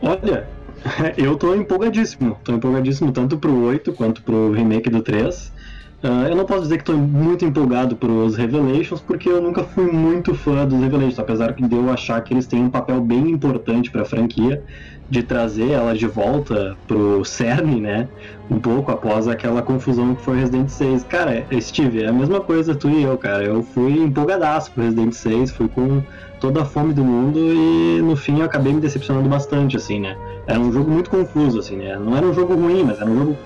Olha, 0.00 0.48
eu 1.18 1.36
tô 1.36 1.56
empolgadíssimo. 1.56 2.38
Tô 2.44 2.52
empolgadíssimo 2.52 3.10
tanto 3.10 3.36
pro 3.36 3.64
8 3.64 3.92
quanto 3.92 4.22
pro 4.22 4.52
remake 4.52 4.88
do 4.88 5.02
3. 5.02 5.46
Uh, 5.46 5.50
ah, 6.04 6.28
eu 6.28 6.36
não 6.36 6.44
posso 6.44 6.62
dizer 6.62 6.76
que 6.78 6.82
estou 6.82 6.96
muito 6.96 7.44
empolgado 7.44 7.96
pros 7.96 8.36
Revelations, 8.36 9.00
porque 9.00 9.28
eu 9.28 9.40
nunca 9.40 9.64
fui 9.64 9.90
muito 9.90 10.32
fã 10.34 10.66
dos 10.66 10.78
Revelations, 10.80 11.18
apesar 11.18 11.52
de 11.52 11.74
eu 11.74 11.90
achar 11.90 12.20
que 12.22 12.32
eles 12.32 12.46
têm 12.46 12.64
um 12.64 12.70
papel 12.70 13.00
bem 13.00 13.30
importante 13.30 13.90
para 13.90 14.02
a 14.02 14.04
franquia 14.04 14.64
de 15.08 15.22
trazer 15.22 15.70
ela 15.70 15.94
de 15.94 16.06
volta 16.06 16.76
pro 16.86 17.24
cerne, 17.24 17.80
né? 17.80 18.08
Um 18.50 18.58
pouco 18.58 18.90
após 18.90 19.28
aquela 19.28 19.62
confusão 19.62 20.14
que 20.14 20.22
foi 20.22 20.38
Resident 20.38 20.68
6. 20.68 21.04
Cara, 21.04 21.46
Steve, 21.60 22.02
é 22.02 22.08
a 22.08 22.12
mesma 22.12 22.40
coisa 22.40 22.74
tu 22.74 22.88
e 22.88 23.02
eu, 23.02 23.16
cara. 23.18 23.44
Eu 23.44 23.62
fui 23.62 23.98
empolgadaço 23.98 24.72
pro 24.72 24.82
Resident 24.82 25.12
6, 25.12 25.50
fui 25.50 25.68
com 25.68 26.02
toda 26.40 26.62
a 26.62 26.64
fome 26.64 26.92
do 26.92 27.04
mundo 27.04 27.38
e 27.38 28.00
no 28.02 28.16
fim 28.16 28.40
eu 28.40 28.46
acabei 28.46 28.72
me 28.72 28.80
decepcionando 28.80 29.28
bastante, 29.28 29.76
assim, 29.76 30.00
né? 30.00 30.16
Era 30.46 30.58
um 30.58 30.72
jogo 30.72 30.90
muito 30.90 31.10
confuso, 31.10 31.58
assim, 31.58 31.76
né? 31.76 31.96
Não 31.96 32.16
era 32.16 32.26
um 32.26 32.34
jogo 32.34 32.54
ruim, 32.54 32.82
mas 32.82 33.00
era 33.00 33.08
um 33.08 33.16
jogo 33.16 33.36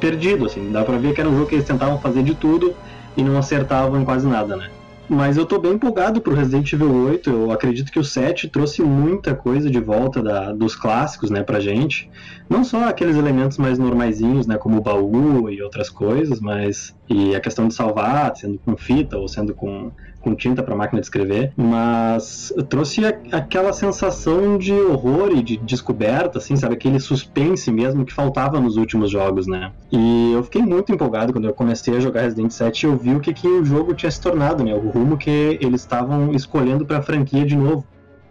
perdido, 0.00 0.46
assim. 0.46 0.70
Dá 0.72 0.84
pra 0.84 0.96
ver 0.98 1.14
que 1.14 1.20
era 1.20 1.28
um 1.28 1.34
jogo 1.34 1.46
que 1.46 1.56
eles 1.56 1.66
tentavam 1.66 1.98
fazer 1.98 2.22
de 2.22 2.34
tudo 2.34 2.74
e 3.16 3.22
não 3.22 3.36
acertavam 3.38 4.00
em 4.00 4.04
quase 4.04 4.26
nada, 4.26 4.56
né? 4.56 4.68
Mas 5.08 5.36
eu 5.36 5.46
tô 5.46 5.58
bem 5.58 5.74
empolgado 5.74 6.20
pro 6.20 6.34
Resident 6.34 6.72
Evil 6.72 6.92
8. 7.06 7.30
Eu 7.30 7.50
acredito 7.52 7.92
que 7.92 7.98
o 7.98 8.04
7 8.04 8.48
trouxe 8.48 8.82
muita 8.82 9.34
coisa 9.34 9.70
de 9.70 9.80
volta 9.80 10.22
da, 10.22 10.52
dos 10.52 10.74
clássicos, 10.74 11.30
né, 11.30 11.42
pra 11.42 11.60
gente. 11.60 12.10
Não 12.48 12.64
só 12.64 12.84
aqueles 12.84 13.16
elementos 13.16 13.58
mais 13.58 13.78
normaisinhos, 13.78 14.46
né, 14.46 14.56
como 14.56 14.78
o 14.78 14.80
baú 14.80 15.50
e 15.50 15.62
outras 15.62 15.88
coisas, 15.90 16.40
mas 16.40 16.94
e 17.08 17.34
a 17.34 17.40
questão 17.40 17.68
de 17.68 17.74
salvar, 17.74 18.34
sendo 18.36 18.58
com 18.58 18.76
fita 18.76 19.16
ou 19.16 19.28
sendo 19.28 19.54
com 19.54 19.90
com 20.26 20.34
tinta 20.34 20.60
para 20.60 20.74
máquina 20.74 21.00
de 21.00 21.06
escrever, 21.06 21.52
mas 21.56 22.52
trouxe 22.68 23.06
a, 23.06 23.10
aquela 23.30 23.72
sensação 23.72 24.58
de 24.58 24.72
horror 24.72 25.30
e 25.30 25.40
de 25.40 25.56
descoberta, 25.56 26.38
assim, 26.38 26.56
sabe? 26.56 26.74
Aquele 26.74 26.98
suspense 26.98 27.70
mesmo 27.70 28.04
que 28.04 28.12
faltava 28.12 28.58
nos 28.58 28.76
últimos 28.76 29.08
jogos, 29.08 29.46
né? 29.46 29.70
E 29.92 30.32
eu 30.32 30.42
fiquei 30.42 30.62
muito 30.62 30.92
empolgado 30.92 31.32
quando 31.32 31.44
eu 31.44 31.54
comecei 31.54 31.96
a 31.96 32.00
jogar 32.00 32.22
Resident 32.22 32.50
7 32.50 32.82
e 32.82 32.86
eu 32.88 32.96
vi 32.96 33.14
o 33.14 33.20
que, 33.20 33.32
que 33.32 33.46
o 33.46 33.64
jogo 33.64 33.94
tinha 33.94 34.10
se 34.10 34.20
tornado, 34.20 34.64
né? 34.64 34.74
O 34.74 34.88
rumo 34.88 35.16
que 35.16 35.30
eles 35.60 35.82
estavam 35.82 36.32
escolhendo 36.32 36.84
para 36.84 36.98
a 36.98 37.02
franquia 37.02 37.46
de 37.46 37.54
novo. 37.54 37.86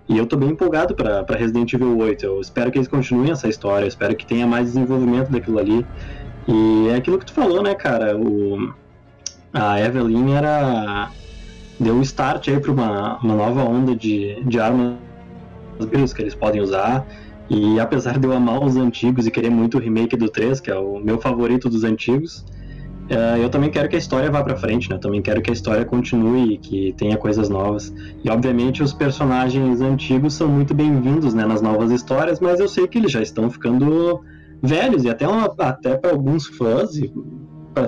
E 0.07 0.17
eu 0.17 0.25
tô 0.27 0.37
bem 0.37 0.49
empolgado 0.49 0.93
para 0.93 1.25
Resident 1.35 1.73
Evil 1.73 1.97
8. 1.97 2.25
Eu 2.25 2.39
espero 2.39 2.71
que 2.71 2.77
eles 2.77 2.87
continuem 2.87 3.31
essa 3.31 3.47
história, 3.47 3.85
eu 3.85 3.89
espero 3.89 4.15
que 4.15 4.25
tenha 4.25 4.45
mais 4.45 4.67
desenvolvimento 4.67 5.31
daquilo 5.31 5.59
ali. 5.59 5.85
E 6.47 6.89
é 6.89 6.95
aquilo 6.95 7.17
que 7.17 7.25
tu 7.25 7.33
falou, 7.33 7.63
né, 7.63 7.73
cara? 7.73 8.15
O... 8.15 8.73
A 9.51 9.79
Evelyn 9.79 10.33
era 10.33 11.09
deu 11.79 12.01
start 12.01 12.47
aí 12.47 12.59
para 12.59 12.71
uma, 12.71 13.17
uma 13.19 13.35
nova 13.35 13.63
onda 13.63 13.95
de, 13.95 14.41
de 14.43 14.59
armas 14.59 14.95
que 16.13 16.21
eles 16.21 16.35
podem 16.35 16.61
usar. 16.61 17.05
E 17.49 17.79
apesar 17.79 18.17
de 18.17 18.25
eu 18.25 18.33
amar 18.33 18.63
os 18.63 18.75
antigos 18.75 19.27
e 19.27 19.31
querer 19.31 19.49
muito 19.49 19.77
o 19.77 19.81
remake 19.81 20.15
do 20.15 20.29
3, 20.29 20.59
que 20.59 20.71
é 20.71 20.75
o 20.75 20.99
meu 20.99 21.19
favorito 21.19 21.69
dos 21.69 21.83
antigos, 21.83 22.45
uh, 23.09 23.37
eu 23.37 23.49
também 23.49 23.69
quero 23.69 23.87
que 23.89 23.95
a 23.95 23.99
história 23.99 24.29
vá 24.29 24.43
para 24.43 24.55
frente, 24.55 24.89
né? 24.89 24.95
Eu 24.95 24.99
também 24.99 25.21
quero 25.21 25.41
que 25.41 25.49
a 25.49 25.53
história 25.53 25.85
continue, 25.85 26.57
que 26.57 26.93
tenha 26.97 27.17
coisas 27.17 27.49
novas. 27.49 27.93
E 28.23 28.29
obviamente 28.29 28.81
os 28.83 28.93
personagens 28.93 29.81
antigos 29.81 30.33
são 30.33 30.47
muito 30.47 30.73
bem-vindos 30.73 31.33
né, 31.33 31.45
nas 31.45 31.61
novas 31.61 31.91
histórias, 31.91 32.39
mas 32.39 32.59
eu 32.59 32.67
sei 32.67 32.87
que 32.87 32.97
eles 32.97 33.11
já 33.11 33.21
estão 33.21 33.49
ficando 33.49 34.21
velhos 34.61 35.03
e 35.03 35.09
até, 35.09 35.27
uma, 35.27 35.53
até 35.59 35.95
para 35.97 36.11
alguns 36.11 36.47
fãs, 36.47 36.99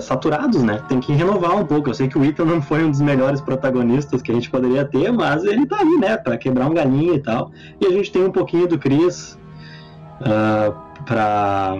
saturados, 0.00 0.62
né? 0.62 0.82
Tem 0.88 1.00
que 1.00 1.12
renovar 1.12 1.56
um 1.56 1.64
pouco. 1.64 1.88
Eu 1.88 1.94
sei 1.94 2.08
que 2.08 2.18
o 2.18 2.24
Ethan 2.24 2.44
não 2.44 2.60
foi 2.60 2.84
um 2.84 2.90
dos 2.90 3.00
melhores 3.00 3.40
protagonistas 3.40 4.20
que 4.20 4.30
a 4.30 4.34
gente 4.34 4.50
poderia 4.50 4.84
ter, 4.84 5.10
mas 5.10 5.44
ele 5.44 5.66
tá 5.66 5.78
aí, 5.80 5.96
né? 5.96 6.16
Pra 6.16 6.36
quebrar 6.36 6.66
um 6.66 6.74
galinho 6.74 7.14
e 7.14 7.20
tal. 7.20 7.50
E 7.80 7.86
a 7.86 7.90
gente 7.90 8.12
tem 8.12 8.22
um 8.22 8.30
pouquinho 8.30 8.68
do 8.68 8.78
Chris 8.78 9.38
uh, 10.20 10.74
pra, 11.06 11.78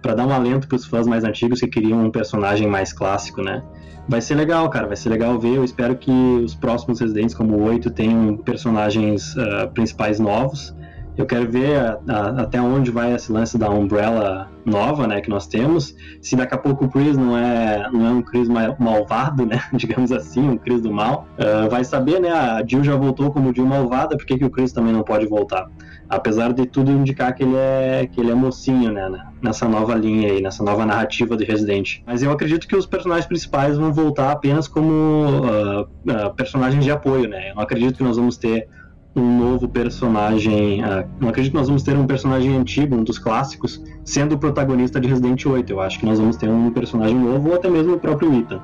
pra 0.00 0.14
dar 0.14 0.26
um 0.26 0.32
alento 0.32 0.66
pros 0.68 0.86
fãs 0.86 1.06
mais 1.06 1.24
antigos 1.24 1.60
que 1.60 1.66
queriam 1.66 2.04
um 2.04 2.10
personagem 2.10 2.66
mais 2.66 2.92
clássico, 2.92 3.42
né? 3.42 3.62
Vai 4.08 4.20
ser 4.20 4.34
legal, 4.34 4.68
cara. 4.68 4.86
Vai 4.86 4.96
ser 4.96 5.08
legal 5.08 5.38
ver. 5.38 5.56
Eu 5.56 5.64
espero 5.64 5.96
que 5.96 6.10
os 6.10 6.54
próximos 6.54 7.00
Residentes, 7.00 7.34
como 7.34 7.56
o 7.56 7.62
8, 7.62 7.90
tenham 7.90 8.36
personagens 8.36 9.34
uh, 9.36 9.70
principais 9.72 10.18
novos. 10.18 10.74
Eu 11.16 11.26
quero 11.26 11.50
ver 11.50 11.76
a, 11.76 11.98
a, 12.08 12.28
até 12.42 12.60
onde 12.60 12.90
vai 12.90 13.14
esse 13.14 13.30
lance 13.30 13.58
da 13.58 13.68
Umbrella 13.68 14.48
nova, 14.64 15.06
né, 15.06 15.20
que 15.20 15.28
nós 15.28 15.46
temos. 15.46 15.94
Se 16.20 16.34
daqui 16.34 16.54
a 16.54 16.58
pouco 16.58 16.86
o 16.86 16.88
Chris 16.88 17.16
não 17.16 17.36
é, 17.36 17.88
não 17.92 18.06
é 18.06 18.10
um 18.10 18.22
Chris 18.22 18.48
malvado, 18.48 19.44
né, 19.44 19.60
digamos 19.74 20.12
assim, 20.12 20.48
um 20.48 20.56
Chris 20.56 20.80
do 20.80 20.90
mal, 20.90 21.26
uh, 21.38 21.68
vai 21.68 21.84
saber, 21.84 22.20
né, 22.20 22.30
a 22.30 22.64
Jill 22.66 22.82
já 22.82 22.96
voltou 22.96 23.30
como 23.30 23.54
Jill 23.54 23.66
malvada, 23.66 24.16
por 24.16 24.24
que, 24.24 24.38
que 24.38 24.44
o 24.44 24.50
Chris 24.50 24.72
também 24.72 24.92
não 24.92 25.02
pode 25.02 25.26
voltar? 25.26 25.68
Apesar 26.10 26.52
de 26.52 26.66
tudo 26.66 26.90
indicar 26.90 27.32
que 27.34 27.44
ele 27.44 27.54
é, 27.54 28.08
que 28.10 28.20
ele 28.20 28.32
é 28.32 28.34
mocinho, 28.34 28.92
né, 28.92 29.08
né, 29.08 29.24
nessa 29.40 29.68
nova 29.68 29.94
linha 29.94 30.32
aí, 30.32 30.42
nessa 30.42 30.64
nova 30.64 30.84
narrativa 30.84 31.36
do 31.36 31.44
Resident. 31.44 32.00
Mas 32.04 32.20
eu 32.20 32.32
acredito 32.32 32.66
que 32.66 32.74
os 32.74 32.84
personagens 32.84 33.26
principais 33.26 33.78
vão 33.78 33.92
voltar 33.92 34.32
apenas 34.32 34.66
como 34.66 34.90
uh, 34.90 35.82
uh, 35.82 36.34
personagens 36.36 36.84
de 36.84 36.90
apoio, 36.90 37.28
né. 37.28 37.50
Eu 37.50 37.54
não 37.54 37.62
acredito 37.62 37.98
que 37.98 38.02
nós 38.02 38.16
vamos 38.16 38.36
ter 38.36 38.68
um 39.14 39.38
novo 39.38 39.68
personagem. 39.68 40.82
Uh, 40.82 41.08
não 41.20 41.28
acredito 41.28 41.52
que 41.52 41.58
nós 41.58 41.68
vamos 41.68 41.82
ter 41.82 41.96
um 41.96 42.06
personagem 42.06 42.56
antigo, 42.56 42.96
um 42.96 43.04
dos 43.04 43.18
clássicos, 43.18 43.82
sendo 44.04 44.34
o 44.34 44.38
protagonista 44.38 45.00
de 45.00 45.08
Resident 45.08 45.46
8. 45.46 45.70
Eu 45.70 45.80
acho 45.80 45.98
que 45.98 46.06
nós 46.06 46.18
vamos 46.18 46.36
ter 46.36 46.48
um 46.48 46.70
personagem 46.70 47.16
novo 47.16 47.50
ou 47.50 47.54
até 47.54 47.68
mesmo 47.68 47.94
o 47.94 47.98
próprio 47.98 48.34
Ethan. 48.34 48.60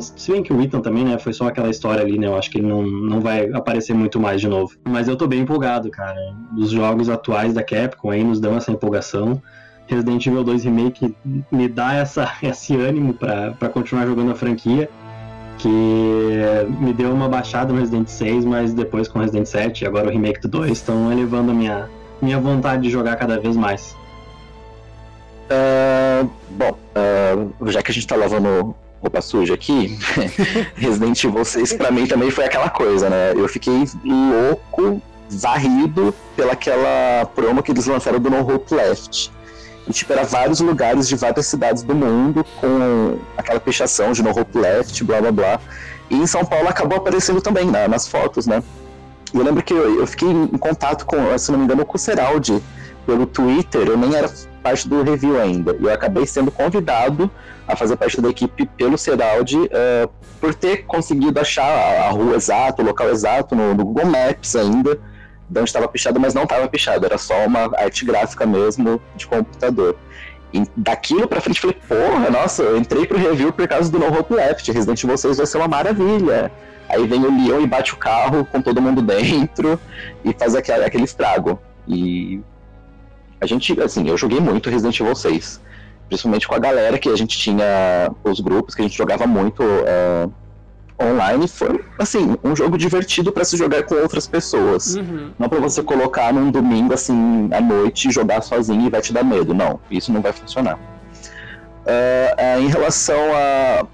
Se 0.00 0.32
bem 0.32 0.42
que 0.42 0.52
o 0.52 0.60
Ethan 0.62 0.80
também, 0.80 1.04
né, 1.04 1.18
foi 1.18 1.32
só 1.32 1.48
aquela 1.48 1.68
história 1.68 2.02
ali, 2.02 2.18
né, 2.18 2.26
eu 2.26 2.36
acho 2.36 2.50
que 2.50 2.58
ele 2.58 2.66
não, 2.66 2.82
não 2.82 3.20
vai 3.20 3.50
aparecer 3.52 3.94
muito 3.94 4.18
mais 4.18 4.40
de 4.40 4.48
novo. 4.48 4.74
Mas 4.84 5.08
eu 5.08 5.16
tô 5.16 5.26
bem 5.26 5.40
empolgado, 5.40 5.90
cara. 5.90 6.18
Os 6.56 6.70
jogos 6.70 7.08
atuais 7.08 7.54
da 7.54 7.62
Capcom 7.62 8.10
aí 8.10 8.24
nos 8.24 8.40
dão 8.40 8.56
essa 8.56 8.70
empolgação. 8.70 9.40
Resident 9.86 10.26
Evil 10.26 10.42
2 10.42 10.64
Remake 10.64 11.14
me 11.52 11.68
dá 11.68 11.94
essa, 11.94 12.32
esse 12.42 12.74
ânimo 12.74 13.14
para 13.14 13.68
continuar 13.68 14.06
jogando 14.06 14.32
a 14.32 14.34
franquia 14.34 14.88
que 15.58 15.68
me 16.80 16.92
deu 16.92 17.12
uma 17.12 17.28
baixada 17.28 17.72
no 17.72 17.78
Resident 17.78 18.08
6, 18.08 18.44
mas 18.44 18.74
depois 18.74 19.06
com 19.06 19.18
Resident 19.18 19.46
7 19.46 19.82
e 19.82 19.86
agora 19.86 20.08
o 20.08 20.10
remake 20.10 20.40
do 20.40 20.48
2 20.48 20.72
estão 20.72 21.12
elevando 21.12 21.52
a 21.52 21.54
minha, 21.54 21.88
minha 22.20 22.38
vontade 22.40 22.82
de 22.82 22.90
jogar 22.90 23.16
cada 23.16 23.38
vez 23.38 23.56
mais. 23.56 23.96
Uh, 25.44 26.28
bom, 26.50 26.76
uh, 26.96 27.70
já 27.70 27.82
que 27.82 27.90
a 27.90 27.94
gente 27.94 28.04
está 28.04 28.16
lavando 28.16 28.74
roupa 29.04 29.20
suja 29.20 29.52
aqui, 29.52 29.98
Resident 30.74 31.22
Evil 31.22 31.44
6 31.44 31.74
pra 31.74 31.90
mim 31.90 32.06
também 32.06 32.30
foi 32.30 32.46
aquela 32.46 32.70
coisa, 32.70 33.10
né? 33.10 33.34
Eu 33.36 33.46
fiquei 33.46 33.84
louco, 34.02 35.00
varrido 35.28 36.14
pelaquela 36.34 37.26
promo 37.34 37.62
que 37.62 37.70
eles 37.70 37.86
lançaram 37.86 38.18
do 38.18 38.30
No 38.30 38.40
Hope 38.40 38.74
Left. 38.74 39.30
E, 39.86 39.92
tipo, 39.92 40.10
era 40.14 40.24
vários 40.24 40.60
lugares 40.60 41.06
de 41.06 41.16
várias 41.16 41.46
cidades 41.46 41.82
do 41.82 41.94
mundo 41.94 42.44
com 42.58 43.18
aquela 43.36 43.60
pichação 43.60 44.12
de 44.12 44.22
No 44.22 44.30
Hope 44.30 44.58
Left, 44.58 45.04
blá 45.04 45.20
blá 45.20 45.30
blá. 45.30 45.60
E 46.08 46.16
em 46.16 46.26
São 46.26 46.42
Paulo 46.42 46.68
acabou 46.68 46.96
aparecendo 46.96 47.42
também 47.42 47.66
né, 47.66 47.86
nas 47.86 48.08
fotos, 48.08 48.46
né? 48.46 48.62
E 49.34 49.36
eu 49.36 49.44
lembro 49.44 49.62
que 49.62 49.74
eu, 49.74 50.00
eu, 50.00 50.06
fiquei 50.06 50.30
em 50.30 50.58
contato 50.58 51.04
com, 51.04 51.36
se 51.36 51.52
não 51.52 51.58
me 51.58 51.64
engano, 51.64 51.84
com 51.84 51.96
o 51.96 52.00
Seraldi 52.00 52.62
pelo 53.06 53.26
Twitter, 53.26 53.88
eu 53.88 53.96
nem 53.96 54.14
era 54.14 54.30
parte 54.62 54.88
do 54.88 55.02
review 55.02 55.40
ainda. 55.40 55.76
E 55.78 55.84
eu 55.84 55.92
acabei 55.92 56.26
sendo 56.26 56.50
convidado 56.50 57.30
a 57.66 57.76
fazer 57.76 57.96
parte 57.96 58.20
da 58.20 58.28
equipe 58.28 58.66
pelo 58.66 58.96
Seraldi 58.96 59.58
uh, 59.58 60.10
por 60.40 60.54
ter 60.54 60.84
conseguido 60.84 61.38
achar 61.40 61.64
a, 61.64 62.10
rua 62.10 62.36
exata, 62.36 62.82
o 62.82 62.84
local 62.84 63.10
exato 63.10 63.54
no, 63.54 63.74
no 63.74 63.84
Google 63.84 64.06
Maps 64.06 64.56
ainda 64.56 64.98
de 65.48 65.60
onde 65.60 65.68
estava 65.68 65.86
pichado, 65.88 66.18
mas 66.18 66.34
não 66.34 66.44
estava 66.44 66.66
pichado, 66.68 67.04
era 67.04 67.18
só 67.18 67.34
uma 67.46 67.70
arte 67.76 68.04
gráfica 68.04 68.46
mesmo 68.46 69.00
de 69.14 69.26
computador. 69.26 69.96
E 70.52 70.64
daquilo 70.76 71.26
pra 71.26 71.40
frente 71.40 71.60
falei, 71.60 71.76
porra, 71.88 72.30
nossa, 72.30 72.62
eu 72.62 72.78
entrei 72.78 73.06
pro 73.06 73.18
review 73.18 73.52
por 73.52 73.66
causa 73.66 73.90
do 73.90 73.98
No 73.98 74.06
Hope 74.06 74.34
Left, 74.34 74.70
Resident 74.70 75.02
Evil 75.02 75.18
6 75.18 75.36
vai 75.36 75.46
ser 75.46 75.58
uma 75.58 75.68
maravilha. 75.68 76.50
Aí 76.88 77.06
vem 77.06 77.24
o 77.24 77.30
Leon 77.30 77.62
e 77.62 77.66
bate 77.66 77.92
o 77.92 77.96
carro 77.96 78.44
com 78.44 78.60
todo 78.60 78.80
mundo 78.80 79.02
dentro 79.02 79.78
e 80.24 80.32
faz 80.32 80.54
aquele, 80.54 80.84
aquele 80.84 81.04
estrago. 81.04 81.58
E 81.88 82.40
a 83.44 83.46
gente, 83.46 83.78
assim, 83.80 84.08
eu 84.08 84.16
joguei 84.16 84.40
muito 84.40 84.70
Resident 84.70 84.98
Evil 84.98 85.14
6. 85.14 85.60
Principalmente 86.08 86.48
com 86.48 86.54
a 86.54 86.58
galera 86.58 86.98
que 86.98 87.08
a 87.08 87.16
gente 87.16 87.38
tinha, 87.38 88.10
os 88.24 88.40
grupos 88.40 88.74
que 88.74 88.82
a 88.82 88.84
gente 88.84 88.96
jogava 88.96 89.26
muito 89.26 89.62
uh, 89.62 90.32
online 91.02 91.46
foi, 91.46 91.84
assim, 91.98 92.36
um 92.42 92.56
jogo 92.56 92.78
divertido 92.78 93.32
para 93.32 93.44
se 93.44 93.56
jogar 93.56 93.82
com 93.84 93.94
outras 93.96 94.26
pessoas. 94.26 94.96
Uhum. 94.96 95.30
Não 95.38 95.48
para 95.48 95.60
você 95.60 95.82
colocar 95.82 96.32
num 96.32 96.50
domingo, 96.50 96.94
assim, 96.94 97.48
à 97.52 97.60
noite, 97.60 98.10
jogar 98.10 98.42
sozinho 98.42 98.86
e 98.86 98.90
vai 98.90 99.00
te 99.00 99.12
dar 99.12 99.24
medo. 99.24 99.52
Não, 99.54 99.78
isso 99.90 100.12
não 100.12 100.20
vai 100.20 100.32
funcionar. 100.32 100.78
Uh, 101.84 102.58
uh, 102.58 102.60
em 102.62 102.68
relação 102.68 103.20
a, 103.34 103.86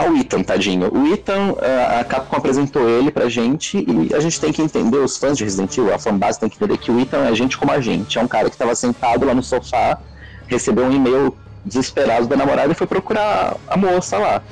ao 0.00 0.16
Ethan, 0.16 0.42
tadinho. 0.42 0.90
O 0.92 1.12
Ethan, 1.12 1.52
uh, 1.52 2.00
a 2.00 2.04
Capcom 2.04 2.36
apresentou 2.36 2.88
ele 2.88 3.10
pra 3.10 3.28
gente 3.28 3.78
e 3.78 4.14
a 4.14 4.20
gente 4.20 4.40
tem 4.40 4.52
que 4.52 4.62
entender, 4.62 4.98
os 4.98 5.16
fãs 5.16 5.36
de 5.36 5.44
Resident 5.44 5.76
Evil, 5.76 5.94
a 5.94 5.98
fanbase 5.98 6.40
tem 6.40 6.48
que 6.48 6.56
entender 6.56 6.78
que 6.78 6.90
o 6.90 7.00
Ethan 7.00 7.28
é 7.28 7.34
gente 7.34 7.56
como 7.56 7.72
a 7.72 7.80
gente. 7.80 8.18
É 8.18 8.22
um 8.22 8.28
cara 8.28 8.48
que 8.48 8.54
estava 8.54 8.74
sentado 8.74 9.24
lá 9.24 9.34
no 9.34 9.42
sofá, 9.42 9.98
recebeu 10.46 10.84
um 10.84 10.92
e-mail 10.92 11.36
desesperado 11.64 12.26
da 12.26 12.36
namorada 12.36 12.72
e 12.72 12.74
foi 12.74 12.86
procurar 12.86 13.56
a 13.68 13.76
moça 13.76 14.18
lá. 14.18 14.42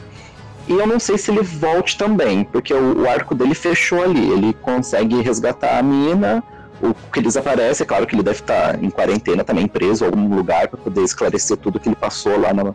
E 0.68 0.72
eu 0.72 0.86
não 0.86 1.00
sei 1.00 1.16
se 1.16 1.30
ele 1.30 1.42
volte 1.42 1.96
também, 1.96 2.44
porque 2.44 2.74
o, 2.74 3.02
o 3.02 3.08
arco 3.08 3.34
dele 3.34 3.54
fechou 3.54 4.02
ali. 4.02 4.30
Ele 4.30 4.52
consegue 4.52 5.22
resgatar 5.22 5.78
a 5.78 5.82
mina, 5.82 6.44
o 6.82 6.94
que 7.10 7.20
desaparece, 7.20 7.82
é 7.82 7.86
claro 7.86 8.06
que 8.06 8.14
ele 8.14 8.22
deve 8.22 8.40
estar 8.40 8.82
em 8.82 8.90
quarentena 8.90 9.42
também, 9.42 9.66
preso 9.66 10.04
em 10.04 10.08
algum 10.08 10.34
lugar 10.34 10.68
para 10.68 10.78
poder 10.78 11.02
esclarecer 11.02 11.56
tudo 11.56 11.80
que 11.80 11.88
ele 11.88 11.96
passou 11.96 12.38
lá 12.38 12.52
na, 12.52 12.74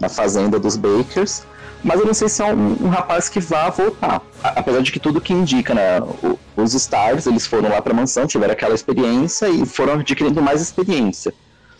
na 0.00 0.08
fazenda 0.08 0.58
dos 0.58 0.76
Bakers. 0.76 1.44
Mas 1.84 2.00
eu 2.00 2.06
não 2.06 2.14
sei 2.14 2.30
se 2.30 2.42
é 2.42 2.46
um, 2.46 2.76
um 2.80 2.88
rapaz 2.88 3.28
que 3.28 3.38
vá 3.38 3.68
voltar. 3.68 4.22
A, 4.42 4.48
apesar 4.60 4.80
de 4.80 4.90
que 4.90 4.98
tudo 4.98 5.20
que 5.20 5.34
indica, 5.34 5.74
né? 5.74 6.00
O, 6.00 6.38
os 6.56 6.72
Stars, 6.72 7.26
eles 7.26 7.46
foram 7.46 7.68
lá 7.68 7.82
para 7.82 7.92
a 7.92 7.96
mansão, 7.96 8.26
tiveram 8.26 8.54
aquela 8.54 8.74
experiência 8.74 9.50
e 9.50 9.66
foram 9.66 9.94
adquirindo 9.94 10.40
mais 10.40 10.62
experiência. 10.62 11.34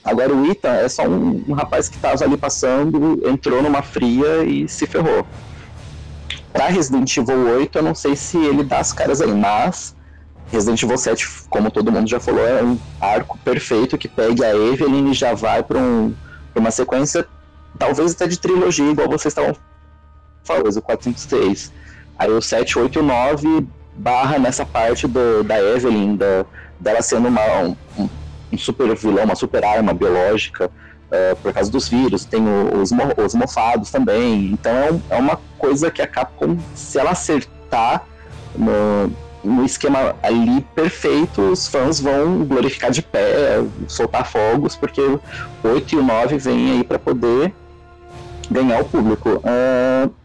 Agora 0.04 0.34
o 0.34 0.44
Ita 0.44 0.68
é 0.68 0.88
só 0.90 1.08
um, 1.08 1.42
um 1.48 1.54
rapaz 1.54 1.88
que 1.88 1.96
estava 1.96 2.22
ali 2.22 2.36
passando, 2.36 3.26
entrou 3.26 3.62
numa 3.62 3.80
fria 3.80 4.44
e 4.44 4.68
se 4.68 4.86
ferrou. 4.86 5.26
Pra 6.52 6.66
Resident 6.66 7.16
Evil 7.16 7.56
8, 7.56 7.78
eu 7.78 7.82
não 7.82 7.94
sei 7.94 8.14
se 8.14 8.36
ele 8.36 8.62
dá 8.62 8.80
as 8.80 8.92
caras 8.92 9.22
aí, 9.22 9.32
mas 9.32 9.96
Resident 10.52 10.82
Evil 10.82 10.98
7, 10.98 11.26
como 11.48 11.70
todo 11.70 11.90
mundo 11.90 12.06
já 12.08 12.20
falou, 12.20 12.46
é 12.46 12.62
um 12.62 12.78
arco 13.00 13.38
perfeito 13.38 13.96
que 13.96 14.06
pega 14.06 14.48
a 14.48 14.54
Evelyn 14.54 15.10
e 15.10 15.14
já 15.14 15.32
vai 15.32 15.62
para 15.62 15.78
um, 15.78 16.14
uma 16.54 16.70
sequência, 16.70 17.26
talvez 17.78 18.12
até 18.12 18.26
de 18.26 18.38
trilogia, 18.38 18.90
igual 18.90 19.08
vocês 19.08 19.32
estavam 19.32 19.56
falando, 20.44 20.76
o 20.76 20.82
4, 20.82 21.04
5, 21.04 21.18
6. 21.18 21.72
Aí 22.18 22.30
o 22.30 22.40
7, 22.40 22.78
8 22.78 22.98
e 22.98 23.02
o 23.02 23.04
9 23.04 23.66
barra 23.96 24.38
nessa 24.38 24.64
parte 24.64 25.06
do, 25.06 25.42
da 25.42 25.60
Evelyn, 25.60 26.16
da, 26.16 26.44
dela 26.78 27.02
sendo 27.02 27.28
uma, 27.28 27.58
um, 27.98 28.08
um 28.52 28.58
super 28.58 28.94
vilão, 28.94 29.24
uma 29.24 29.34
super 29.34 29.64
arma 29.64 29.92
biológica 29.92 30.66
uh, 30.66 31.36
por 31.36 31.52
causa 31.52 31.70
dos 31.70 31.88
vírus, 31.88 32.24
tem 32.24 32.42
os, 32.80 32.90
os 33.24 33.34
mofados 33.34 33.90
também. 33.90 34.52
Então 34.52 34.72
é, 34.72 35.16
é, 35.16 35.18
uma 35.18 35.38
coisa 35.58 35.90
que 35.90 36.02
a 36.02 36.06
Capcom, 36.06 36.58
se 36.74 36.98
ela 36.98 37.10
acertar 37.10 38.04
no, 38.54 39.10
no 39.42 39.64
esquema 39.64 40.16
ali 40.22 40.60
perfeito, 40.74 41.40
os 41.40 41.68
fãs 41.68 42.00
vão 42.00 42.44
glorificar 42.44 42.90
de 42.90 43.02
pé, 43.02 43.62
soltar 43.88 44.26
fogos, 44.26 44.76
porque 44.76 45.00
o 45.00 45.20
8 45.62 45.94
e 45.94 45.98
o 45.98 46.02
9 46.02 46.38
vêm 46.38 46.72
aí 46.72 46.84
para 46.84 46.98
poder 46.98 47.52
ganhar 48.50 48.80
o 48.80 48.84
público. 48.84 49.30
Uh, 49.30 50.23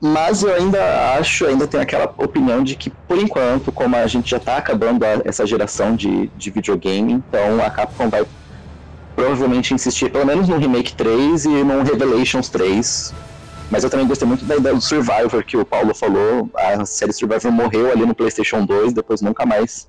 mas 0.00 0.42
eu 0.42 0.54
ainda 0.54 1.14
acho, 1.18 1.46
ainda 1.46 1.66
tenho 1.66 1.82
aquela 1.82 2.12
opinião 2.16 2.64
de 2.64 2.74
que, 2.74 2.88
por 2.88 3.18
enquanto, 3.18 3.70
como 3.70 3.96
a 3.96 4.06
gente 4.06 4.30
já 4.30 4.38
está 4.38 4.56
acabando 4.56 5.04
a, 5.04 5.20
essa 5.24 5.46
geração 5.46 5.94
de, 5.94 6.28
de 6.38 6.50
videogame, 6.50 7.12
então 7.12 7.62
a 7.64 7.68
Capcom 7.68 8.08
vai 8.08 8.24
provavelmente 9.14 9.74
insistir 9.74 10.10
pelo 10.10 10.24
menos 10.24 10.48
no 10.48 10.56
Remake 10.56 10.94
3 10.94 11.44
e 11.44 11.48
no 11.48 11.82
Revelations 11.82 12.48
3. 12.48 13.14
Mas 13.70 13.84
eu 13.84 13.90
também 13.90 14.06
gostei 14.06 14.26
muito 14.26 14.44
da 14.44 14.56
ideia 14.56 14.74
do 14.74 14.80
Survivor 14.80 15.44
que 15.44 15.56
o 15.56 15.64
Paulo 15.64 15.94
falou. 15.94 16.50
A 16.56 16.84
série 16.86 17.12
Survivor 17.12 17.52
morreu 17.52 17.92
ali 17.92 18.04
no 18.06 18.14
PlayStation 18.14 18.64
2, 18.64 18.94
depois 18.94 19.20
nunca 19.20 19.44
mais 19.44 19.88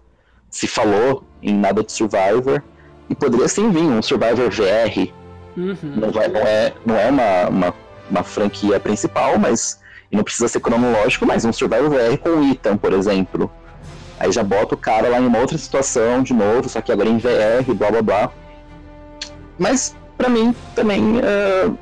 se 0.50 0.68
falou 0.68 1.24
em 1.42 1.54
nada 1.56 1.82
de 1.84 1.92
Survivor. 1.92 2.62
E 3.10 3.16
poderia 3.16 3.48
sim 3.48 3.72
vir 3.72 3.84
um 3.84 4.02
Survivor 4.02 4.50
VR. 4.50 5.10
Uhum. 5.58 5.78
Não, 5.96 6.12
vai, 6.12 6.28
não, 6.28 6.42
é, 6.42 6.74
não 6.86 6.96
é 6.96 7.10
uma, 7.10 7.50
uma, 7.50 7.74
uma 8.10 8.24
franquia 8.24 8.80
principal, 8.80 9.40
mas 9.40 9.80
não 10.12 10.24
precisa 10.24 10.48
ser 10.48 10.60
cronológico, 10.60 11.26
mas 11.26 11.46
um 11.46 11.54
Survivor 11.54 11.90
VR 11.90 12.18
com 12.18 12.30
o 12.30 12.52
Ethan, 12.52 12.78
por 12.78 12.94
exemplo. 12.94 13.50
Aí 14.20 14.32
já 14.32 14.44
bota 14.44 14.76
o 14.76 14.78
cara 14.78 15.10
lá 15.10 15.20
em 15.20 15.26
uma 15.26 15.40
outra 15.40 15.58
situação 15.58 16.22
de 16.22 16.34
novo, 16.34 16.70
só 16.70 16.80
que 16.82 16.92
agora 16.92 17.10
em 17.10 17.18
VR, 17.18 17.74
blá 17.74 17.90
blá 17.90 18.02
blá. 18.02 18.32
Mas, 19.58 19.96
para 20.18 20.30
mim, 20.30 20.54
também, 20.76 21.18
uh, 21.18 21.78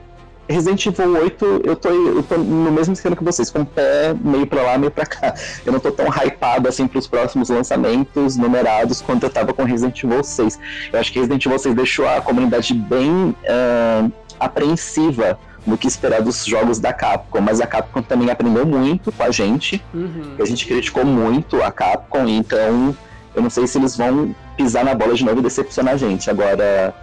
Resident 0.48 0.86
Evil 0.86 1.14
8, 1.22 1.62
eu 1.64 1.76
tô, 1.76 1.90
eu 1.90 2.24
tô 2.24 2.38
no 2.38 2.72
mesmo 2.72 2.94
esquema 2.94 3.16
que 3.16 3.24
vocês, 3.24 3.52
com 3.52 3.62
o 3.62 3.66
pé 3.66 4.16
meio 4.20 4.48
pra 4.48 4.62
lá, 4.64 4.78
meio 4.78 4.92
pra 4.92 5.06
cá. 5.06 5.36
Eu 5.66 5.72
não 5.72 5.80
tô 5.80 5.92
tão 5.92 6.08
hypado 6.08 6.68
assim 6.68 6.88
pros 6.88 7.08
próximos 7.08 7.50
lançamentos 7.50 8.36
numerados 8.38 9.02
quanto 9.02 9.24
eu 9.24 9.30
tava 9.30 9.54
com 9.54 9.64
Resident 9.64 10.04
Evil 10.04 10.24
6. 10.24 10.60
Eu 10.92 11.00
acho 11.00 11.12
que 11.12 11.20
Resident 11.20 11.46
Evil 11.46 11.60
6 11.60 11.76
deixou 11.76 12.08
a 12.08 12.22
comunidade 12.22 12.74
bem 12.74 13.12
uh, 13.12 14.12
apreensiva 14.40 15.38
no 15.66 15.78
que 15.78 15.88
esperar 15.88 16.22
dos 16.22 16.46
jogos 16.46 16.80
da 16.80 16.94
Capcom, 16.94 17.42
mas 17.42 17.62
a 17.62 17.68
Capcom 17.68 18.02
também 18.02 18.30
aprendeu 18.30 18.66
muito 18.66 19.12
com 19.12 19.24
a 19.24 19.32
gente, 19.32 19.84
uhum. 19.94 20.36
a 20.40 20.46
gente 20.46 20.66
criticou 20.66 21.06
muito 21.06 21.62
a 21.62 21.72
Capcom, 21.72 22.28
então 22.28 22.96
eu 23.36 23.42
não 23.42 23.50
sei 23.50 23.68
se 23.68 23.78
eles 23.78 23.96
vão 23.96 24.36
pisar 24.58 24.84
na 24.84 24.94
bola 24.94 25.14
de 25.14 25.24
novo 25.24 25.40
e 25.40 25.44
decepcionar 25.44 25.94
a 25.94 25.98
gente. 25.98 26.30
Agora, 26.30 26.94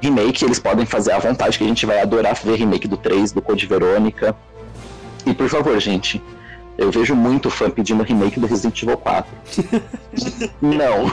remake 0.00 0.44
eles 0.44 0.58
podem 0.58 0.86
fazer 0.86 1.12
à 1.12 1.18
vontade, 1.18 1.56
que 1.58 1.64
a 1.64 1.66
gente 1.66 1.86
vai 1.86 2.00
adorar 2.00 2.34
ver 2.34 2.56
remake 2.56 2.88
do 2.88 2.96
3, 2.96 3.32
do 3.32 3.42
Code 3.42 3.66
Verônica. 3.66 4.34
E 5.26 5.32
por 5.32 5.48
favor, 5.48 5.78
gente, 5.80 6.22
eu 6.76 6.90
vejo 6.90 7.14
muito 7.14 7.50
fã 7.50 7.70
pedindo 7.70 8.02
remake 8.02 8.40
do 8.40 8.46
Resident 8.46 8.82
Evil 8.82 8.96
4. 8.96 9.32
não. 10.60 11.12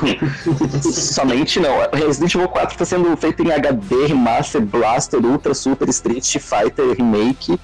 Somente 0.81 1.59
não. 1.59 1.71
Resident 1.93 2.33
Evil 2.33 2.47
4 2.47 2.73
está 2.73 2.85
sendo 2.85 3.15
feito 3.15 3.43
em 3.43 3.51
HD, 3.51 4.07
Remaster, 4.07 4.61
Blaster, 4.61 5.23
Ultra, 5.23 5.53
Super, 5.53 5.87
Street 5.89 6.37
Fighter 6.37 6.95
Remake 6.97 7.59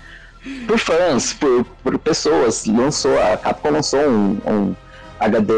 por 0.68 0.78
fãs, 0.78 1.34
por, 1.34 1.66
por 1.84 1.98
pessoas. 2.00 2.66
Lançou, 2.66 3.20
a 3.22 3.38
Capcom 3.38 3.72
lançou 3.72 4.08
um, 4.08 4.38
um 4.46 4.76
HD 5.20 5.54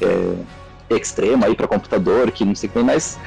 é, 0.00 0.96
extremo 0.96 1.44
aí 1.44 1.54
para 1.54 1.66
computador, 1.66 2.30
que 2.30 2.44
não 2.44 2.54
sei 2.54 2.68
o 2.68 2.72
que, 2.72 2.78
mas 2.82 3.18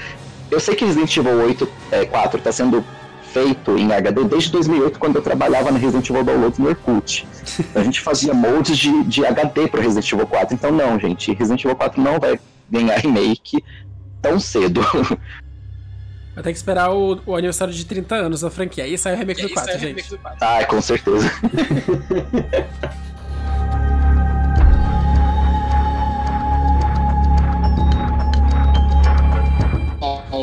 eu 0.50 0.60
sei 0.60 0.76
que 0.76 0.86
Resident 0.86 1.16
Evil 1.18 1.42
8, 1.42 1.70
é, 1.92 2.06
4 2.06 2.38
está 2.38 2.52
sendo 2.52 2.84
feito 3.38 3.78
em 3.78 3.92
HD 3.92 4.24
desde 4.24 4.52
2008, 4.52 4.98
quando 5.00 5.18
eu 5.18 5.22
trabalhava 5.22 5.72
na 5.72 5.78
Resident 5.78 6.10
Evil 6.10 6.24
Downloads 6.24 6.58
no 6.58 6.70
Orkut. 6.70 7.28
A 7.76 7.84
gente 7.84 8.02
fazia 8.02 8.34
moldes 8.34 8.78
de, 8.78 9.04
de 9.04 9.26
HD 9.26 9.68
para 9.68 9.82
Resident 9.82 10.12
Evil 10.12 10.28
4. 10.28 10.56
Então, 10.56 10.72
não, 10.72 11.00
gente, 11.00 11.34
Resident 11.34 11.64
Evil 11.64 11.76
4 11.76 12.02
não 12.02 12.20
vai 12.20 12.40
ganhar 12.70 12.98
remake 12.98 13.64
tão 14.22 14.40
cedo. 14.40 14.82
Vai 16.34 16.44
ter 16.44 16.52
que 16.52 16.58
esperar 16.60 16.94
o, 16.94 17.20
o, 17.26 17.36
aniversário 17.36 17.74
de 17.74 17.84
30 17.84 18.14
anos 18.14 18.42
da 18.42 18.52
franquia. 18.52 18.84
Aí 18.84 18.96
sai 18.96 19.16
o 19.16 19.18
remake 19.18 19.42
do 19.42 19.50
4, 19.50 19.80
gente. 19.80 20.08
Do 20.08 20.20
4. 20.20 20.38
Ah, 20.40 20.66
com 20.66 20.80
certeza. 20.80 21.32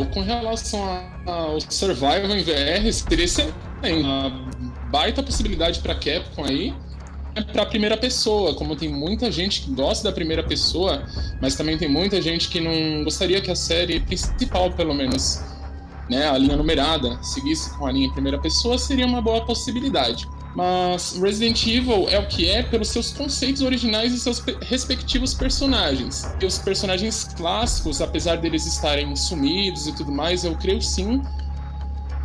com 0.07 0.21
relação 0.23 0.81
ao 1.27 1.61
Survival 1.61 2.31
em 2.31 2.43
VR, 2.43 2.93
seria 2.93 3.25
excelente 3.25 3.55
uma 3.85 4.31
baita 4.91 5.23
possibilidade 5.23 5.81
para 5.81 5.95
Capcom 5.95 6.45
aí 6.45 6.75
é 7.35 7.43
para 7.43 7.67
primeira 7.67 7.97
pessoa, 7.97 8.55
como 8.55 8.77
tem 8.77 8.89
muita 8.89 9.31
gente 9.31 9.63
que 9.63 9.71
gosta 9.73 10.09
da 10.09 10.15
primeira 10.15 10.43
pessoa, 10.43 11.05
mas 11.43 11.57
também 11.57 11.77
tem 11.77 11.89
muita 11.89 12.23
gente 12.23 12.49
que 12.49 12.61
não 12.61 13.03
gostaria 13.03 13.41
que 13.41 13.51
a 13.51 13.57
série 13.57 13.99
principal, 14.01 14.71
pelo 14.71 14.95
menos, 14.95 15.43
né, 16.09 16.29
a 16.29 16.39
linha 16.39 16.57
numerada, 16.57 17.19
seguisse 17.23 17.77
com 17.77 17.87
a 17.87 17.93
linha 17.93 18.13
primeira 18.13 18.41
pessoa, 18.41 18.79
seria 18.79 19.05
uma 19.05 19.21
boa 19.21 19.45
possibilidade. 19.45 20.29
Mas 20.55 21.19
Resident 21.19 21.67
Evil 21.67 22.09
é 22.09 22.19
o 22.19 22.29
que 22.29 22.49
é 22.49 22.63
pelos 22.63 22.89
seus 22.89 23.11
conceitos 23.11 23.61
originais 23.61 24.13
e 24.13 24.21
seus 24.21 24.39
respectivos 24.63 25.35
personagens. 25.35 26.25
E 26.41 26.47
os 26.47 26.59
personagens 26.59 27.25
clássicos, 27.37 28.01
apesar 28.01 28.37
deles 28.37 28.65
estarem 28.65 29.15
sumidos 29.17 29.89
e 29.89 29.93
tudo 29.93 30.13
mais, 30.13 30.45
eu 30.45 30.57
creio 30.57 30.81
sim 30.81 31.21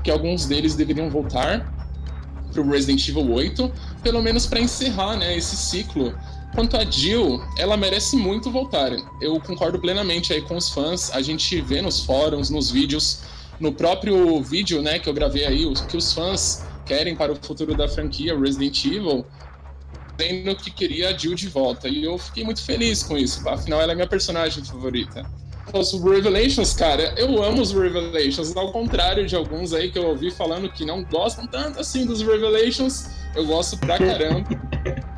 que 0.03 0.11
alguns 0.11 0.45
deles 0.45 0.75
deveriam 0.75 1.09
voltar 1.09 1.73
para 2.51 2.61
o 2.61 2.69
Resident 2.69 3.07
Evil 3.07 3.32
8, 3.32 3.71
pelo 4.03 4.21
menos 4.21 4.45
para 4.45 4.59
encerrar 4.59 5.17
né, 5.17 5.36
esse 5.36 5.55
ciclo. 5.55 6.13
Quanto 6.53 6.77
a 6.77 6.86
Jill, 6.86 7.41
ela 7.57 7.77
merece 7.77 8.15
muito 8.15 8.51
voltar. 8.51 8.91
Eu 9.21 9.39
concordo 9.39 9.80
plenamente 9.80 10.34
aí 10.34 10.41
com 10.41 10.55
os 10.55 10.69
fãs. 10.69 11.11
A 11.11 11.21
gente 11.21 11.59
vê 11.61 11.82
nos 11.82 12.01
fóruns, 12.01 12.49
nos 12.49 12.71
vídeos, 12.71 13.21
no 13.59 13.71
próprio 13.71 14.41
vídeo 14.41 14.82
né, 14.82 14.99
que 14.99 15.09
eu 15.09 15.13
gravei 15.13 15.45
aí, 15.45 15.73
que 15.88 15.97
os 15.97 16.13
fãs 16.13 16.63
querem 16.89 17.15
para 17.15 17.31
o 17.31 17.35
futuro 17.35 17.73
da 17.77 17.87
franquia 17.87 18.37
Resident 18.37 18.83
Evil, 18.83 19.23
dizendo 20.17 20.55
que 20.55 20.71
queria 20.71 21.09
a 21.09 21.17
Jill 21.17 21.35
de 21.35 21.47
volta. 21.47 21.87
E 21.87 22.03
eu 22.03 22.17
fiquei 22.17 22.43
muito 22.43 22.61
feliz 22.63 23.03
com 23.03 23.15
isso. 23.15 23.47
Afinal, 23.47 23.79
ela 23.79 23.91
é 23.93 23.95
minha 23.95 24.07
personagem 24.07 24.65
favorita 24.65 25.23
os 25.73 25.93
Revelations, 25.93 26.73
cara, 26.73 27.13
eu 27.15 27.43
amo 27.43 27.61
os 27.61 27.71
Revelations, 27.71 28.55
ao 28.55 28.71
contrário 28.71 29.25
de 29.27 29.35
alguns 29.35 29.73
aí 29.73 29.91
que 29.91 29.99
eu 29.99 30.07
ouvi 30.07 30.31
falando 30.31 30.69
que 30.69 30.85
não 30.85 31.03
gostam 31.03 31.45
tanto 31.45 31.79
assim 31.79 32.05
dos 32.05 32.21
Revelations, 32.21 33.09
eu 33.35 33.45
gosto 33.45 33.77
pra 33.77 33.97
caramba. 33.97 34.49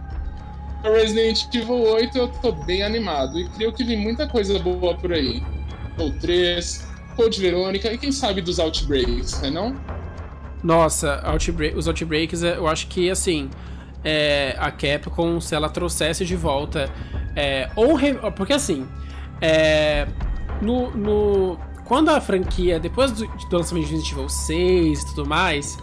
Resident 0.84 1.46
Evil 1.54 1.84
8 1.84 2.18
eu 2.18 2.28
tô 2.28 2.52
bem 2.52 2.82
animado 2.84 3.40
e 3.40 3.48
creio 3.50 3.72
que 3.72 3.84
vem 3.84 3.98
muita 3.98 4.28
coisa 4.28 4.58
boa 4.60 4.96
por 4.98 5.14
aí. 5.14 5.44
O 5.98 6.12
3, 6.20 6.88
Code 7.16 7.40
Verônica 7.40 7.92
e 7.94 7.98
quem 7.98 8.12
sabe 8.12 8.42
dos 8.42 8.60
Outbreaks, 8.60 9.40
né 9.42 9.50
não? 9.52 9.76
Nossa, 10.64 11.22
Outbreak, 11.24 11.78
os 11.78 11.88
Outbreaks, 11.88 12.44
eu 12.44 12.68
acho 12.68 12.88
que 12.88 13.10
assim, 13.10 13.50
é, 14.04 14.56
a 14.60 14.72
Capcom, 14.72 15.40
se 15.40 15.56
ela 15.56 15.70
trouxesse 15.70 16.26
de 16.26 16.36
volta, 16.36 16.90
é, 17.36 17.70
ou. 17.76 17.96
Re... 17.96 18.14
Porque 18.36 18.54
assim, 18.54 18.88
é, 19.42 20.08
no, 20.62 20.92
no, 20.92 21.60
quando 21.86 22.10
a 22.10 22.22
franquia, 22.22 22.80
depois 22.80 23.12
do, 23.12 23.28
do 23.28 23.58
lançamento 23.58 23.86
de 23.86 23.92
Resident 23.92 24.12
Evil 24.12 24.30
6 24.30 25.02
e 25.02 25.06
tudo 25.08 25.26
mais, 25.26 25.78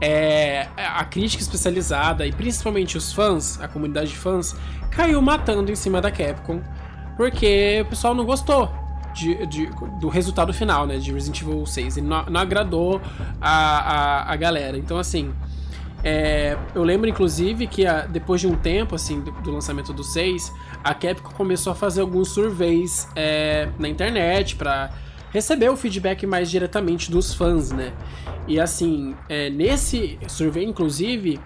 é, 0.00 0.68
a 0.76 1.04
crítica 1.04 1.42
especializada 1.42 2.26
e 2.26 2.32
principalmente 2.32 2.96
os 2.96 3.12
fãs, 3.12 3.60
a 3.60 3.68
comunidade 3.68 4.10
de 4.10 4.16
fãs, 4.16 4.56
caiu 4.90 5.22
matando 5.22 5.70
em 5.70 5.76
cima 5.76 6.00
da 6.00 6.10
Capcom, 6.10 6.60
porque 7.16 7.82
o 7.82 7.90
pessoal 7.90 8.14
não 8.14 8.24
gostou 8.24 8.83
de, 9.14 9.46
de, 9.46 9.66
do 10.00 10.08
resultado 10.08 10.52
final, 10.52 10.86
né, 10.86 10.98
de 10.98 11.12
Resident 11.12 11.40
Evil 11.40 11.64
6. 11.64 11.96
Ele 11.96 12.06
não, 12.06 12.26
não 12.26 12.40
agradou 12.40 13.00
a, 13.40 13.50
a, 13.50 14.32
a, 14.32 14.36
galera. 14.36 14.76
Então, 14.76 14.98
assim, 14.98 15.32
é, 16.02 16.58
eu 16.74 16.82
lembro 16.82 17.08
inclusive 17.08 17.66
que 17.66 17.86
a, 17.86 18.02
depois 18.02 18.40
de 18.40 18.46
um 18.46 18.56
tempo, 18.56 18.94
assim, 18.94 19.20
do, 19.20 19.30
do 19.30 19.50
lançamento 19.52 19.92
do 19.92 20.02
6, 20.02 20.52
a 20.82 20.92
Capcom 20.92 21.30
começou 21.32 21.72
a 21.72 21.76
fazer 21.76 22.00
alguns 22.00 22.28
surveys 22.30 23.08
é, 23.14 23.68
na 23.78 23.88
internet 23.88 24.56
para 24.56 24.90
receber 25.30 25.68
o 25.68 25.76
feedback 25.76 26.26
mais 26.26 26.50
diretamente 26.50 27.10
dos 27.10 27.32
fãs, 27.32 27.70
né? 27.70 27.92
E 28.46 28.60
assim, 28.60 29.14
é, 29.28 29.48
nesse 29.48 30.18
survey, 30.28 30.64
inclusive, 30.64 31.40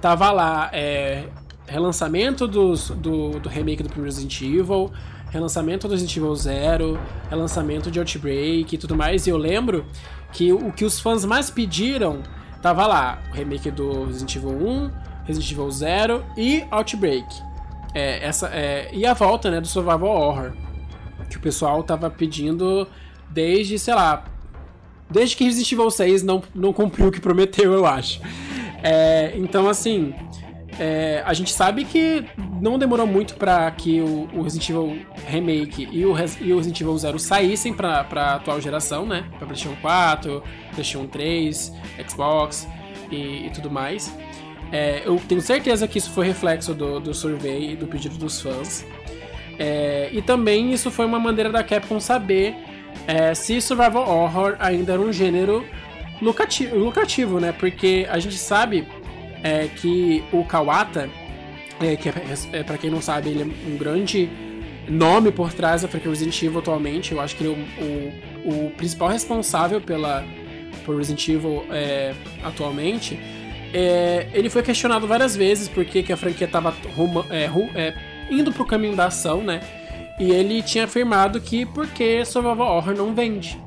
tava 0.00 0.30
lá 0.30 0.70
é, 0.72 1.24
relançamento 1.66 2.46
dos, 2.46 2.90
do, 2.90 3.40
do 3.40 3.48
remake 3.48 3.82
do 3.82 3.88
primeiro 3.88 4.14
Resident 4.14 4.40
Evil, 4.42 4.92
relançamento 5.32 5.88
do 5.88 5.92
Resident 5.92 6.16
Evil 6.16 6.34
Zero, 6.36 7.00
relançamento 7.30 7.90
de 7.90 7.98
Outbreak 7.98 8.74
e 8.74 8.78
tudo 8.78 8.94
mais. 8.94 9.26
E 9.26 9.30
eu 9.30 9.38
lembro 9.38 9.86
que 10.30 10.52
o 10.52 10.70
que 10.70 10.84
os 10.84 11.00
fãs 11.00 11.24
mais 11.24 11.50
pediram 11.50 12.22
tava 12.60 12.86
lá: 12.86 13.22
o 13.32 13.34
remake 13.34 13.70
do 13.70 14.04
Resident 14.04 14.36
Evil 14.36 14.50
1, 14.50 14.90
Resident 15.24 15.50
Evil 15.50 15.70
Zero 15.70 16.24
e 16.36 16.64
Outbreak. 16.70 17.26
É, 17.94 18.24
essa, 18.24 18.48
é, 18.48 18.90
e 18.92 19.04
a 19.06 19.14
volta 19.14 19.50
né, 19.50 19.60
do 19.60 19.66
Survival 19.66 20.04
Horror. 20.04 20.52
Que 21.30 21.38
o 21.38 21.40
pessoal 21.40 21.82
tava 21.82 22.10
pedindo 22.10 22.86
desde, 23.30 23.78
sei 23.78 23.94
lá. 23.94 24.24
Desde 25.10 25.36
que 25.36 25.44
Resident 25.44 25.72
Evil 25.72 25.90
6 25.90 26.22
não, 26.22 26.42
não 26.54 26.72
cumpriu 26.72 27.08
o 27.08 27.12
que 27.12 27.20
prometeu, 27.20 27.72
eu 27.72 27.86
acho. 27.86 28.20
É, 28.82 29.32
então, 29.36 29.68
assim. 29.68 30.14
É, 30.78 31.22
a 31.26 31.34
gente 31.34 31.52
sabe 31.52 31.84
que 31.84 32.24
não 32.60 32.78
demorou 32.78 33.06
muito 33.06 33.34
para 33.34 33.70
que 33.70 34.00
o, 34.00 34.28
o, 34.32 34.42
Resident 34.42 34.70
Evil 34.70 35.06
Remake 35.26 35.88
e 35.92 36.04
o, 36.04 36.14
e 36.40 36.52
o 36.52 36.56
Resident 36.56 36.80
Evil 36.80 36.98
Zero 36.98 37.18
saíssem 37.18 37.74
pra, 37.74 38.04
pra 38.04 38.34
atual 38.36 38.60
geração, 38.60 39.04
né? 39.04 39.24
Pra 39.38 39.46
PlayStation 39.46 39.76
4, 39.80 40.42
PlayStation 40.74 41.06
3, 41.06 41.72
Xbox 42.08 42.66
e, 43.10 43.46
e 43.46 43.50
tudo 43.54 43.70
mais. 43.70 44.16
É, 44.72 45.02
eu 45.04 45.20
tenho 45.28 45.42
certeza 45.42 45.86
que 45.86 45.98
isso 45.98 46.10
foi 46.10 46.26
reflexo 46.26 46.72
do, 46.72 46.98
do 46.98 47.12
survey 47.12 47.72
e 47.72 47.76
do 47.76 47.86
pedido 47.86 48.16
dos 48.16 48.40
fãs. 48.40 48.86
É, 49.58 50.08
e 50.10 50.22
também 50.22 50.72
isso 50.72 50.90
foi 50.90 51.04
uma 51.04 51.18
maneira 51.18 51.50
da 51.50 51.62
Capcom 51.62 52.00
saber 52.00 52.56
é, 53.06 53.34
se 53.34 53.60
Survival 53.60 54.08
Horror 54.08 54.56
ainda 54.58 54.92
era 54.92 55.02
um 55.02 55.12
gênero 55.12 55.64
lucrativo, 56.20 56.76
lucrativo 56.76 57.40
né? 57.40 57.52
Porque 57.52 58.06
a 58.08 58.18
gente 58.18 58.38
sabe 58.38 58.86
é, 59.42 59.68
que 59.68 60.24
o 60.32 60.44
Kawata, 60.44 61.08
é, 61.80 61.96
que 61.96 62.08
é, 62.08 62.14
é 62.52 62.62
para 62.62 62.78
quem 62.78 62.90
não 62.90 63.00
sabe, 63.00 63.30
ele 63.30 63.42
é 63.42 63.44
um 63.44 63.76
grande 63.76 64.30
nome 64.88 65.30
por 65.30 65.52
trás 65.52 65.82
da 65.82 65.88
franquia 65.88 66.10
Resident 66.10 66.40
Evil 66.42 66.58
atualmente. 66.58 67.12
Eu 67.12 67.20
acho 67.20 67.36
que 67.36 67.44
ele 67.44 67.52
é 67.52 67.82
o, 67.82 68.50
o, 68.50 68.66
o 68.66 68.70
principal 68.70 69.08
responsável 69.08 69.80
pela 69.80 70.24
por 70.84 70.96
Resident 70.96 71.28
Evil 71.28 71.64
é, 71.70 72.14
atualmente. 72.42 73.18
É, 73.72 74.28
ele 74.34 74.50
foi 74.50 74.62
questionado 74.62 75.06
várias 75.06 75.34
vezes 75.34 75.68
porque 75.68 76.02
que 76.02 76.12
a 76.12 76.16
franquia 76.16 76.46
estava 76.46 76.74
é, 77.30 77.48
é, 77.74 77.94
indo 78.30 78.52
pro 78.52 78.66
caminho 78.66 78.94
da 78.94 79.06
ação, 79.06 79.42
né? 79.42 79.60
E 80.20 80.30
ele 80.30 80.62
tinha 80.62 80.84
afirmado 80.84 81.40
que 81.40 81.64
porque 81.64 82.24
Survival 82.24 82.76
Horror 82.76 82.94
não 82.94 83.14
vende. 83.14 83.58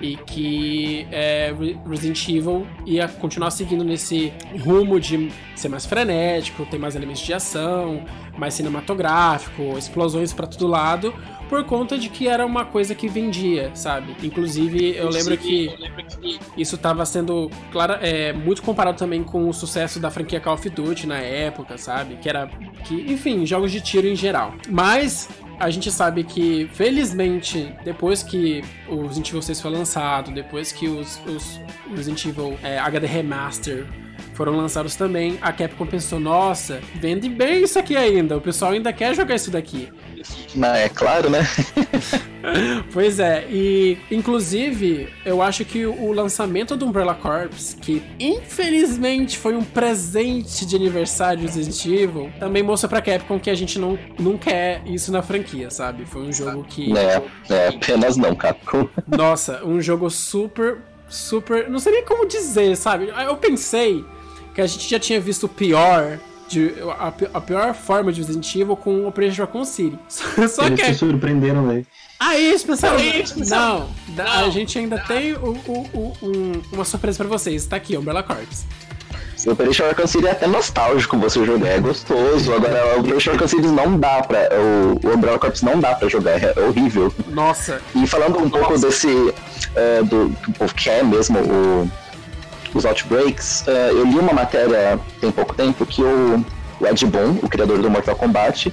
E 0.00 0.16
que 0.16 1.06
é, 1.12 1.52
Resident 1.86 2.26
Evil 2.28 2.66
ia 2.86 3.06
continuar 3.06 3.50
seguindo 3.50 3.84
nesse 3.84 4.32
rumo 4.64 4.98
de 4.98 5.30
ser 5.54 5.68
mais 5.68 5.84
frenético, 5.84 6.64
ter 6.66 6.78
mais 6.78 6.96
elementos 6.96 7.20
de 7.20 7.34
ação, 7.34 8.04
mais 8.38 8.54
cinematográfico, 8.54 9.76
explosões 9.76 10.32
para 10.32 10.46
todo 10.46 10.66
lado, 10.66 11.12
por 11.50 11.64
conta 11.64 11.98
de 11.98 12.08
que 12.08 12.28
era 12.28 12.46
uma 12.46 12.64
coisa 12.64 12.94
que 12.94 13.08
vendia, 13.08 13.70
sabe? 13.74 14.16
Inclusive, 14.22 14.96
eu 14.96 15.10
lembro 15.10 15.36
que, 15.36 15.66
eu 15.66 15.78
lembro 15.78 16.04
que 16.06 16.38
isso 16.56 16.76
estava 16.76 17.04
sendo 17.04 17.50
claro, 17.72 17.94
é, 18.00 18.32
muito 18.32 18.62
comparado 18.62 18.96
também 18.96 19.22
com 19.24 19.48
o 19.48 19.52
sucesso 19.52 19.98
da 19.98 20.10
franquia 20.10 20.40
Call 20.40 20.54
of 20.54 20.70
Duty 20.70 21.06
na 21.06 21.18
época, 21.18 21.76
sabe? 21.76 22.16
Que 22.16 22.28
era. 22.28 22.46
Que, 22.84 22.94
enfim, 23.12 23.44
jogos 23.44 23.72
de 23.72 23.80
tiro 23.80 24.06
em 24.06 24.14
geral. 24.14 24.54
Mas 24.68 25.28
a 25.60 25.68
gente 25.68 25.90
sabe 25.92 26.24
que, 26.24 26.68
felizmente, 26.72 27.72
depois 27.84 28.22
que 28.22 28.64
o 28.88 29.02
Resident 29.02 29.28
Evil 29.28 29.42
6 29.42 29.60
foi 29.60 29.70
lançado, 29.70 30.32
depois 30.32 30.72
que 30.72 30.88
os, 30.88 31.20
os 31.26 31.60
Resident 31.94 32.24
Evil 32.24 32.58
é, 32.62 32.78
HD 32.78 33.06
Remaster 33.06 33.86
foram 34.32 34.56
lançados 34.56 34.96
também, 34.96 35.38
a 35.42 35.52
Capcom 35.52 35.84
pensou, 35.84 36.18
nossa, 36.18 36.80
vende 36.94 37.28
bem 37.28 37.62
isso 37.62 37.78
aqui 37.78 37.94
ainda, 37.94 38.38
o 38.38 38.40
pessoal 38.40 38.72
ainda 38.72 38.90
quer 38.90 39.14
jogar 39.14 39.34
isso 39.34 39.50
daqui. 39.50 39.90
Mas 40.54 40.78
é 40.78 40.88
claro, 40.88 41.30
né? 41.30 41.46
pois 42.92 43.18
é, 43.20 43.46
e 43.48 43.98
inclusive 44.10 45.08
eu 45.24 45.42
acho 45.42 45.64
que 45.64 45.86
o 45.86 46.12
lançamento 46.12 46.76
do 46.76 46.86
Umbrella 46.86 47.14
Corps, 47.14 47.76
que 47.80 48.02
infelizmente 48.18 49.38
foi 49.38 49.54
um 49.54 49.62
presente 49.62 50.66
de 50.66 50.76
aniversário 50.76 51.40
de 51.40 51.46
Resident 51.46 51.86
Evil, 51.86 52.32
também 52.38 52.62
mostra 52.62 52.88
pra 52.88 53.00
Capcom 53.00 53.38
que 53.38 53.50
a 53.50 53.54
gente 53.54 53.78
não, 53.78 53.98
não 54.18 54.36
quer 54.36 54.82
isso 54.86 55.12
na 55.12 55.22
franquia, 55.22 55.70
sabe? 55.70 56.04
Foi 56.04 56.22
um 56.22 56.32
jogo 56.32 56.64
que. 56.64 56.96
É, 56.96 57.22
é 57.48 57.68
apenas 57.68 58.16
não, 58.16 58.34
Capcom. 58.34 58.88
Nossa, 59.06 59.64
um 59.64 59.80
jogo 59.80 60.10
super, 60.10 60.78
super. 61.08 61.68
Não 61.68 61.78
sei 61.78 61.92
nem 61.92 62.04
como 62.04 62.26
dizer, 62.26 62.76
sabe? 62.76 63.08
Eu 63.08 63.36
pensei 63.36 64.04
que 64.54 64.60
a 64.60 64.66
gente 64.66 64.88
já 64.88 64.98
tinha 64.98 65.20
visto 65.20 65.44
o 65.44 65.48
pior 65.48 66.18
de, 66.50 66.74
a, 66.98 67.12
a, 67.34 67.40
pior 67.40 67.72
forma 67.74 68.12
de 68.12 68.20
Resident 68.20 68.54
Evil 68.56 68.76
com 68.76 69.04
o 69.04 69.06
Operation 69.06 69.42
Raccoon 69.42 69.64
City. 69.64 69.98
Só 70.08 70.66
eles 70.66 70.80
que... 70.80 70.86
se 70.86 70.94
surpreenderam, 70.94 71.66
velho. 71.68 71.86
Aí 72.18 72.48
eles 72.48 72.64
pensaram, 72.64 72.98
não, 73.48 73.88
não, 74.08 74.26
a 74.26 74.50
gente 74.50 74.78
ainda 74.78 74.96
não. 74.96 75.06
tem 75.06 75.32
o, 75.32 75.56
o, 75.66 75.86
o, 75.94 76.16
um, 76.22 76.62
uma 76.72 76.84
surpresa 76.84 77.18
pra 77.18 77.28
vocês. 77.28 77.64
Tá 77.66 77.76
aqui, 77.76 77.96
Umbrella 77.96 78.22
Corps. 78.22 78.66
O 79.46 79.52
Operation 79.52 79.86
Raccoon 79.86 80.06
City 80.06 80.26
é 80.26 80.32
até 80.32 80.46
nostálgico 80.46 81.16
você 81.16 81.46
jogar, 81.46 81.68
é 81.68 81.78
gostoso. 81.78 82.52
Agora, 82.52 82.96
o 82.96 83.00
Operation 83.00 83.32
Raccoon 83.32 83.48
City 83.48 83.68
não 83.68 83.98
dá 83.98 84.20
pra. 84.22 84.48
O, 84.52 85.06
o 85.06 85.14
Umbrella 85.14 85.38
Corps 85.38 85.62
não 85.62 85.78
dá 85.80 85.94
pra 85.94 86.08
jogar, 86.08 86.42
é 86.42 86.52
horrível. 86.60 87.14
Nossa. 87.28 87.80
E 87.94 88.06
falando 88.06 88.38
um 88.38 88.48
Nossa. 88.48 88.58
pouco 88.58 88.78
desse. 88.78 89.32
É, 89.74 90.02
do 90.02 90.34
que 90.42 90.50
o 90.50 90.52
povo 90.52 90.74
quer 90.74 91.04
mesmo, 91.04 91.38
o 91.38 91.90
os 92.78 92.84
Outbreaks, 92.84 93.64
uh, 93.66 93.70
eu 93.70 94.04
li 94.04 94.18
uma 94.18 94.32
matéria 94.32 94.98
tem 95.20 95.30
pouco 95.30 95.54
tempo 95.54 95.84
que 95.86 96.02
o, 96.02 96.44
Ed 96.86 97.04
Boon, 97.06 97.38
o 97.42 97.48
criador 97.48 97.80
do 97.82 97.90
Mortal 97.90 98.16
Kombat, 98.16 98.72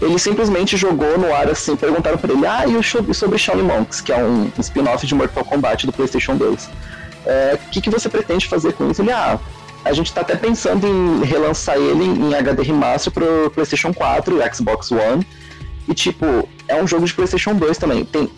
ele 0.00 0.18
simplesmente 0.18 0.76
jogou 0.76 1.18
no 1.18 1.34
ar 1.34 1.48
assim, 1.48 1.74
perguntaram 1.76 2.16
para 2.16 2.32
ele, 2.32 2.46
ah, 2.46 2.64
e 2.66 2.76
o 2.76 3.14
sobre 3.14 3.38
Shaolin 3.38 3.64
Monks, 3.64 4.00
que 4.00 4.12
é 4.12 4.16
um 4.16 4.50
spin-off 4.58 5.06
de 5.06 5.14
Mortal 5.14 5.44
Kombat 5.44 5.86
do 5.86 5.92
PlayStation 5.92 6.36
2. 6.36 6.64
O 6.64 6.70
é, 7.26 7.58
que, 7.72 7.80
que 7.80 7.90
você 7.90 8.08
pretende 8.08 8.46
fazer 8.46 8.72
com 8.74 8.90
isso? 8.90 9.02
Ele, 9.02 9.10
ah, 9.10 9.38
a 9.84 9.92
gente 9.92 10.12
tá 10.12 10.20
até 10.20 10.36
pensando 10.36 10.86
em 10.86 11.24
relançar 11.24 11.76
ele 11.76 12.04
em 12.04 12.34
HD 12.34 12.62
Remaster 12.62 13.12
pro 13.12 13.50
PlayStation 13.50 13.92
4 13.92 14.40
e 14.40 14.54
Xbox 14.54 14.90
One. 14.92 15.26
E 15.88 15.94
tipo, 15.94 16.48
é 16.66 16.80
um 16.80 16.86
jogo 16.86 17.06
de 17.06 17.14
PlayStation 17.14 17.54
2 17.54 17.78
também. 17.78 18.04
Tem 18.04 18.30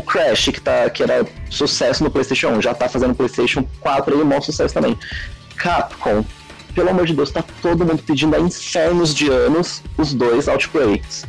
o 0.00 0.02
Crash, 0.02 0.46
que, 0.46 0.60
tá, 0.60 0.88
que 0.90 1.02
era 1.02 1.26
sucesso 1.50 2.02
no 2.02 2.10
PlayStation 2.10 2.48
1, 2.48 2.62
já 2.62 2.74
tá 2.74 2.88
fazendo 2.88 3.14
PlayStation 3.14 3.64
4 3.80 4.14
aí, 4.14 4.20
um 4.22 4.28
bom 4.28 4.40
sucesso 4.40 4.74
também. 4.74 4.98
Capcom, 5.56 6.24
pelo 6.74 6.88
amor 6.88 7.06
de 7.06 7.14
Deus, 7.14 7.30
tá 7.30 7.44
todo 7.60 7.84
mundo 7.84 8.02
pedindo 8.02 8.34
há 8.34 8.40
infernos 8.40 9.14
de 9.14 9.28
anos 9.28 9.82
os 9.98 10.14
dois 10.14 10.48
Outbreaks. 10.48 11.26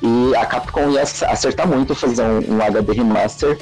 E 0.00 0.36
a 0.36 0.46
Capcom 0.46 0.90
ia 0.90 1.02
acertar 1.02 1.66
muito 1.66 1.94
fazer 1.94 2.22
um, 2.22 2.56
um 2.56 2.62
HD 2.62 2.92
Remaster 2.92 3.58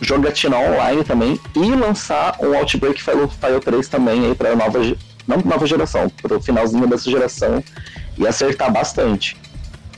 jogatina 0.00 0.56
online 0.56 1.04
também 1.04 1.38
e 1.54 1.70
lançar 1.72 2.36
um 2.40 2.56
Outbreak 2.56 3.02
File, 3.02 3.28
File 3.28 3.60
3 3.60 3.88
também 3.88 4.26
aí 4.26 4.34
para 4.34 4.56
nova 4.56 4.78
não 5.28 5.38
nova 5.44 5.66
geração, 5.66 6.08
para 6.22 6.36
o 6.36 6.40
finalzinho 6.40 6.86
dessa 6.86 7.08
geração 7.10 7.62
e 8.16 8.26
acertar 8.26 8.72
bastante. 8.72 9.36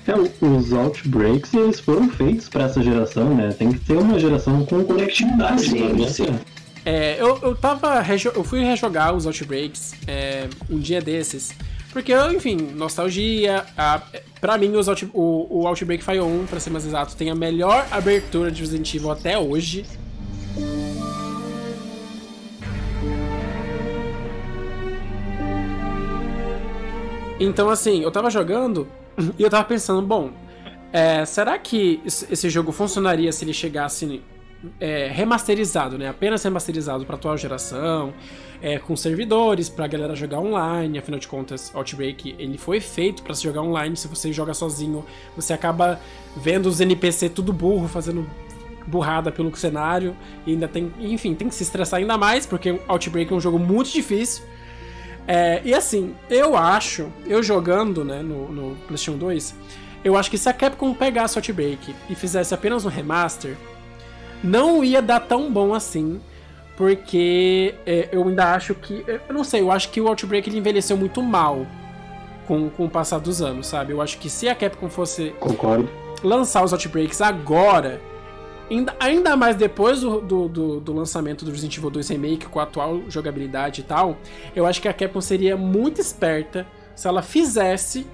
É, 0.07 0.45
os 0.45 0.73
Outbreaks 0.73 1.55
eles 1.55 1.79
foram 1.79 2.09
feitos 2.09 2.49
para 2.49 2.65
essa 2.65 2.83
geração, 2.83 3.35
né? 3.35 3.53
Tem 3.57 3.73
que 3.73 3.79
ter 3.81 3.97
uma 3.97 4.19
geração 4.19 4.65
com 4.67 4.83
conectividade. 4.85 5.63
Sim, 5.63 5.93
né? 5.93 6.09
sim. 6.09 6.39
É, 6.85 7.17
eu, 7.21 7.39
eu 7.43 7.55
tava. 7.55 8.05
Eu 8.35 8.43
fui 8.43 8.61
rejogar 8.65 9.15
os 9.15 9.27
Outbreaks 9.27 9.95
é, 10.07 10.49
um 10.69 10.79
dia 10.79 11.01
desses. 11.01 11.55
Porque, 11.93 12.13
enfim, 12.35 12.57
nostalgia. 12.57 13.65
A, 13.77 14.01
pra 14.41 14.59
mim, 14.59 14.75
os 14.75 14.89
Out, 14.89 15.09
o, 15.13 15.47
o 15.49 15.67
Outbreak 15.67 16.03
Fire 16.03 16.21
1, 16.21 16.47
pra 16.47 16.59
ser 16.59 16.71
mais 16.71 16.87
exato, 16.87 17.15
tem 17.15 17.31
a 17.31 17.35
melhor 17.35 17.87
abertura 17.91 18.51
de 18.51 18.63
Resident 18.63 18.95
Evil 18.95 19.11
até 19.11 19.39
hoje. 19.39 19.85
Então, 27.39 27.69
assim, 27.69 28.03
eu 28.03 28.11
tava 28.11 28.31
jogando 28.31 28.89
e 29.39 29.43
eu 29.43 29.51
tava 29.51 29.65
pensando, 29.65 30.03
bom, 30.03 30.31
é, 30.93 31.25
será 31.25 31.59
que 31.59 32.01
esse 32.05 32.51
jogo 32.51 32.73
funcionaria 32.73 33.33
se 33.33 33.45
ele 33.45 33.55
chegasse 33.55 34.23
é, 34.79 35.09
remasterizado, 35.09 35.99
né? 35.99 36.09
Apenas 36.09 36.43
remasterizado 36.43 37.05
para 37.05 37.17
atual 37.17 37.37
geração, 37.37 38.13
é, 38.61 38.79
com 38.79 38.95
servidores 38.95 39.69
para 39.69 39.87
galera 39.87 40.15
jogar 40.15 40.39
online. 40.39 40.99
Afinal 40.99 41.19
de 41.19 41.27
contas, 41.27 41.73
Outbreak 41.75 42.37
ele 42.39 42.59
foi 42.59 42.81
feito 42.81 43.23
para 43.23 43.35
se 43.35 43.43
jogar 43.43 43.63
online. 43.63 43.97
Se 43.97 44.07
você 44.07 44.33
joga 44.33 44.55
sozinho, 44.55 45.05
você 45.35 45.53
acaba 45.53 46.01
vendo 46.37 46.67
os 46.67 46.81
NPC 46.81 47.29
tudo 47.31 47.53
burro, 47.53 47.89
fazendo 47.89 48.29
burrada 48.87 49.31
pelo 49.31 49.55
cenário 49.57 50.17
e 50.45 50.53
ainda 50.53 50.67
tem, 50.67 50.93
enfim, 50.99 51.35
tem 51.35 51.49
que 51.49 51.55
se 51.55 51.63
estressar 51.63 52.01
ainda 52.01 52.19
mais 52.19 52.45
porque 52.45 52.81
Outbreak 52.89 53.33
é 53.33 53.37
um 53.37 53.41
jogo 53.41 53.59
muito 53.59 53.91
difícil. 53.91 54.45
É, 55.27 55.61
e 55.65 55.73
assim, 55.73 56.15
eu 56.29 56.57
acho, 56.57 57.11
eu 57.27 57.43
jogando 57.43 58.05
né, 58.05 58.23
no, 58.23 58.51
no 58.51 58.77
PlayStation 58.87 59.17
2, 59.17 59.55
eu 60.05 60.17
acho 60.17 60.31
que 60.31 60.37
se 60.37 60.49
a 60.49 60.53
Capcom 60.53 60.93
pegasse 60.95 61.39
Outbreak 61.39 61.95
e 62.11 62.15
fizesse 62.15 62.53
apenas 62.53 62.85
um 62.85 62.89
remaster, 62.89 63.57
não 64.43 64.83
ia 64.83 65.01
dar 65.01 65.21
tão 65.21 65.53
bom 65.53 65.73
assim, 65.73 66.21
porque 66.77 67.75
é, 67.87 68.09
eu 68.11 68.27
ainda 68.27 68.55
acho 68.55 68.75
que. 68.75 69.05
Eu 69.07 69.21
não 69.33 69.45
sei, 69.45 69.61
eu 69.61 69.71
acho 69.71 69.91
que 69.91 70.01
o 70.01 70.09
Outbreak 70.09 70.49
ele 70.49 70.59
envelheceu 70.59 70.97
muito 70.97 71.23
mal 71.23 71.65
com, 72.47 72.69
com 72.71 72.87
o 72.87 72.91
passar 72.91 73.21
dos 73.21 73.41
anos, 73.41 73.69
sabe? 73.69 73.93
Eu 73.93 74.03
acho 74.03 74.19
que 74.19 74.29
se 74.29 74.49
a 74.49 74.55
Capcom 74.55 74.89
fosse 74.89 75.31
Concordo. 75.39 75.89
lançar 76.25 76.65
os 76.65 76.73
Outbreaks 76.73 77.21
agora, 77.21 78.01
ainda, 78.73 78.97
ainda 78.99 79.37
mais 79.37 79.57
depois 79.57 80.01
do, 80.01 80.21
do, 80.21 80.49
do, 80.49 80.81
do, 80.81 80.93
lançamento 80.93 81.45
do 81.45 81.51
Resident 81.51 81.77
Evil 81.77 81.91
2 81.91 82.09
Remake, 82.09 82.47
com 82.47 82.59
a 82.59 82.63
atual 82.63 83.03
jogabilidade 83.09 83.83
e 83.83 83.85
tal, 83.85 84.17
eu 84.57 84.67
acho 84.67 84.81
que 84.81 84.89
a 84.89 84.93
Capcom 84.93 85.21
seria 85.21 85.57
muito 85.57 86.01
esperta 86.01 86.67
se 86.95 87.07
ela 87.07 87.23
fizesse 87.23 88.07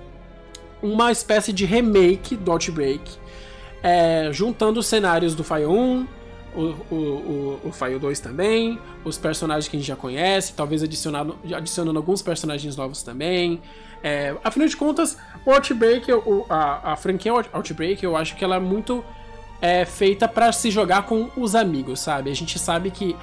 uma 0.83 1.11
espécie 1.11 1.53
de 1.53 1.65
remake 1.65 2.37
do 2.37 2.53
Outbreak, 2.53 3.03
é, 3.83 4.31
juntando 4.33 4.81
os 4.81 4.87
cenários 4.87 5.35
do 5.35 5.43
Fire 5.43 5.67
1, 5.67 6.07
o, 6.55 6.61
o, 6.61 6.95
o, 6.95 7.61
o 7.65 7.73
Fire 7.73 7.99
2 7.99 8.21
também, 8.21 8.79
os 9.05 9.19
personagens 9.19 9.69
que 9.69 9.77
a 9.77 9.79
gente 9.79 9.89
já 9.89 9.97
conhece, 9.97 10.55
talvez 10.55 10.83
adicionando, 10.83 11.39
adicionando 11.55 11.99
alguns 11.99 12.23
personagens 12.23 12.77
novos 12.77 13.03
também. 13.03 13.61
É, 14.03 14.37
afinal 14.43 14.69
de 14.69 14.77
contas, 14.77 15.17
o 15.45 15.53
Outbreak, 15.53 16.11
o, 16.13 16.47
a, 16.49 16.93
a 16.93 16.97
franquia 16.97 17.33
Outbreak, 17.53 18.03
eu 18.05 18.17
acho 18.17 18.37
que 18.37 18.45
ela 18.45 18.57
é 18.57 18.61
muito 18.61 19.05
é, 19.61 19.85
feita 19.85 20.29
para 20.29 20.53
se 20.53 20.71
jogar 20.71 21.03
com 21.03 21.31
os 21.37 21.55
amigos, 21.55 22.01
sabe? 22.01 22.31
A 22.31 22.35
gente 22.35 22.59
sabe 22.59 22.91
que, 22.91 23.17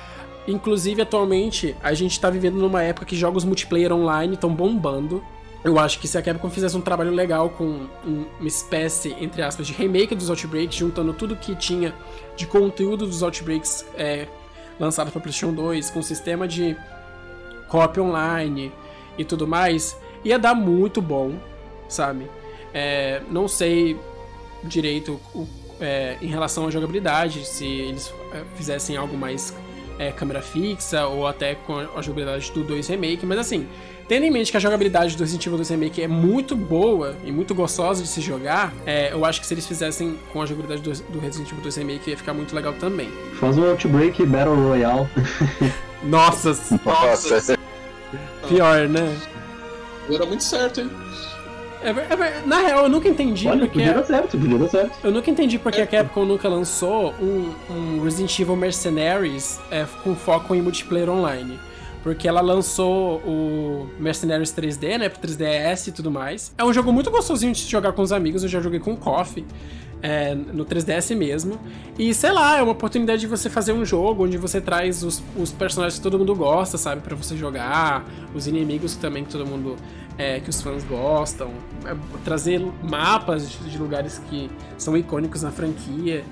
inclusive 0.48 1.02
atualmente, 1.02 1.76
a 1.82 1.94
gente 1.94 2.20
tá 2.20 2.30
vivendo 2.30 2.56
numa 2.56 2.84
época 2.84 3.06
que 3.06 3.16
jogos 3.16 3.44
multiplayer 3.44 3.92
online 3.92 4.36
estão 4.36 4.54
bombando. 4.54 5.24
Eu 5.64 5.80
acho 5.80 6.00
que 6.00 6.08
se 6.08 6.18
a 6.18 6.22
Capcom 6.22 6.50
fizesse 6.50 6.78
um 6.78 6.82
trabalho 6.82 7.12
legal 7.12 7.50
com 7.50 7.88
uma 8.06 8.48
espécie, 8.48 9.16
entre 9.20 9.42
aspas, 9.42 9.66
de 9.66 9.74
remake 9.74 10.14
dos 10.14 10.30
Outbreaks, 10.30 10.76
juntando 10.76 11.14
tudo 11.14 11.36
que 11.36 11.56
tinha 11.56 11.94
de 12.36 12.46
conteúdo 12.46 13.08
dos 13.08 13.24
Outbreaks 13.24 13.86
é, 13.98 14.28
lançados 14.80 15.12
para 15.12 15.22
PlayStation 15.22 15.54
2, 15.54 15.90
com 15.90 16.02
sistema 16.04 16.48
de 16.48 16.78
copy 17.68 18.00
online 18.00 18.72
e 19.18 19.26
tudo 19.26 19.48
mais, 19.48 19.98
ia 20.24 20.38
dar 20.38 20.54
muito 20.54 21.02
bom, 21.02 21.34
sabe? 21.88 22.30
É, 22.74 23.22
não 23.32 23.48
sei 23.48 23.98
direito 24.64 25.20
o, 25.34 25.48
é, 25.80 26.18
em 26.22 26.28
relação 26.28 26.68
à 26.68 26.72
jogabilidade, 26.72 27.46
se 27.46 27.66
eles 27.66 28.14
é, 28.34 28.44
fizessem 28.56 28.98
algo 28.98 29.18
mais 29.18 29.54
é, 29.98 30.12
câmera 30.12 30.42
fixa 30.42 31.08
ou 31.08 31.28
até 31.28 31.56
com 31.56 31.78
a 31.78 32.02
jogabilidade 32.02 32.52
do 32.52 32.64
2 32.64 32.88
Remake, 32.88 33.26
mas 33.26 33.40
assim, 33.40 33.68
Tendo 34.08 34.24
em 34.24 34.30
mente 34.30 34.52
que 34.52 34.58
a 34.58 34.60
jogabilidade 34.60 35.18
do 35.18 35.22
Resident 35.22 35.48
Evil 35.48 35.58
2 35.58 35.70
Remake 35.70 36.02
é 36.04 36.08
muito 36.08 36.56
boa 36.56 37.16
e 37.24 37.32
muito 37.32 37.56
gostosa 37.56 38.04
de 38.04 38.08
se 38.08 38.22
jogar, 38.22 38.72
é, 38.86 39.12
eu 39.12 39.26
acho 39.26 39.42
que 39.42 39.48
se 39.48 39.54
eles 39.56 39.66
fizessem 39.66 40.20
com 40.32 40.44
a 40.44 40.46
jogabilidade 40.46 40.82
do, 40.84 41.12
do, 41.12 41.20
Resident 41.20 41.50
Evil 41.50 41.64
2 41.64 41.76
Remake 41.78 42.12
ia 42.12 42.18
ficar 42.18 42.32
muito 42.32 42.56
legal 42.56 42.74
também. 42.74 43.10
Faz 43.40 43.58
um 43.58 43.68
Outbreak 43.68 44.24
Battle 44.28 44.56
Royale. 44.56 45.10
nossa, 46.06 46.50
nossa. 46.86 47.58
Pior, 48.48 48.88
né? 48.88 49.18
Era 50.08 50.26
muito 50.28 50.44
certo, 50.44 50.82
hein? 50.82 50.92
É, 51.86 51.90
é, 51.90 52.42
na 52.48 52.60
real, 52.62 52.84
eu 52.84 52.90
nunca 52.90 53.08
entendi 53.08 53.48
Olha, 53.48 53.60
porque. 53.60 53.78
Podia 53.80 53.94
dar 53.94 54.04
certo, 54.04 54.38
podia 54.38 54.58
dar 54.58 54.70
certo. 54.70 54.98
Eu 55.04 55.12
nunca 55.12 55.30
entendi 55.30 55.60
porque 55.60 55.80
é. 55.80 55.84
a 55.84 55.88
Capcom 55.88 56.26
nunca 56.26 56.50
lançou 56.50 57.14
um, 57.22 57.54
um 57.70 58.04
Resident 58.04 58.40
Evil 58.40 58.56
Mercenaries 58.56 59.60
é, 59.70 59.86
com 60.04 60.16
foco 60.16 60.56
em 60.56 60.62
multiplayer 60.62 61.10
online. 61.10 61.60
Porque 62.02 62.28
ela 62.28 62.42
lançou 62.42 63.18
o 63.26 63.90
Mercenaries 64.00 64.54
3D, 64.54 65.00
né? 65.00 65.10
Pro 65.10 65.28
3DS 65.28 65.88
e 65.88 65.92
tudo 65.92 66.12
mais. 66.12 66.54
É 66.56 66.64
um 66.64 66.72
jogo 66.72 66.94
muito 66.94 67.10
gostosinho 67.10 67.52
de 67.52 67.64
jogar 67.66 67.94
com 67.94 68.02
os 68.02 68.12
amigos. 68.12 68.44
Eu 68.44 68.50
já 68.50 68.62
joguei 68.62 68.80
com 68.80 68.94
o 68.94 68.98
Coffee. 68.98 69.46
É, 70.04 70.36
no 70.36 70.64
3DS 70.66 71.16
mesmo. 71.16 71.60
E 71.98 72.14
sei 72.14 72.32
lá, 72.32 72.60
é 72.60 72.62
uma 72.62 72.74
oportunidade 72.74 73.22
de 73.22 73.28
você 73.28 73.50
fazer 73.50 73.74
um 73.74 73.84
jogo 73.84 74.26
onde 74.26 74.38
você 74.38 74.62
traz 74.62 75.02
os, 75.02 75.24
os 75.36 75.52
personagens 75.52 75.98
que 75.98 76.04
todo 76.04 76.20
mundo 76.20 76.36
gosta, 76.36 76.78
sabe? 76.78 77.02
para 77.02 77.16
você 77.16 77.36
jogar, 77.36 78.06
os 78.36 78.46
inimigos 78.46 78.96
também 78.96 79.24
que 79.24 79.32
todo 79.32 79.48
mundo. 79.48 79.76
É, 80.18 80.40
que 80.40 80.50
os 80.50 80.62
fãs 80.62 80.84
gostam. 80.84 81.52
É, 81.86 81.96
trazer 82.24 82.66
mapas 82.82 83.50
de, 83.50 83.58
de 83.70 83.78
lugares 83.78 84.22
que 84.30 84.50
são 84.78 84.96
icônicos 84.96 85.44
na 85.44 85.52
franquia. 85.52 86.24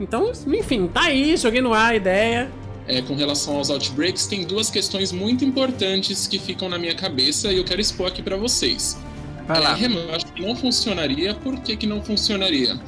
Então, 0.00 0.32
enfim, 0.46 0.86
tá 0.86 1.02
aí, 1.02 1.36
joguei 1.36 1.60
no 1.60 1.72
ar 1.72 1.92
a 1.92 1.96
ideia 1.96 2.50
é, 2.88 3.02
com 3.02 3.14
relação 3.14 3.56
aos 3.56 3.70
outbreaks, 3.70 4.26
tem 4.26 4.44
duas 4.44 4.70
questões 4.70 5.12
muito 5.12 5.44
importantes 5.44 6.26
que 6.26 6.38
ficam 6.38 6.68
na 6.68 6.78
minha 6.78 6.94
cabeça 6.94 7.52
e 7.52 7.56
eu 7.56 7.64
quero 7.64 7.80
expor 7.80 8.08
aqui 8.08 8.22
para 8.22 8.36
vocês. 8.36 8.96
Vai 9.46 9.60
lá. 9.60 9.78
É, 9.78 10.14
acho 10.14 10.26
que 10.26 10.42
não 10.42 10.54
funcionaria. 10.56 11.34
Por 11.34 11.58
que, 11.60 11.76
que 11.76 11.86
não 11.86 12.02
funcionaria? 12.02 12.78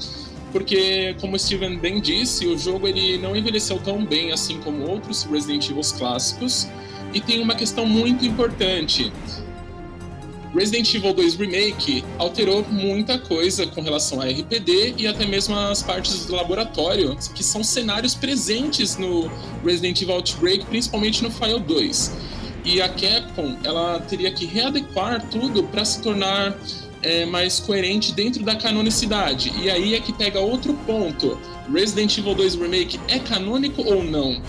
Porque, 0.53 1.14
como 1.20 1.36
o 1.36 1.38
Steven 1.38 1.78
bem 1.78 2.01
disse, 2.01 2.46
o 2.46 2.57
jogo 2.57 2.88
ele 2.88 3.18
não 3.18 3.36
envelheceu 3.36 3.78
tão 3.78 4.05
bem 4.05 4.32
assim 4.32 4.59
como 4.61 4.88
outros 4.88 5.24
Resident 5.24 5.68
Evil 5.68 5.82
clássicos. 5.96 6.68
E 7.12 7.20
tem 7.20 7.40
uma 7.40 7.55
questão 7.55 7.86
muito 7.86 8.24
importante. 8.24 9.12
Resident 10.55 10.92
Evil 10.94 11.12
2 11.12 11.34
Remake 11.34 12.05
alterou 12.16 12.64
muita 12.70 13.18
coisa 13.18 13.66
com 13.66 13.82
relação 13.82 14.20
a 14.20 14.26
RPD 14.26 14.94
e 14.96 15.07
até 15.07 15.26
mesmo 15.26 15.55
as 15.55 15.82
partes 15.82 16.24
do 16.26 16.34
laboratório, 16.34 17.16
que 17.34 17.44
são 17.44 17.62
cenários 17.62 18.14
presentes 18.14 18.96
no 18.96 19.30
Resident 19.64 20.01
Evil 20.01 20.14
Outbreak, 20.14 20.64
principalmente 20.66 21.22
no 21.22 21.30
File 21.30 21.61
2. 21.61 22.16
E 22.64 22.80
a 22.80 22.88
Capcom, 22.88 23.57
ela 23.62 24.01
teria 24.01 24.30
que 24.30 24.46
readequar 24.46 25.26
tudo 25.28 25.62
para 25.64 25.84
se 25.84 26.03
tornar 26.03 26.57
é, 27.03 27.24
mais 27.26 27.61
coerente 27.61 28.12
dentro 28.12 28.42
da 28.42 28.57
canonicidade. 28.57 29.53
E 29.61 29.70
aí 29.70 29.94
é 29.94 30.01
que 30.01 30.12
pega 30.12 30.40
outro 30.40 30.74
ponto. 30.86 31.38
Resident 31.72 32.16
Evil 32.18 32.34
2 32.34 32.55
Remake 32.57 32.99
é 33.09 33.18
canônico 33.18 33.82
ou 33.82 34.03
não? 34.03 34.40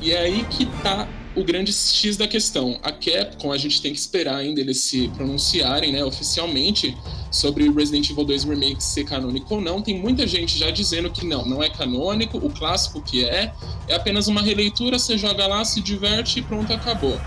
E 0.00 0.12
é 0.12 0.20
aí 0.20 0.44
que 0.50 0.66
tá 0.82 1.08
o 1.38 1.44
grande 1.44 1.72
X 1.72 2.16
da 2.16 2.26
questão. 2.26 2.78
A 2.82 2.90
Capcom, 2.90 3.52
a 3.52 3.58
gente 3.58 3.80
tem 3.80 3.92
que 3.92 3.98
esperar 3.98 4.36
ainda 4.36 4.60
eles 4.60 4.80
se 4.80 5.08
pronunciarem, 5.16 5.92
né, 5.92 6.04
oficialmente 6.04 6.96
sobre 7.30 7.70
Resident 7.70 8.10
Evil 8.10 8.24
2 8.24 8.44
Remake 8.44 8.82
ser 8.82 9.04
canônico 9.04 9.54
ou 9.54 9.60
não. 9.60 9.80
Tem 9.80 9.98
muita 9.98 10.26
gente 10.26 10.58
já 10.58 10.70
dizendo 10.70 11.10
que 11.10 11.24
não, 11.24 11.44
não 11.44 11.62
é 11.62 11.70
canônico, 11.70 12.38
o 12.38 12.50
clássico 12.50 13.00
que 13.00 13.24
é, 13.24 13.52
é 13.86 13.94
apenas 13.94 14.26
uma 14.26 14.42
releitura, 14.42 14.98
você 14.98 15.16
joga 15.16 15.46
lá, 15.46 15.64
se 15.64 15.80
diverte 15.80 16.40
e 16.40 16.42
pronto, 16.42 16.72
acabou. 16.72 17.18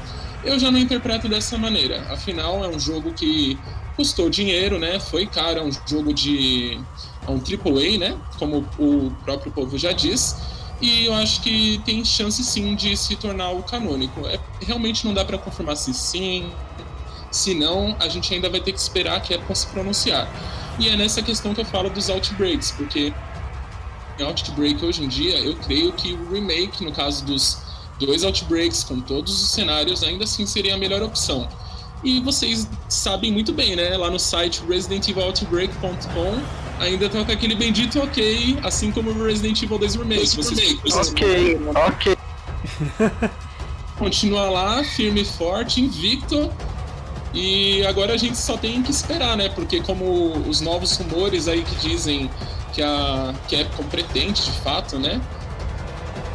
Eu 0.44 0.60
já 0.60 0.72
não 0.72 0.80
interpreto 0.80 1.30
dessa 1.30 1.58
maneira. 1.58 2.02
Afinal, 2.12 2.64
é 2.66 2.68
um 2.68 2.80
jogo 2.80 3.14
que 3.14 3.58
custou 3.96 4.30
dinheiro, 4.30 4.80
né? 4.80 5.00
Foi 5.00 5.28
caro, 5.28 5.60
é 5.60 5.64
um 5.64 5.72
jogo 5.88 6.14
de. 6.14 6.80
É 7.28 7.30
um 7.30 7.38
AAA, 7.38 8.00
né? 8.00 8.18
Como 8.40 8.66
o 8.80 9.12
próprio 9.24 9.52
povo 9.52 9.78
já 9.78 9.92
diz. 9.92 10.36
E 10.82 11.06
eu 11.06 11.14
acho 11.14 11.42
que 11.42 11.80
tem 11.86 12.04
chance 12.04 12.44
sim 12.44 12.76
de 12.76 12.98
se 12.98 13.16
tornar 13.16 13.52
o 13.52 13.62
canônico. 13.62 14.26
É, 14.28 14.40
realmente 14.62 15.06
não 15.06 15.14
dá 15.14 15.24
para 15.24 15.38
confirmar 15.38 15.78
se 15.78 15.94
sim, 15.94 16.52
se 17.32 17.54
não, 17.54 17.96
a 18.00 18.08
gente 18.08 18.34
ainda 18.34 18.50
vai 18.50 18.60
ter 18.60 18.72
que 18.72 18.80
esperar 18.80 19.18
a 19.18 19.20
Capcom 19.20 19.54
se 19.54 19.68
pronunciar. 19.68 20.28
E 20.80 20.90
é 20.90 20.96
nessa 20.96 21.22
questão 21.22 21.54
que 21.54 21.62
eu 21.62 21.66
falo 21.66 21.90
dos 21.90 22.10
Outbreaks, 22.10 22.72
porque 22.72 23.14
Outbreak 24.20 24.84
hoje 24.84 25.04
em 25.04 25.08
dia, 25.08 25.40
eu 25.40 25.56
creio 25.56 25.94
que 25.94 26.14
o 26.14 26.32
remake, 26.32 26.84
no 26.84 26.92
caso 26.92 27.24
dos 27.26 27.60
dois 28.00 28.24
Outbreaks, 28.24 28.84
com 28.84 29.00
todos 29.00 29.42
os 29.42 29.52
cenários, 29.52 30.04
ainda 30.04 30.24
assim 30.24 30.46
seria 30.46 30.76
a 30.76 30.78
melhor 30.78 31.04
opção. 31.04 31.48
E 32.04 32.20
vocês 32.22 32.68
sabem 32.90 33.32
muito 33.32 33.54
bem, 33.54 33.76
né? 33.76 33.96
Lá 33.96 34.10
no 34.10 34.18
site 34.18 34.64
ResidentEvilOutbreak.com 34.68 36.71
ainda 36.82 37.08
tá 37.08 37.24
com 37.24 37.32
aquele 37.32 37.56
bendito 37.56 38.02
ok, 38.02 38.58
assim 38.64 38.92
como 38.92 39.12
o 39.12 39.24
Resident 39.24 39.62
Evil 39.62 39.78
2 39.78 39.96
Remake. 39.96 40.36
Vocês, 40.36 40.80
vocês 40.82 41.10
ok, 41.10 41.60
ok. 41.76 42.18
Continua 43.98 44.50
lá, 44.50 44.84
firme 44.84 45.22
e 45.22 45.26
forte, 45.26 45.80
invicto. 45.80 46.52
E 47.34 47.86
agora 47.86 48.14
a 48.14 48.18
gente 48.18 48.36
só 48.36 48.58
tem 48.58 48.82
que 48.82 48.92
esperar, 48.92 49.38
né? 49.38 49.48
Porque 49.50 49.80
como 49.82 50.34
os 50.50 50.60
novos 50.60 50.98
rumores 50.98 51.48
aí 51.48 51.64
que 51.64 51.76
dizem 51.88 52.30
que 52.74 52.82
a 52.82 53.34
Capcom 53.50 53.84
pretende, 53.84 54.44
de 54.44 54.52
fato, 54.52 54.98
né? 54.98 55.22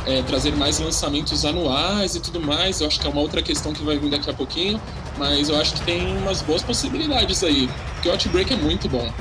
É, 0.06 0.22
trazer 0.22 0.54
mais 0.54 0.78
lançamentos 0.78 1.44
anuais 1.44 2.14
e 2.14 2.20
tudo 2.20 2.40
mais. 2.40 2.80
Eu 2.80 2.86
acho 2.86 3.00
que 3.00 3.06
é 3.06 3.10
uma 3.10 3.20
outra 3.20 3.42
questão 3.42 3.72
que 3.72 3.82
vai 3.82 3.98
vir 3.98 4.10
daqui 4.10 4.30
a 4.30 4.34
pouquinho. 4.34 4.80
Mas 5.18 5.48
eu 5.48 5.60
acho 5.60 5.74
que 5.74 5.80
tem 5.80 6.16
umas 6.18 6.40
boas 6.40 6.62
possibilidades 6.62 7.42
aí. 7.42 7.68
Porque 7.94 8.08
o 8.08 8.12
Outbreak 8.12 8.54
é 8.54 8.56
muito 8.56 8.88
bom. 8.88 9.12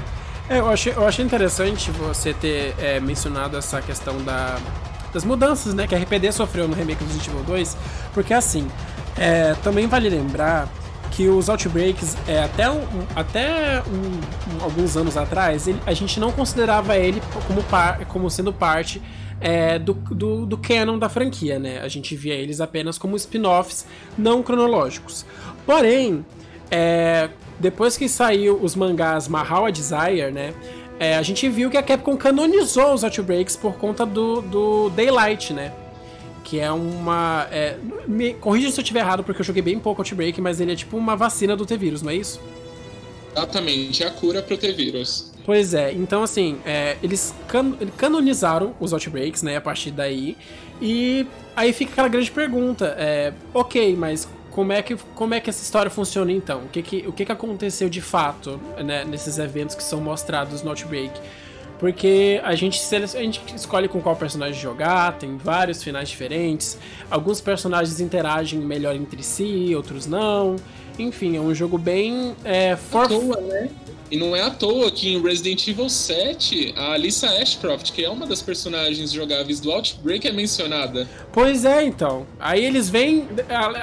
É, 0.49 0.59
eu 0.59 0.69
achei, 0.69 0.93
eu 0.93 1.07
achei 1.07 1.25
interessante 1.25 1.89
você 1.91 2.33
ter 2.33 2.75
é, 2.79 2.99
mencionado 2.99 3.57
essa 3.57 3.81
questão 3.81 4.23
da, 4.23 4.59
das 5.11 5.23
mudanças 5.23 5.73
né, 5.73 5.87
que 5.87 5.95
a 5.95 5.97
RPD 5.97 6.31
sofreu 6.31 6.67
no 6.67 6.75
remake 6.75 7.03
do 7.03 7.05
Resident 7.05 7.27
Evil 7.27 7.43
2, 7.43 7.77
porque 8.13 8.33
assim, 8.33 8.67
é, 9.17 9.55
também 9.63 9.87
vale 9.87 10.07
lembrar 10.07 10.69
que 11.11 11.29
os 11.29 11.49
Outbreaks, 11.49 12.17
é, 12.27 12.43
até, 12.43 12.69
um, 12.69 12.83
até 13.15 13.81
um, 13.87 14.55
um, 14.55 14.63
alguns 14.63 14.97
anos 14.97 15.15
atrás, 15.15 15.67
ele, 15.67 15.79
a 15.85 15.93
gente 15.93 16.19
não 16.19 16.31
considerava 16.31 16.97
ele 16.97 17.21
como, 17.47 17.63
par, 17.63 18.05
como 18.05 18.29
sendo 18.29 18.51
parte 18.51 19.01
é, 19.39 19.79
do, 19.79 19.93
do, 19.93 20.45
do 20.45 20.57
canon 20.57 20.99
da 20.99 21.07
franquia, 21.07 21.57
né? 21.57 21.79
A 21.79 21.87
gente 21.87 22.15
via 22.15 22.33
eles 22.33 22.59
apenas 22.59 22.97
como 22.97 23.15
spin-offs 23.15 23.85
não 24.17 24.43
cronológicos. 24.43 25.25
Porém, 25.65 26.25
é, 26.69 27.29
depois 27.59 27.97
que 27.97 28.07
saiu 28.09 28.59
os 28.61 28.75
mangás 28.75 29.27
Mahou 29.27 29.71
Desire, 29.71 30.31
né? 30.31 30.53
É, 30.99 31.15
a 31.17 31.21
gente 31.21 31.47
viu 31.49 31.69
que 31.69 31.77
a 31.77 31.83
Capcom 31.83 32.15
canonizou 32.15 32.93
os 32.93 33.03
Outbreaks 33.03 33.55
por 33.55 33.75
conta 33.75 34.05
do, 34.05 34.41
do 34.41 34.89
Daylight, 34.91 35.53
né? 35.53 35.73
Que 36.43 36.59
é 36.59 36.71
uma. 36.71 37.47
É, 37.51 37.77
me 38.07 38.33
corrija 38.33 38.71
se 38.71 38.79
eu 38.79 38.81
estiver 38.81 38.99
errado, 38.99 39.23
porque 39.23 39.41
eu 39.41 39.45
joguei 39.45 39.61
bem 39.61 39.79
pouco 39.79 40.01
Outbreak, 40.01 40.39
mas 40.39 40.61
ele 40.61 40.71
é 40.71 40.75
tipo 40.75 40.95
uma 40.95 41.15
vacina 41.15 41.55
do 41.55 41.65
T-Vírus, 41.65 42.01
não 42.01 42.11
é 42.11 42.15
isso? 42.15 42.39
Exatamente, 43.35 44.03
é 44.03 44.07
a 44.07 44.11
cura 44.11 44.41
pro 44.41 44.57
T-Vírus. 44.57 45.33
Pois 45.45 45.73
é, 45.73 45.91
então 45.91 46.23
assim, 46.23 46.57
é, 46.65 46.97
eles 47.03 47.35
can 47.47 47.73
canonizaram 47.97 48.73
os 48.79 48.93
Outbreaks, 48.93 49.43
né, 49.43 49.57
a 49.57 49.61
partir 49.61 49.91
daí. 49.91 50.37
E 50.81 51.27
aí 51.55 51.73
fica 51.73 51.91
aquela 51.91 52.07
grande 52.07 52.31
pergunta: 52.31 52.95
é, 52.97 53.33
ok, 53.53 53.95
mas 53.95 54.27
como 54.55 54.71
é 54.71 54.81
que, 54.81 54.95
como 55.13 55.33
é 55.33 55.41
que 55.41 55.49
essa 55.49 55.61
história 55.61 55.91
funciona 55.91 56.31
então? 56.31 56.61
O 56.61 56.69
que 56.69 56.81
que, 56.81 57.05
o 57.05 57.11
que, 57.11 57.25
que 57.25 57.31
aconteceu 57.31 57.89
de 57.89 57.99
fato 57.99 58.57
né, 58.81 59.03
nesses 59.03 59.37
eventos 59.37 59.75
que 59.75 59.83
são 59.83 59.99
mostrados 59.99 60.63
no 60.63 60.69
Outbreak? 60.69 61.11
Porque 61.77 62.39
a 62.41 62.55
gente, 62.55 62.79
a 62.95 63.21
gente 63.21 63.41
escolhe 63.53 63.89
com 63.89 63.99
qual 63.99 64.15
personagem 64.15 64.57
jogar, 64.57 65.17
tem 65.17 65.35
vários 65.35 65.83
finais 65.83 66.07
diferentes, 66.07 66.77
alguns 67.11 67.41
personagens 67.41 67.99
interagem 67.99 68.61
melhor 68.61 68.95
entre 68.95 69.21
si, 69.23 69.75
outros 69.75 70.07
não. 70.07 70.55
Enfim, 70.97 71.35
é 71.35 71.41
um 71.41 71.53
jogo 71.53 71.77
bem. 71.77 72.33
É, 72.45 72.77
for... 72.77 73.09
né? 73.09 73.69
E 74.09 74.17
não 74.17 74.35
é 74.35 74.41
à 74.41 74.49
toa 74.49 74.91
que 74.91 75.13
em 75.13 75.21
Resident 75.21 75.67
Evil 75.67 75.89
7, 75.89 76.73
a 76.77 76.93
Alissa 76.93 77.27
Ashcroft, 77.27 77.91
que 77.91 78.05
é 78.05 78.09
uma 78.09 78.25
das 78.25 78.41
personagens 78.41 79.11
jogáveis 79.11 79.59
do 79.59 79.71
Outbreak, 79.71 80.27
é 80.27 80.31
mencionada. 80.31 81.07
Pois 81.31 81.65
é, 81.65 81.83
então. 81.83 82.27
Aí 82.39 82.63
eles 82.63 82.89
vêm, 82.89 83.27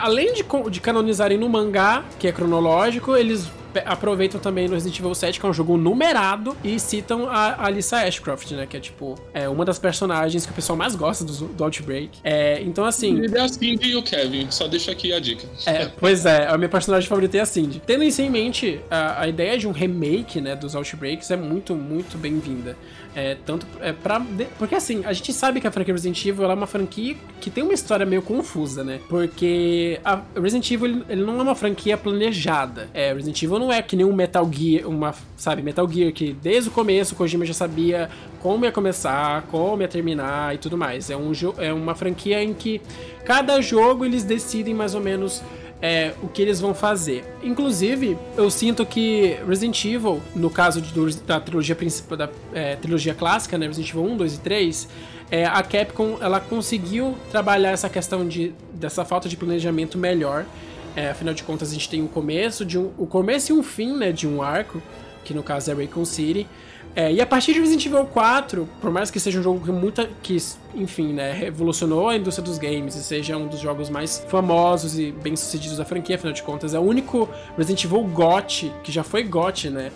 além 0.01 0.33
de, 0.33 0.45
de 0.71 0.81
canonizarem 0.81 1.37
no 1.39 1.49
mangá, 1.49 2.05
que 2.19 2.29
é 2.29 2.33
cronológico, 2.33 3.17
eles 3.17 3.49
aproveitam 3.85 4.41
também 4.41 4.69
no 4.69 4.75
Resident 4.75 4.99
Evil 4.99 5.15
7, 5.15 5.41
que 5.41 5.47
é 5.47 5.49
um 5.49 5.53
jogo 5.53 5.77
numerado, 5.77 6.57
e 6.63 6.79
citam 6.79 7.29
a 7.29 7.67
Alissa 7.67 7.99
Ashcroft, 7.99 8.51
né? 8.53 8.67
Que 8.67 8.77
é 8.77 8.81
tipo, 8.81 9.15
é 9.33 9.49
uma 9.49 9.65
das 9.65 9.79
personagens 9.79 10.45
que 10.45 10.53
o 10.53 10.55
pessoal 10.55 10.77
mais 10.77 10.95
gosta 10.95 11.25
do, 11.25 11.33
do 11.33 11.65
Outbreak. 11.65 12.19
É, 12.25 12.61
então, 12.63 12.85
assim. 12.85 13.19
Ele 13.19 13.37
é 13.37 13.41
a 13.41 13.49
Cindy 13.49 13.89
e 13.91 13.97
o 13.97 14.03
Kevin, 14.03 14.51
só 14.51 14.67
deixa 14.69 14.93
aqui 14.93 15.13
a 15.13 15.21
dica. 15.21 15.47
É, 15.67 15.87
pois 15.87 16.27
é, 16.27 16.47
a 16.47 16.57
minha 16.57 16.69
personagem 16.69 17.09
favorita 17.09 17.37
é 17.37 17.41
a 17.41 17.47
Cindy. 17.47 17.83
Tendo 17.85 18.05
isso 18.05 18.21
em 18.23 18.31
mente, 18.31 18.81
a, 18.91 19.23
a 19.23 19.29
ideia 19.29 19.59
de 19.59 19.67
um 19.67 19.73
remake, 19.73 20.41
né, 20.41 20.55
dos 20.55 20.75
Outbreaks 20.75 21.31
é 21.31 21.37
muito, 21.37 21.75
muito 21.75 22.19
bem-vinda. 22.19 22.77
É, 23.15 23.37
tanto 23.45 23.67
é 23.81 23.93
pra. 23.93 24.25
Porque 24.59 24.75
assim, 24.75 25.03
a 25.05 25.13
gente 25.13 25.33
sabe 25.33 25.61
que 25.61 25.67
a 25.67 25.71
franquia 25.71 25.93
Resident 25.93 26.25
Evil 26.25 26.51
é 26.51 26.55
uma 26.55 26.67
franquia 26.67 27.15
que 27.41 27.51
tem 27.51 27.63
uma 27.63 27.75
história 27.75 28.07
meio 28.07 28.23
confusa, 28.23 28.83
né? 28.83 29.01
Porque 29.09 30.01
a 30.05 30.21
Resident 30.35 30.71
Evil 30.71 31.05
ele 31.09 31.23
não 31.23 31.39
é 31.39 31.43
uma 31.43 31.55
franquia 31.55 31.97
planejada. 31.97 32.89
É, 32.95 33.13
Resident 33.13 33.43
Evil 33.43 33.59
não 33.59 33.73
é 33.73 33.83
que 33.83 33.97
nem 33.97 34.07
um 34.07 34.15
Metal 34.15 34.49
Gear, 34.51 34.89
uma, 34.89 35.15
sabe, 35.37 35.63
Metal 35.63 35.89
Gear 35.89 36.13
que 36.13 36.33
desde 36.33 36.71
o 36.71 36.73
começo 36.73 37.15
o 37.15 37.17
Kojima 37.17 37.45
já 37.45 37.55
sabia 37.55 38.09
como 38.41 38.65
ia 38.65 38.73
começar, 38.73 39.43
como 39.51 39.83
ia 39.83 39.89
terminar 39.89 40.55
e 40.55 40.59
tudo 40.59 40.79
mais. 40.79 41.11
É, 41.11 41.17
um, 41.17 41.33
é 41.59 41.73
uma 41.73 41.95
franquia 41.95 42.43
em 42.43 42.55
que 42.55 42.81
cada 43.25 43.61
jogo 43.61 44.05
eles 44.05 44.25
decidem 44.25 44.73
mais 44.73 44.95
ou 44.95 45.01
menos 45.01 45.43
é, 45.83 46.15
o 46.23 46.29
que 46.29 46.41
eles 46.41 46.61
vão 46.61 46.73
fazer. 46.73 47.25
Inclusive, 47.43 48.17
eu 48.37 48.49
sinto 48.49 48.87
que 48.87 49.37
Resident 49.47 49.85
Evil, 49.85 50.23
no 50.35 50.49
caso 50.49 50.81
de, 50.81 51.17
da 51.27 51.41
trilogia 51.41 51.75
principal, 51.75 52.17
da 52.17 52.31
é, 52.55 52.77
trilogia 52.77 53.15
clássica, 53.15 53.59
né, 53.59 53.67
Resident 53.67 53.91
Evil 53.91 54.05
1, 54.05 54.17
2 54.17 54.35
e 54.35 54.41
3, 54.41 54.89
é, 55.29 55.45
a 55.45 55.61
Capcom 55.63 56.19
ela 56.21 56.39
conseguiu 56.39 57.17
trabalhar 57.33 57.71
essa 57.71 57.89
questão 57.89 58.29
de, 58.29 58.55
dessa 58.75 59.05
falta 59.05 59.29
de 59.29 59.37
planejamento 59.37 59.99
melhor. 59.99 60.47
É, 60.95 61.09
afinal 61.09 61.35
de 61.35 61.43
contas, 61.43 61.71
a 61.71 61.73
gente 61.73 61.89
tem 61.89 62.03
o 62.03 62.09
começo 62.09 62.65
de 62.65 62.79
um, 62.79 62.93
o 62.97 63.07
começo 63.07 63.51
e 63.51 63.55
um 63.55 63.63
fim, 63.63 63.97
né, 63.97 64.13
de 64.13 64.29
um 64.29 64.41
arco, 64.41 64.81
que 65.25 65.35
no 65.35 65.43
caso 65.43 65.71
é 65.71 65.75
Raycon 65.75 66.05
City. 66.05 66.47
É, 66.95 67.11
e 67.11 67.21
a 67.23 67.27
partir 67.27 67.55
de 67.55 67.61
Resident 67.61 67.87
Evil 67.87 68.05
4, 68.05 68.69
por 68.81 68.91
mais 68.91 69.11
que 69.11 69.19
seja 69.19 69.41
um 69.41 69.43
jogo 69.43 69.65
que 69.65 69.73
muita. 69.73 70.09
que, 70.23 70.37
enfim, 70.75 71.13
né, 71.13 71.33
revolucionou 71.33 72.09
a 72.09 72.17
indústria 72.17 72.45
dos 72.45 72.59
games 72.59 72.95
e 72.95 73.03
seja 73.03 73.37
um 73.37 73.47
dos 73.47 73.61
jogos 73.61 73.89
mais 73.89 74.25
famosos 74.29 74.99
e 74.99 75.11
bem 75.11 75.35
sucedidos 75.35 75.79
da 75.79 75.87
franquia, 75.87 76.17
afinal 76.17 76.35
de 76.35 76.43
contas, 76.43 76.75
é 76.75 76.79
o 76.79 76.83
único 76.83 77.29
Resident 77.57 77.85
Evil 77.85 78.03
GOT, 78.05 78.71
que 78.83 78.93
já 78.93 79.03
foi 79.03 79.23
GOT, 79.23 79.71
né? 79.71 79.91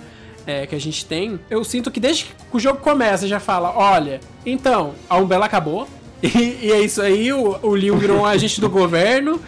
É, 0.47 0.65
que 0.65 0.77
a 0.77 0.81
gente 0.81 1.05
tem, 1.05 1.41
eu 1.51 1.65
sinto 1.65 1.91
que 1.91 1.99
desde 1.99 2.27
que 2.27 2.33
o 2.53 2.61
jogo 2.61 2.79
começa 2.79 3.27
já 3.27 3.41
fala: 3.41 3.77
olha, 3.77 4.21
então, 4.45 4.95
a 5.09 5.19
Umbrella 5.19 5.45
acabou, 5.45 5.89
e, 6.23 6.67
e 6.67 6.73
é 6.73 6.81
isso 6.81 7.03
aí, 7.03 7.33
o, 7.33 7.59
o 7.63 7.75
Leon 7.75 7.99
virou 7.99 8.21
um 8.21 8.25
agente 8.25 8.61
do 8.61 8.71
governo. 8.71 9.41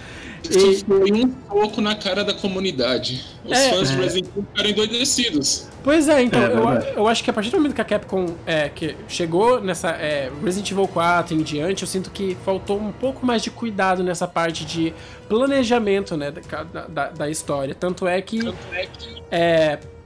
Isso 0.48 0.84
foi 0.84 1.12
um 1.12 1.28
pouco 1.28 1.80
na 1.80 1.94
cara 1.94 2.24
da 2.24 2.32
comunidade. 2.32 3.24
Os 3.44 3.52
é, 3.52 3.70
fãs 3.70 3.90
do 3.90 4.00
Resident 4.00 4.28
Evil 4.28 4.46
ficaram 4.50 4.70
endoidecidos. 4.70 5.68
Pois 5.82 6.08
é, 6.08 6.22
então, 6.22 6.40
é, 6.40 6.52
eu, 6.52 6.94
eu 6.96 7.08
acho 7.08 7.24
que 7.24 7.30
a 7.30 7.32
partir 7.32 7.50
do 7.50 7.56
momento 7.56 7.74
que 7.74 7.80
a 7.80 7.84
Capcom 7.84 8.34
é, 8.46 8.68
que 8.68 8.96
chegou 9.08 9.60
nessa 9.60 9.90
é, 9.90 10.30
Resident 10.42 10.70
Evil 10.70 10.88
4 10.88 11.34
em 11.34 11.42
diante, 11.42 11.82
eu 11.82 11.88
sinto 11.88 12.10
que 12.10 12.36
faltou 12.44 12.78
um 12.78 12.92
pouco 12.92 13.24
mais 13.24 13.42
de 13.42 13.50
cuidado 13.50 14.02
nessa 14.02 14.26
parte 14.26 14.64
de 14.64 14.92
planejamento 15.28 16.16
né, 16.16 16.30
da, 16.30 16.86
da, 16.86 17.10
da 17.10 17.30
história. 17.30 17.74
Tanto 17.74 18.06
é 18.06 18.20
que, 18.20 18.40
Tanto 18.40 18.56
é 18.72 18.86
que... 18.86 19.22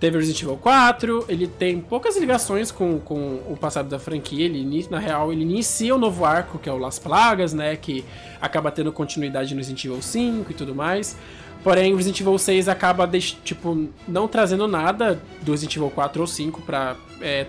Teve 0.03 0.19
Resident 0.19 0.43
Evil 0.43 0.57
4, 0.57 1.27
ele 1.29 1.47
tem 1.47 1.81
poucas 1.81 2.17
ligações 2.17 2.73
com, 2.73 2.99
com 2.99 3.41
o 3.49 3.57
passado 3.57 3.89
da 3.89 4.01
franquia, 4.01 4.47
ele, 4.47 4.85
na 4.91 4.99
real, 4.99 5.33
ele 5.33 5.43
inicia 5.43 5.95
o 5.95 5.97
um 5.97 6.01
novo 6.01 6.25
arco, 6.25 6.59
que 6.59 6.69
é 6.69 6.73
o 6.73 6.77
Las 6.77 6.99
Plagas, 6.99 7.53
né, 7.53 7.77
que 7.77 8.05
acaba 8.41 8.73
tendo 8.73 8.91
continuidade 8.91 9.55
no 9.55 9.59
Resident 9.59 9.85
Evil 9.85 10.03
5 10.03 10.51
e 10.51 10.55
tudo 10.55 10.75
mais. 10.75 11.17
Porém, 11.63 11.95
Resident 11.95 12.21
Evil 12.21 12.37
6 12.37 12.69
acaba, 12.69 13.09
tipo, 13.45 13.89
não 14.09 14.27
trazendo 14.27 14.67
nada 14.67 15.23
do 15.41 15.53
Resident 15.53 15.77
Evil 15.77 15.91
4 15.91 16.21
ou 16.21 16.27
5 16.27 16.63
pra, 16.63 16.97
é, 17.21 17.47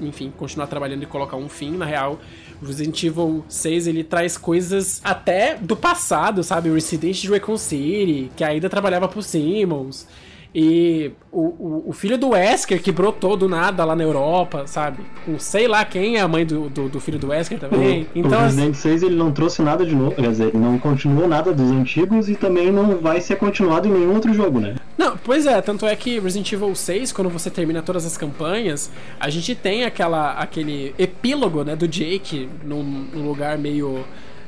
enfim, 0.00 0.32
continuar 0.36 0.66
trabalhando 0.66 1.04
e 1.04 1.06
colocar 1.06 1.36
um 1.36 1.48
fim. 1.48 1.76
Na 1.76 1.84
real, 1.84 2.18
o 2.60 2.66
Resident 2.66 3.00
Evil 3.04 3.44
6, 3.48 3.86
ele 3.86 4.02
traz 4.02 4.36
coisas 4.36 5.00
até 5.04 5.54
do 5.54 5.76
passado, 5.76 6.42
sabe? 6.42 6.70
O 6.70 6.74
Resident 6.74 7.20
de 7.20 7.30
Raccoon 7.30 7.56
City, 7.56 8.32
que 8.34 8.42
ainda 8.42 8.68
trabalhava 8.68 9.06
pro 9.06 9.22
Simmons. 9.22 10.08
E 10.54 11.10
o, 11.32 11.40
o, 11.40 11.84
o, 11.88 11.92
filho 11.92 12.16
do 12.16 12.28
Wesker 12.28 12.80
que 12.80 12.92
brotou 12.92 13.36
do 13.36 13.48
nada 13.48 13.84
lá 13.84 13.96
na 13.96 14.04
Europa, 14.04 14.68
sabe? 14.68 15.02
Com 15.24 15.36
sei 15.36 15.66
lá 15.66 15.84
quem 15.84 16.16
é 16.16 16.20
a 16.20 16.28
mãe 16.28 16.46
do, 16.46 16.68
do, 16.68 16.88
do 16.88 17.00
filho 17.00 17.18
do 17.18 17.28
Wesker 17.28 17.58
também. 17.58 18.02
O, 18.14 18.18
então, 18.18 18.38
o 18.38 18.42
Resident 18.44 18.70
assim... 18.70 18.90
6 18.90 19.02
ele 19.02 19.16
não 19.16 19.32
trouxe 19.32 19.62
nada 19.62 19.84
de 19.84 19.96
novo, 19.96 20.14
quer 20.14 20.30
dizer, 20.30 20.48
ele 20.48 20.58
não 20.58 20.78
continuou 20.78 21.26
nada 21.26 21.52
dos 21.52 21.72
antigos 21.72 22.28
e 22.28 22.36
também 22.36 22.70
não 22.70 22.98
vai 22.98 23.20
ser 23.20 23.34
continuado 23.34 23.88
em 23.88 23.90
nenhum 23.90 24.14
outro 24.14 24.32
jogo, 24.32 24.60
né? 24.60 24.76
Não, 24.96 25.16
pois 25.16 25.44
é, 25.44 25.60
tanto 25.60 25.86
é 25.86 25.96
que 25.96 26.20
Resident 26.20 26.52
Evil 26.52 26.72
6, 26.72 27.10
quando 27.10 27.30
você 27.30 27.50
termina 27.50 27.82
todas 27.82 28.06
as 28.06 28.16
campanhas, 28.16 28.92
a 29.18 29.28
gente 29.30 29.56
tem 29.56 29.84
aquela, 29.84 30.34
aquele 30.34 30.94
epílogo, 30.96 31.64
né, 31.64 31.74
do 31.74 31.88
Jake 31.88 32.48
num, 32.62 32.82
num 33.12 33.26
lugar 33.26 33.58
meio 33.58 34.04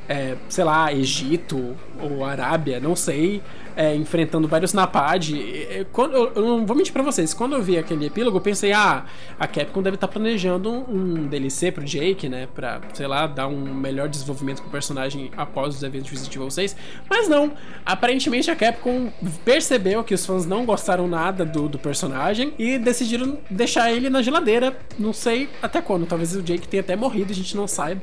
é, 0.07 0.37
sei 0.47 0.63
lá, 0.63 0.93
Egito 0.93 1.75
ou 1.99 2.23
Arábia, 2.23 2.79
não 2.79 2.95
sei, 2.95 3.41
é, 3.75 3.93
enfrentando 3.95 4.47
vários 4.47 4.73
Napad. 4.73 5.33
Quando, 5.91 6.15
eu, 6.15 6.31
eu, 6.35 6.41
não 6.41 6.65
vou 6.65 6.75
mentir 6.75 6.93
pra 6.93 7.03
vocês, 7.03 7.33
quando 7.33 7.55
eu 7.55 7.61
vi 7.61 7.77
aquele 7.77 8.05
epílogo, 8.05 8.37
eu 8.37 8.41
pensei, 8.41 8.71
ah, 8.71 9.05
a 9.39 9.47
Capcom 9.47 9.81
deve 9.81 9.95
estar 9.95 10.07
tá 10.07 10.13
planejando 10.13 10.71
um 10.71 11.27
DLC 11.27 11.71
pro 11.71 11.83
Jake, 11.83 12.29
né, 12.29 12.47
pra, 12.55 12.81
sei 12.93 13.05
lá, 13.05 13.27
dar 13.27 13.47
um 13.47 13.73
melhor 13.73 14.07
desenvolvimento 14.07 14.61
pro 14.61 14.71
personagem 14.71 15.29
após 15.35 15.75
os 15.75 15.83
eventos 15.83 16.27
de 16.27 16.51
6. 16.51 16.75
Mas 17.09 17.27
não, 17.27 17.51
aparentemente 17.85 18.49
a 18.49 18.55
Capcom 18.55 19.11
percebeu 19.43 20.03
que 20.03 20.13
os 20.13 20.25
fãs 20.25 20.45
não 20.45 20.65
gostaram 20.65 21.07
nada 21.07 21.45
do, 21.45 21.67
do 21.67 21.77
personagem 21.77 22.53
e 22.57 22.77
decidiram 22.77 23.37
deixar 23.49 23.91
ele 23.91 24.09
na 24.09 24.21
geladeira, 24.21 24.77
não 24.97 25.13
sei 25.13 25.49
até 25.61 25.81
quando, 25.81 26.05
talvez 26.05 26.35
o 26.35 26.41
Jake 26.41 26.67
tenha 26.67 26.81
até 26.81 26.95
morrido, 26.95 27.31
a 27.31 27.35
gente 27.35 27.55
não 27.55 27.67
saiba. 27.67 28.01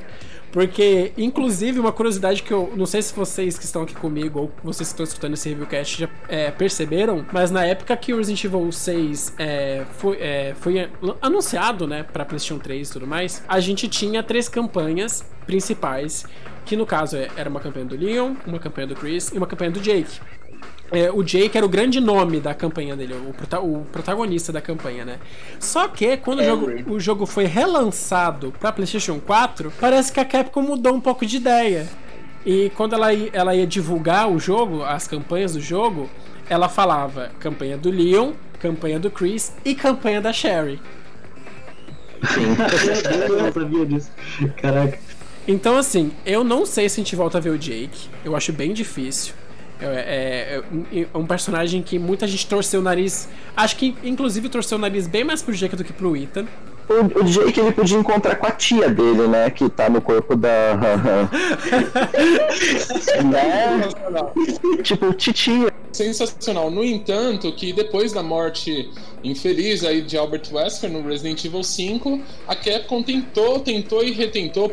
Porque, 0.55 1.13
inclusive, 1.19 1.81
uma 1.81 1.91
curiosidade 1.91 2.41
que 2.41 2.53
eu 2.53 2.73
não 2.77 2.87
sei 2.87 3.03
se 3.03 3.13
vocês 3.13 3.59
que 3.59 3.65
estão 3.65 3.83
aqui 3.83 3.93
comigo 3.93 4.39
ou 4.39 4.53
vocês 4.63 4.89
que 4.89 4.93
estão 4.93 5.03
escutando 5.03 5.35
esse 5.35 5.49
reviewcast 5.49 5.99
já 6.03 6.09
é, 6.29 6.49
perceberam, 6.53 7.27
mas 7.33 7.51
na 7.51 7.67
época 7.67 7.97
que 7.97 8.15
o 8.15 8.19
Resident 8.19 8.45
Evil 8.45 8.71
6 8.71 9.35
é, 9.37 9.85
foi, 9.99 10.17
é, 10.21 10.55
foi 10.55 10.89
anunciado, 11.21 11.89
né, 11.89 12.05
pra 12.05 12.25
PlayStation 12.25 12.61
3 12.61 12.89
e 12.89 12.93
tudo 12.93 13.05
mais, 13.05 13.43
a 13.49 13.59
gente 13.59 13.89
tinha 13.89 14.23
três 14.23 14.49
campanhas 14.49 15.29
principais, 15.45 16.25
que 16.65 16.77
no 16.77 16.87
caso 16.87 17.17
é, 17.17 17.29
era 17.37 17.51
uma 17.51 17.59
campanha 17.59 17.87
do 17.87 17.97
Leon, 17.97 18.37
uma 18.47 18.61
campanha 18.61 18.87
do 18.87 18.95
Chris 18.95 19.33
e 19.33 19.37
uma 19.37 19.49
campanha 19.49 19.73
do 19.73 19.81
Jake. 19.81 20.21
É, 20.93 21.11
o 21.11 21.23
Jake 21.23 21.57
era 21.57 21.65
o 21.65 21.69
grande 21.69 21.99
nome 21.99 22.41
da 22.41 22.55
campanha 22.55 22.95
dele, 22.95 23.15
o, 23.15 23.33
prota 23.33 23.59
o 23.59 23.85
protagonista 23.91 24.53
da 24.53 24.61
campanha, 24.61 25.05
né? 25.05 25.19
Só 25.59 25.89
que 25.89 26.17
quando 26.19 26.41
o 26.41 26.45
jogo, 26.45 26.95
o 26.95 27.01
jogo 27.01 27.27
foi 27.27 27.47
relançado 27.47 28.53
pra 28.61 28.71
PlayStation 28.71 29.19
4, 29.19 29.73
parece 29.81 30.13
que 30.13 30.21
a 30.21 30.25
Capcom 30.25 30.63
mudou 30.63 30.95
um 30.95 31.01
pouco 31.01 31.25
de 31.25 31.39
ideia. 31.39 31.89
E 32.45 32.71
quando 32.77 32.95
ela, 32.95 33.13
ela 33.33 33.55
ia 33.55 33.67
divulgar 33.67 34.31
o 34.31 34.39
jogo, 34.39 34.85
as 34.85 35.09
campanhas 35.09 35.55
do 35.55 35.61
jogo, 35.61 36.09
ela 36.49 36.69
falava 36.69 37.31
campanha 37.41 37.79
do 37.79 37.91
Leon, 37.91 38.33
campanha 38.61 39.01
do 39.01 39.11
Chris 39.11 39.53
e 39.65 39.75
campanha 39.75 40.21
da 40.21 40.33
Sherry. 40.33 40.81
Sim, 42.33 42.57
eu 43.29 43.53
sabia 43.53 43.87
disso. 43.87 44.11
Caraca. 44.57 44.99
Então, 45.47 45.77
assim, 45.77 46.13
eu 46.25 46.43
não 46.43 46.65
sei 46.65 46.89
se 46.89 47.01
a 47.01 47.05
gente 47.05 47.17
volta 47.17 47.39
a 47.39 47.41
ver 47.41 47.51
o 47.51 47.59
Jake. 47.59 48.09
Eu 48.25 48.35
acho 48.35 48.53
bem 48.53 48.73
difícil. 48.73 49.35
É, 49.81 50.63
é, 50.93 51.01
é, 51.01 51.07
um 51.19 51.27
personagem 51.27 51.83
que 51.83 51.99
muita 51.99 52.27
gente 52.27 52.47
torceu 52.47 52.81
o 52.81 52.83
nariz. 52.83 53.29
Acho 53.57 53.77
que, 53.77 53.95
inclusive, 54.03 54.49
torceu 54.49 54.79
o 54.79 54.81
nariz 54.81 55.07
bem 55.07 55.25
mais 55.25 55.43
pro 55.43 55.55
Jake 55.55 55.77
do 55.77 55.85
que 55.85 55.93
pro 55.93 56.17
Ethan. 56.17 56.47
O, 56.89 57.21
o 57.21 57.25
Jake 57.25 57.59
ele 57.59 57.73
podia 57.73 57.99
encontrar 57.99 58.37
com 58.37 58.47
a 58.47 58.51
tia 58.51 58.91
dele, 58.91 59.27
né? 59.27 59.49
Que 59.51 59.71
tá 59.71 59.89
no 59.89 60.03
corpo 60.03 60.37
da. 60.37 60.77
né? 63.25 63.89
tipo, 64.83 65.13
titia. 65.15 65.73
Sensacional. 65.93 66.71
No 66.71 66.85
entanto, 66.85 67.51
que 67.53 67.73
depois 67.73 68.13
da 68.13 68.23
morte 68.23 68.91
infeliz 69.23 69.83
aí 69.85 70.03
de 70.03 70.19
Albert 70.19 70.53
Wesker 70.53 70.91
no 70.91 71.03
Resident 71.03 71.43
Evil 71.45 71.63
5, 71.63 72.21
a 72.47 72.55
Capcom 72.55 73.03
tentou, 73.03 73.61
tentou 73.61 74.05
e 74.05 74.13
retentou, 74.13 74.71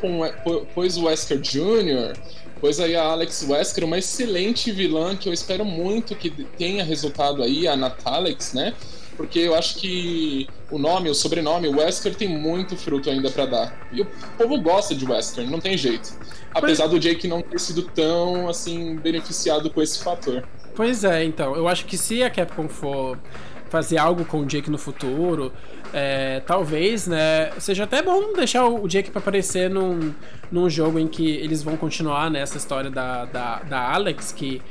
pôs 0.73 0.97
o 0.97 1.05
Wesker 1.05 1.39
Jr., 1.39 2.13
Pois 2.61 2.79
aí 2.79 2.95
a 2.95 3.03
Alex 3.03 3.43
Wesker, 3.49 3.83
uma 3.83 3.97
excelente 3.97 4.71
vilã 4.71 5.15
que 5.15 5.27
eu 5.27 5.33
espero 5.33 5.65
muito 5.65 6.15
que 6.15 6.29
tenha 6.29 6.83
resultado 6.83 7.41
aí, 7.41 7.67
a 7.67 7.75
Natalex, 7.75 8.53
né? 8.53 8.75
Porque 9.17 9.39
eu 9.39 9.55
acho 9.55 9.79
que 9.79 10.47
o 10.69 10.77
nome, 10.77 11.09
o 11.09 11.15
sobrenome, 11.15 11.67
Wesker 11.67 12.15
tem 12.15 12.29
muito 12.29 12.77
fruto 12.77 13.09
ainda 13.09 13.29
para 13.31 13.45
dar. 13.47 13.89
E 13.91 14.01
o 14.01 14.07
povo 14.37 14.61
gosta 14.61 14.93
de 14.93 15.03
Wesker, 15.03 15.49
não 15.49 15.59
tem 15.59 15.75
jeito. 15.75 16.13
Apesar 16.53 16.87
do 16.87 16.99
Jake 16.99 17.27
não 17.27 17.41
ter 17.41 17.59
sido 17.59 17.81
tão, 17.81 18.47
assim, 18.47 18.95
beneficiado 18.95 19.69
com 19.69 19.81
esse 19.81 20.03
fator. 20.03 20.47
Pois 20.75 21.03
é, 21.03 21.23
então. 21.23 21.55
Eu 21.55 21.67
acho 21.67 21.85
que 21.85 21.97
se 21.97 22.23
a 22.23 22.29
Capcom 22.29 22.69
for 22.69 23.17
fazer 23.69 23.97
algo 23.97 24.23
com 24.25 24.41
o 24.41 24.45
Jake 24.45 24.69
no 24.69 24.77
futuro, 24.77 25.51
é, 25.93 26.41
talvez, 26.41 27.07
né, 27.07 27.51
seja 27.59 27.83
até 27.83 28.01
bom 28.01 28.33
deixar 28.33 28.65
o 28.65 28.87
Jake 28.87 29.11
para 29.11 29.19
aparecer 29.19 29.69
num, 29.69 30.13
num 30.51 30.69
jogo 30.69 30.97
em 30.99 31.07
que 31.07 31.29
eles 31.37 31.61
vão 31.63 31.75
continuar 31.75 32.29
nessa 32.29 32.57
história 32.57 32.89
da, 32.89 33.25
da, 33.25 33.59
da 33.59 33.93
Alex, 33.93 34.31
que 34.31 34.61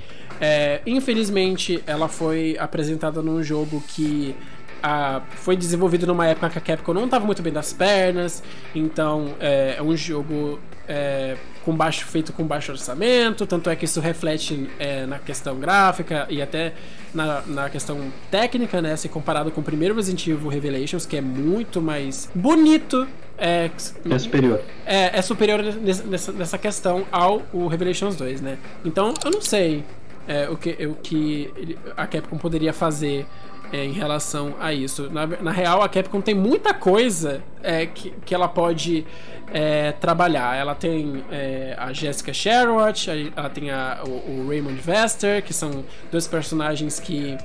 é, 0.41 0.81
infelizmente 0.87 1.83
ela 1.87 2.09
foi 2.09 2.57
apresentada 2.59 3.21
num 3.21 3.43
jogo 3.43 3.83
que 3.89 4.35
a, 4.83 5.23
foi 5.31 5.57
desenvolvido 5.57 6.07
numa 6.07 6.27
época 6.27 6.51
que 6.51 6.59
a 6.59 6.61
Capcom 6.61 6.95
não 6.95 7.05
estava 7.05 7.25
muito 7.25 7.43
bem 7.43 7.53
das 7.53 7.73
pernas, 7.73 8.43
então 8.75 9.35
é, 9.41 9.77
é 9.79 9.83
um 9.83 9.97
jogo 9.97 10.59
é, 10.89 11.37
com 11.65 11.77
baixo, 11.77 12.05
feito 12.07 12.33
com 12.33 12.45
baixo 12.45 12.73
orçamento, 12.73 13.47
tanto 13.47 13.71
é 13.71 13.77
que 13.77 13.85
isso 13.85 14.01
reflete 14.01 14.69
é, 14.79 15.07
na 15.07 15.19
questão 15.19 15.59
gráfica 15.59 16.27
e 16.29 16.43
até 16.43 16.73
na, 17.15 17.43
na 17.43 17.71
questão 17.71 18.13
técnica, 18.31 18.81
né? 18.83 18.97
Se 18.97 19.09
comparado 19.09 19.51
com 19.51 19.61
o 19.61 19.65
primeiro 19.65 19.95
Resident 19.95 20.27
Evil 20.27 20.49
Revelations, 20.49 21.07
que 21.07 21.17
é 21.17 21.21
muito 21.21 21.81
mais 21.81 22.29
bonito. 22.35 23.07
É, 23.39 23.71
é 24.11 24.19
superior. 24.19 24.61
É, 24.85 25.19
é 25.19 25.23
superior 25.23 25.63
nessa, 25.63 26.33
nessa 26.33 26.59
questão 26.59 27.07
ao 27.13 27.43
o 27.53 27.69
Revelations 27.69 28.17
2, 28.17 28.41
né? 28.41 28.59
Então, 28.85 29.15
eu 29.25 29.31
não 29.31 29.41
sei 29.41 29.85
é, 30.27 30.49
o, 30.49 30.57
que, 30.57 30.71
o 30.87 30.95
que 30.95 31.77
a 31.97 32.07
Capcom 32.07 32.37
poderia 32.37 32.73
fazer 32.73 33.27
é, 33.73 33.85
em 33.85 33.93
relação 33.93 34.55
a 34.61 34.73
isso. 34.73 35.09
Na, 35.11 35.27
na, 35.27 35.51
real, 35.51 35.83
a 35.83 35.89
Capcom 35.89 36.21
tem 36.21 36.35
muita 36.35 36.75
coisa 36.75 37.43
é, 37.63 37.87
que, 37.87 38.11
que 38.25 38.35
ela 38.35 38.49
pode 38.49 39.07
é, 39.53 39.93
trabalhar. 39.93 40.57
Ela 40.57 40.75
tem 40.75 41.25
é, 41.31 41.75
a 41.79 41.93
Jessica 41.93 42.33
Sherwood, 42.33 43.33
ela 43.37 43.51
tem 43.51 43.71
a, 43.71 44.03
o, 44.07 44.11
o, 44.11 44.49
Raymond 44.49 44.81
Vester, 44.81 45.43
que 45.43 45.53
são 45.53 45.85
dois 46.11 46.27
personagens 46.27 46.99
que 46.99 47.37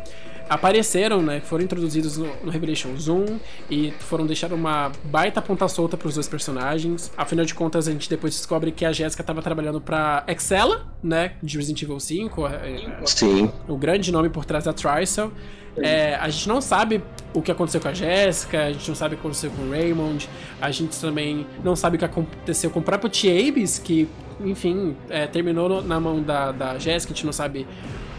apareceram, 0.47 1.23
né, 1.23 1.41
foram 1.41 1.63
introduzidos 1.63 2.17
no, 2.17 2.27
no 2.43 2.51
Revelations 2.51 3.07
1 3.07 3.39
e 3.69 3.91
foram 3.99 4.27
deixar 4.27 4.53
uma 4.53 4.91
baita 5.05 5.41
ponta 5.41 5.67
solta 5.67 5.97
para 5.97 6.07
os 6.07 6.13
dois 6.13 6.27
personagens. 6.27 7.11
Afinal 7.17 7.45
de 7.45 7.53
contas, 7.55 7.87
a 7.87 7.91
gente 7.91 8.07
depois 8.09 8.35
descobre 8.35 8.71
que 8.71 8.85
a 8.85 8.91
Jéssica 8.91 9.23
estava 9.23 9.41
trabalhando 9.41 9.81
para 9.81 10.23
Excella, 10.27 10.85
né, 11.01 11.33
de 11.41 11.57
Resident 11.57 11.81
Evil 11.81 11.99
5, 11.99 12.47
é, 12.47 12.97
Sim. 13.05 13.51
o 13.67 13.75
grande 13.75 14.11
nome 14.11 14.29
por 14.29 14.45
trás 14.45 14.65
da 14.65 14.73
Tricel. 14.73 15.31
É, 15.77 16.15
a 16.15 16.29
gente 16.29 16.47
não 16.47 16.61
sabe 16.61 17.03
o 17.33 17.41
que 17.41 17.51
aconteceu 17.51 17.81
com 17.81 17.87
a 17.89 17.93
Jéssica, 17.93 18.65
a 18.65 18.71
gente 18.71 18.87
não 18.87 18.95
sabe 18.95 19.15
o 19.15 19.17
que 19.17 19.21
aconteceu 19.21 19.51
com 19.51 19.63
o 19.63 19.71
Raymond, 19.71 20.29
a 20.61 20.71
gente 20.71 20.99
também 20.99 21.45
não 21.63 21.75
sabe 21.75 21.97
o 21.97 21.99
que 21.99 22.05
aconteceu 22.05 22.69
com 22.69 22.79
o 22.79 22.83
próprio 22.83 23.09
Tiabes, 23.09 23.77
que, 23.77 24.07
enfim, 24.39 24.95
é, 25.09 25.27
terminou 25.27 25.81
na 25.81 25.99
mão 25.99 26.21
da, 26.21 26.51
da 26.51 26.79
Jéssica, 26.79 27.11
a 27.11 27.15
gente 27.15 27.25
não 27.25 27.33
sabe 27.33 27.67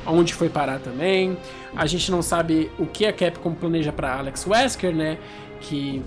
onde 0.06 0.34
foi 0.34 0.48
parar 0.48 0.78
também. 0.78 1.36
A 1.74 1.86
gente 1.86 2.10
não 2.10 2.22
sabe 2.22 2.70
o 2.78 2.86
que 2.86 3.04
a 3.06 3.12
Capcom 3.12 3.52
planeja 3.54 3.92
para 3.92 4.16
Alex 4.16 4.46
Wesker, 4.46 4.94
né? 4.94 5.18
Que 5.60 6.02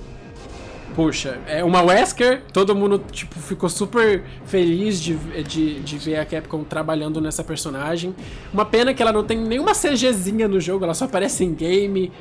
Puxa, 0.96 1.40
é 1.48 1.64
uma 1.64 1.82
Wesker, 1.82 2.44
todo 2.52 2.76
mundo 2.76 3.02
tipo, 3.12 3.40
ficou 3.40 3.70
super 3.70 4.24
feliz 4.46 5.02
de, 5.02 5.16
de, 5.44 5.80
de 5.80 5.98
ver 5.98 6.18
a 6.18 6.26
Capcom 6.26 6.64
trabalhando 6.64 7.22
nessa 7.22 7.44
personagem. 7.44 8.14
Uma 8.54 8.66
pena 8.66 8.94
que 8.94 9.02
ela 9.02 9.14
não 9.14 9.24
tem 9.24 9.38
nenhuma 9.38 9.74
CGzinha 9.74 10.48
no 10.48 10.60
jogo, 10.60 10.84
ela 10.84 10.94
só 10.94 11.06
aparece 11.06 11.44
em 11.44 11.54
game 11.54 12.12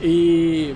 e, 0.00 0.74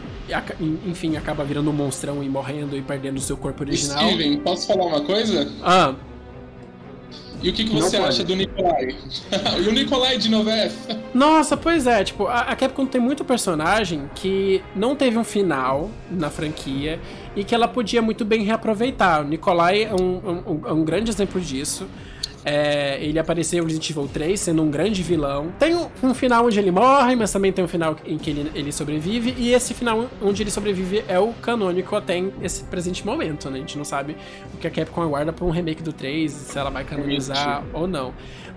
enfim, 0.86 1.16
acaba 1.16 1.44
virando 1.44 1.70
um 1.70 1.72
monstrão 1.72 2.22
e 2.22 2.28
morrendo 2.28 2.76
e 2.76 2.82
perdendo 2.82 3.18
o 3.18 3.20
seu 3.20 3.36
corpo 3.36 3.62
original. 3.62 4.08
Steven, 4.08 4.38
posso 4.38 4.66
falar 4.66 4.86
uma 4.86 5.00
coisa? 5.02 5.50
Ah. 5.62 5.94
E 7.42 7.50
o 7.50 7.52
que, 7.52 7.64
que 7.64 7.74
você 7.74 7.96
acha 7.96 8.22
do 8.22 8.36
Nikolai? 8.36 8.96
e 9.60 9.68
o 9.68 9.72
Nikolai 9.72 10.16
de 10.16 10.30
Novef? 10.30 10.76
Nossa, 11.12 11.56
pois 11.56 11.88
é, 11.88 12.04
tipo, 12.04 12.26
a, 12.26 12.42
a 12.42 12.56
Capcom 12.56 12.86
tem 12.86 13.00
muito 13.00 13.24
personagem 13.24 14.08
que 14.14 14.62
não 14.76 14.94
teve 14.94 15.18
um 15.18 15.24
final 15.24 15.90
na 16.08 16.30
franquia 16.30 17.00
e 17.34 17.44
que 17.44 17.54
ela 17.54 17.68
podia 17.68 18.02
muito 18.02 18.24
bem 18.24 18.42
reaproveitar. 18.42 19.22
O 19.22 19.24
Nikolai 19.24 19.84
é 19.84 19.94
um, 19.94 20.42
um, 20.46 20.72
um 20.72 20.84
grande 20.84 21.10
exemplo 21.10 21.40
disso. 21.40 21.86
É, 22.44 22.98
ele 23.00 23.18
apareceu 23.18 23.62
em 23.62 23.66
Resident 23.66 23.90
Evil 23.90 24.08
3, 24.12 24.40
sendo 24.40 24.62
um 24.62 24.70
grande 24.70 25.02
vilão. 25.02 25.52
Tem 25.58 25.74
um, 25.76 25.88
um, 26.02 26.14
final 26.14 26.46
onde 26.46 26.58
ele 26.58 26.72
morre, 26.72 27.14
mas 27.14 27.30
também 27.30 27.52
tem 27.52 27.64
um 27.64 27.68
final 27.68 27.96
em 28.04 28.18
que 28.18 28.30
ele, 28.30 28.50
ele 28.54 28.72
sobrevive. 28.72 29.34
E 29.38 29.52
esse 29.52 29.72
final 29.74 30.08
onde 30.20 30.42
ele 30.42 30.50
sobrevive 30.50 31.04
é 31.06 31.18
o 31.18 31.32
canônico 31.34 31.94
até 31.94 32.22
esse 32.42 32.64
presente 32.64 33.06
momento, 33.06 33.48
né? 33.48 33.58
A 33.58 33.60
gente 33.60 33.78
não 33.78 33.84
sabe 33.84 34.16
o 34.52 34.56
que 34.56 34.66
a 34.66 34.70
Capcom 34.70 35.02
aguarda 35.02 35.32
para 35.32 35.44
um 35.44 35.50
remake 35.50 35.82
do 35.82 35.92
3, 35.92 36.32
se 36.32 36.58
ela 36.58 36.70
vai 36.70 36.84
canonizar 36.84 37.62
ou 37.72 37.86
não. 37.86 38.12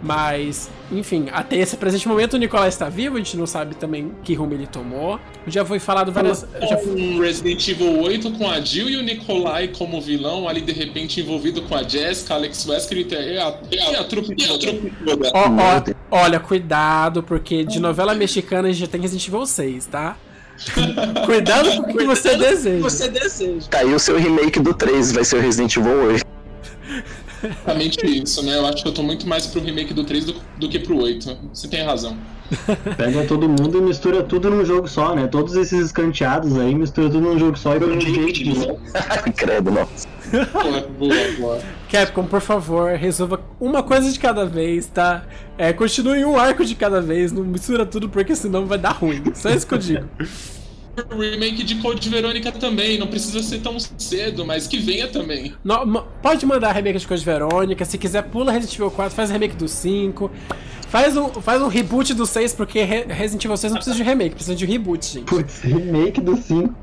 Mas, 0.05 0.69
enfim, 0.91 1.29
até 1.31 1.57
esse 1.57 1.75
presente 1.77 2.07
momento 2.07 2.35
o 2.35 2.37
Nicolai 2.37 2.69
está 2.69 2.87
vivo, 2.87 3.15
a 3.15 3.17
gente 3.17 3.35
não 3.35 3.47
sabe 3.47 3.73
também 3.73 4.11
que 4.23 4.35
rumo 4.35 4.53
ele 4.53 4.67
tomou. 4.67 5.19
Já 5.47 5.65
foi 5.65 5.79
falado 5.79 6.11
várias. 6.11 6.45
Já 6.61 6.77
foi... 6.77 7.17
Resident 7.17 7.67
Evil 7.67 8.01
8 8.01 8.31
com 8.33 8.47
a 8.47 8.61
Jill 8.61 8.87
e 8.87 8.97
o 8.97 9.01
Nicolai 9.01 9.69
como 9.69 9.99
vilão, 9.99 10.47
ali 10.47 10.61
de 10.61 10.71
repente 10.71 11.19
envolvido 11.19 11.63
com 11.63 11.73
a 11.73 11.81
Jessica, 11.81 12.35
Alex 12.35 12.67
Wesker 12.67 12.99
e 12.99 13.37
a, 13.39 13.59
e 13.71 13.79
a, 13.79 14.01
a 14.01 14.03
trupe 14.03 14.35
toda. 14.35 14.67
olha, 16.11 16.39
cuidado, 16.39 17.23
porque 17.23 17.63
de 17.63 17.79
novela 17.79 18.13
mexicana 18.13 18.67
a 18.67 18.71
gente 18.71 18.81
já 18.81 18.87
tem 18.87 19.01
Resident 19.01 19.27
Evil 19.27 19.43
6, 19.47 19.87
tá? 19.87 20.17
Cuidado 21.25 21.81
com 21.81 21.91
o 21.91 21.97
que 21.97 22.05
você 22.05 22.37
deseja. 22.37 22.83
você 22.83 23.07
deseja. 23.09 23.67
Tá 23.71 23.79
aí 23.79 23.91
o 23.91 23.99
seu 23.99 24.19
remake 24.19 24.59
do 24.59 24.71
3, 24.71 25.13
vai 25.13 25.25
ser 25.25 25.37
o 25.37 25.41
Resident 25.41 25.75
Evil 25.75 26.09
8. 26.09 26.25
Exatamente 27.43 28.05
isso, 28.05 28.43
né? 28.43 28.55
Eu 28.55 28.65
acho 28.65 28.83
que 28.83 28.89
eu 28.89 28.93
tô 28.93 29.03
muito 29.03 29.27
mais 29.27 29.47
pro 29.47 29.61
remake 29.61 29.93
do 29.93 30.03
3 30.03 30.25
do, 30.25 30.35
do 30.57 30.69
que 30.69 30.79
pro 30.79 31.01
8. 31.01 31.37
Você 31.53 31.67
tem 31.67 31.83
razão. 31.83 32.17
Pega 32.95 33.25
todo 33.25 33.49
mundo 33.49 33.79
e 33.79 33.81
mistura 33.81 34.21
tudo 34.21 34.49
num 34.49 34.63
jogo 34.63 34.87
só, 34.87 35.15
né? 35.15 35.27
Todos 35.27 35.55
esses 35.55 35.87
escanteados 35.87 36.57
aí, 36.57 36.75
mistura 36.75 37.09
tudo 37.09 37.21
num 37.21 37.39
jogo 37.39 37.57
só 37.57 37.75
e 37.75 37.83
um 37.83 37.99
jeito. 37.99 38.79
Credo, 39.35 39.71
nossa. 39.71 40.07
Boa, 40.31 40.81
boa, 40.81 41.31
boa. 41.39 41.61
Capcom, 41.89 42.25
por 42.25 42.41
favor, 42.41 42.91
resolva 42.95 43.41
uma 43.59 43.81
coisa 43.81 44.11
de 44.11 44.19
cada 44.19 44.45
vez, 44.45 44.87
tá? 44.87 45.23
É, 45.57 45.73
continue 45.73 46.25
um 46.25 46.37
arco 46.37 46.65
de 46.65 46.75
cada 46.75 47.01
vez, 47.01 47.31
não 47.31 47.43
mistura 47.43 47.85
tudo 47.85 48.09
porque 48.09 48.35
senão 48.35 48.65
vai 48.65 48.77
dar 48.77 48.91
ruim. 48.91 49.23
Só 49.33 49.49
isso 49.49 49.65
que 49.65 49.73
eu 49.73 49.79
digo. 49.79 50.05
remake 51.17 51.63
de 51.63 51.75
Code 51.75 52.09
Verônica 52.09 52.51
também, 52.51 52.97
não 52.97 53.07
precisa 53.07 53.41
ser 53.43 53.59
tão 53.59 53.77
cedo, 53.79 54.45
mas 54.45 54.67
que 54.67 54.77
venha 54.77 55.07
também. 55.07 55.53
pode 56.21 56.45
mandar 56.45 56.71
remake 56.71 56.99
de 56.99 57.07
Code 57.07 57.23
Verônica, 57.23 57.83
se 57.85 57.97
quiser 57.97 58.23
pula 58.23 58.51
Resident 58.51 58.75
Evil 58.75 58.91
4, 58.91 59.15
faz 59.15 59.29
remake 59.29 59.55
do 59.55 59.67
5. 59.67 60.31
Faz 60.87 61.17
um, 61.17 61.29
faz 61.29 61.61
um 61.61 61.67
reboot 61.67 62.13
do 62.13 62.25
6, 62.25 62.53
porque 62.53 62.81
Resident 62.81 63.43
Evil 63.43 63.57
6 63.57 63.73
não 63.73 63.77
precisa 63.77 63.97
de 63.97 64.03
remake, 64.03 64.35
precisa 64.35 64.55
de 64.55 64.65
reboot, 64.65 65.05
gente. 65.05 65.25
Putz, 65.25 65.61
remake 65.61 66.21
do 66.21 66.37
5. 66.37 66.73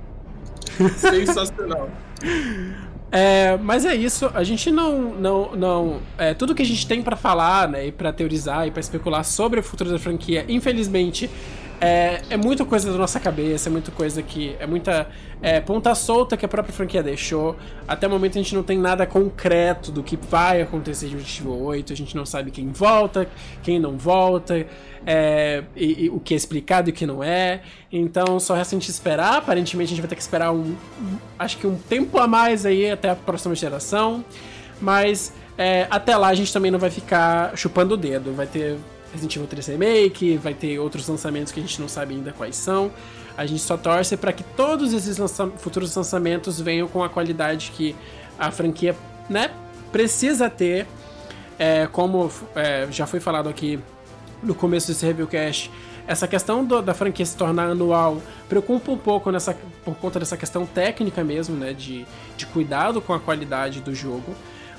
Sensacional. 0.97 1.89
É, 3.15 3.59
mas 3.59 3.85
é 3.85 3.95
isso, 3.95 4.31
a 4.33 4.43
gente 4.43 4.71
não. 4.71 5.13
não, 5.15 5.55
não 5.55 6.01
é, 6.17 6.33
tudo 6.33 6.55
que 6.55 6.63
a 6.63 6.65
gente 6.65 6.87
tem 6.87 7.03
para 7.03 7.15
falar, 7.15 7.69
né, 7.69 7.89
e 7.89 7.93
pra 7.93 8.11
teorizar 8.11 8.67
e 8.67 8.71
para 8.71 8.81
especular 8.81 9.23
sobre 9.23 9.61
o 9.61 9.63
futuro 9.63 9.91
da 9.91 9.99
franquia, 9.99 10.47
infelizmente, 10.49 11.29
é, 11.85 12.23
é 12.31 12.37
muita 12.37 12.65
coisa 12.65 12.93
da 12.93 12.97
nossa 12.97 13.19
cabeça, 13.19 13.69
é 13.69 13.73
muita 13.73 13.91
coisa 13.91 14.23
que. 14.23 14.55
É 14.61 14.69
muita 14.69 15.09
é, 15.43 15.61
ponta 15.61 15.93
solta 15.97 16.37
que 16.37 16.47
a 16.47 16.49
própria 16.49 16.73
franquia 16.73 17.03
deixou. 17.03 17.57
Até 17.89 18.07
o 18.07 18.11
momento 18.11 18.39
a 18.39 18.41
gente 18.41 18.55
não 18.55 18.63
tem 18.63 18.79
nada 18.79 19.05
concreto 19.05 19.91
do 19.91 20.01
que 20.01 20.17
vai 20.17 20.63
acontecer 20.63 21.09
de 21.09 21.17
Resident 21.17 21.41
Evil 21.41 21.61
8. 21.61 21.93
A 21.93 21.97
gente 21.97 22.15
não 22.15 22.25
sabe 22.25 22.53
quem 22.53 22.69
volta, 22.69 23.29
quem 23.65 23.81
não 23.81 23.99
volta, 23.99 24.65
é, 25.05 25.65
e, 25.75 26.05
e, 26.05 26.09
o 26.09 26.21
que 26.21 26.35
é 26.35 26.37
explicado 26.37 26.89
e 26.89 26.93
o 26.93 26.95
que 26.95 27.05
não 27.05 27.21
é. 27.21 27.63
Então 27.91 28.39
só 28.39 28.55
resta 28.55 28.77
a 28.77 28.79
gente 28.79 28.89
esperar. 28.89 29.39
Aparentemente 29.39 29.89
a 29.89 29.91
gente 29.97 30.01
vai 30.01 30.09
ter 30.09 30.15
que 30.15 30.23
esperar 30.23 30.53
um. 30.53 30.77
Acho 31.37 31.59
que 31.59 31.67
um 31.67 31.75
tempo 31.75 32.17
a 32.19 32.29
mais 32.29 32.65
aí 32.65 32.89
até 32.93 33.11
a 33.11 33.17
próxima 33.17 33.57
geração. 33.57 34.25
Mas 34.81 35.33
é, 35.59 35.89
até 35.91 36.17
lá 36.17 36.29
a 36.29 36.35
gente 36.35 36.53
também 36.53 36.71
não 36.71 36.79
vai 36.79 36.91
ficar 36.91 37.57
chupando 37.57 37.95
o 37.95 37.97
dedo. 37.97 38.33
Vai 38.33 38.47
ter 38.47 38.79
Resident 39.13 39.37
Evil 39.37 39.49
3 39.49 39.67
Remake, 39.69 40.37
vai 40.37 40.55
ter 40.55 40.79
outros 40.79 41.07
lançamentos 41.07 41.53
que 41.53 41.61
a 41.61 41.63
gente 41.63 41.81
não 41.81 41.89
sabe 41.89 42.15
ainda 42.15 42.33
quais 42.33 42.57
são. 42.57 42.91
A 43.37 43.47
gente 43.47 43.63
só 43.63 43.77
torce 43.77 44.17
para 44.17 44.33
que 44.33 44.43
todos 44.43 44.93
esses 44.93 45.19
lança 45.19 45.47
futuros 45.59 45.95
lançamentos 45.95 46.61
venham 46.61 46.89
com 46.89 47.03
a 47.03 47.09
qualidade 47.09 47.73
que 47.75 47.95
a 48.39 48.51
franquia 48.51 48.97
né, 49.29 49.51
precisa 49.91 50.49
ter. 50.51 50.87
É, 51.59 51.87
como 51.87 52.31
é, 52.55 52.89
já 52.91 53.07
foi 53.07 53.21
falado 53.21 53.49
aqui 53.49 53.79
no 54.43 54.55
começo 54.55 54.89
desse 54.89 55.07
reviewcast, 55.07 55.71
essa 56.07 56.27
questão 56.27 56.65
do, 56.65 56.83
da 56.83 56.95
franquia 56.95 57.25
se 57.25 57.37
tornar 57.37 57.71
anual 57.71 58.21
preocupa 58.49 58.91
um 58.91 58.99
pouco 58.99 59.31
nessa, 59.31 59.57
por 59.85 59.95
conta 59.97 60.19
dessa 60.19 60.37
questão 60.37 60.67
técnica 60.67 61.23
mesmo, 61.23 61.57
né? 61.57 61.73
De, 61.73 62.05
de 62.37 62.47
cuidado 62.47 63.01
com 63.01 63.13
a 63.13 63.21
qualidade 63.21 63.81
do 63.81 63.95
jogo. 63.95 64.35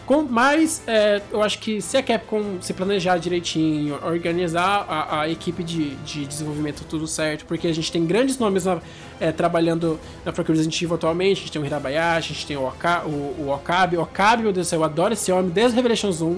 Com, 0.05 0.23
mas 0.23 0.83
é, 0.85 1.21
eu 1.31 1.41
acho 1.41 1.59
que 1.59 1.81
se 1.81 1.95
a 1.95 2.03
Capcom 2.03 2.57
se 2.59 2.73
planejar 2.73 3.17
direitinho, 3.17 3.97
organizar 4.03 4.85
a, 4.89 5.21
a 5.21 5.29
equipe 5.29 5.63
de, 5.63 5.95
de, 5.97 6.25
desenvolvimento 6.25 6.83
tudo 6.89 7.07
certo, 7.07 7.45
porque 7.45 7.67
a 7.67 7.73
gente 7.73 7.89
tem 7.89 8.05
grandes 8.05 8.37
nomes 8.37 8.65
na, 8.65 8.81
é, 9.17 9.31
trabalhando 9.31 9.97
na 10.25 10.33
franquia 10.33 10.55
Resident 10.55 10.81
Evil 10.81 10.95
atualmente, 10.95 11.37
a 11.37 11.41
gente 11.41 11.51
tem 11.53 11.61
o 11.61 11.65
Hirabayashi, 11.65 12.33
a 12.33 12.35
gente 12.35 12.45
tem 12.45 12.57
o, 12.57 12.67
Oka, 12.67 13.03
o, 13.05 13.43
o 13.43 13.49
Okabe, 13.49 13.95
o 13.95 14.01
Okabe, 14.01 14.43
meu 14.43 14.51
Deus 14.51 14.67
do 14.67 14.69
céu, 14.69 14.79
eu 14.79 14.83
adoro 14.83 15.13
esse 15.13 15.31
homem 15.31 15.49
desde 15.49 15.75
Revelations 15.77 16.21
1, 16.21 16.37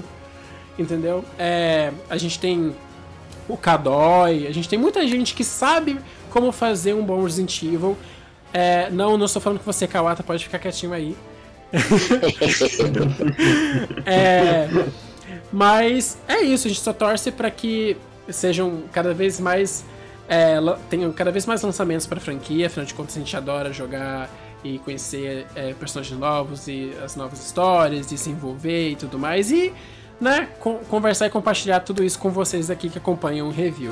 entendeu? 0.78 1.26
É, 1.40 1.92
a 2.08 2.18
gente 2.18 2.40
tem 2.40 2.76
o 3.50 3.58
Kadoi, 3.58 4.46
a 4.46 4.52
gente 4.52 4.70
tem 4.70 4.78
muita 4.78 5.08
gente 5.08 5.34
que 5.34 5.44
sabe 5.44 6.00
como 6.30 6.52
fazer 6.52 6.94
um 6.94 7.04
bom 7.04 7.24
Resident 7.24 7.64
Evil. 7.64 7.98
É, 8.54 8.90
não, 8.92 9.18
não 9.18 9.26
estou 9.26 9.42
falando 9.42 9.60
que 9.60 9.66
você, 9.66 9.88
Kawata, 9.88 10.22
pode 10.22 10.44
ficar 10.44 10.60
quietinho 10.60 10.94
aí. 10.94 11.16
é, 14.06 14.70
mas 15.52 16.18
é 16.28 16.42
isso, 16.42 16.68
a 16.68 16.70
gente 16.70 16.82
só 16.82 16.94
torce 16.94 17.32
para 17.32 17.52
que 17.52 17.98
sejam 18.30 18.84
cada 18.92 19.14
vez 19.14 19.40
mais. 19.40 19.86
É, 20.28 20.56
tenham 20.90 21.12
cada 21.12 21.32
vez 21.32 21.46
mais 21.46 21.62
lançamentos 21.62 22.08
para 22.08 22.20
franquia, 22.20 22.68
afinal 22.68 22.86
de 22.86 22.94
contas 22.94 23.16
a 23.16 23.20
gente 23.20 23.38
adora 23.38 23.72
jogar 23.72 24.30
e 24.64 24.80
conhecer 24.80 25.46
é, 25.56 25.74
personagens 25.74 26.20
novos 26.20 26.68
e 26.68 26.92
as 27.04 27.16
novas 27.16 27.46
histórias, 27.46 28.12
e 28.12 28.18
se 28.18 28.32
envolver 28.32 28.90
e 28.90 28.96
tudo 28.96 29.20
mais, 29.20 29.52
e 29.52 29.72
né, 30.20 30.50
conversar 30.90 31.28
e 31.28 31.30
compartilhar 31.30 31.82
tudo 31.82 32.04
isso 32.04 32.18
com 32.18 32.32
vocês 32.32 32.72
aqui 32.72 32.90
que 32.90 32.98
acompanham 32.98 33.48
o 33.48 33.52
review. 33.52 33.92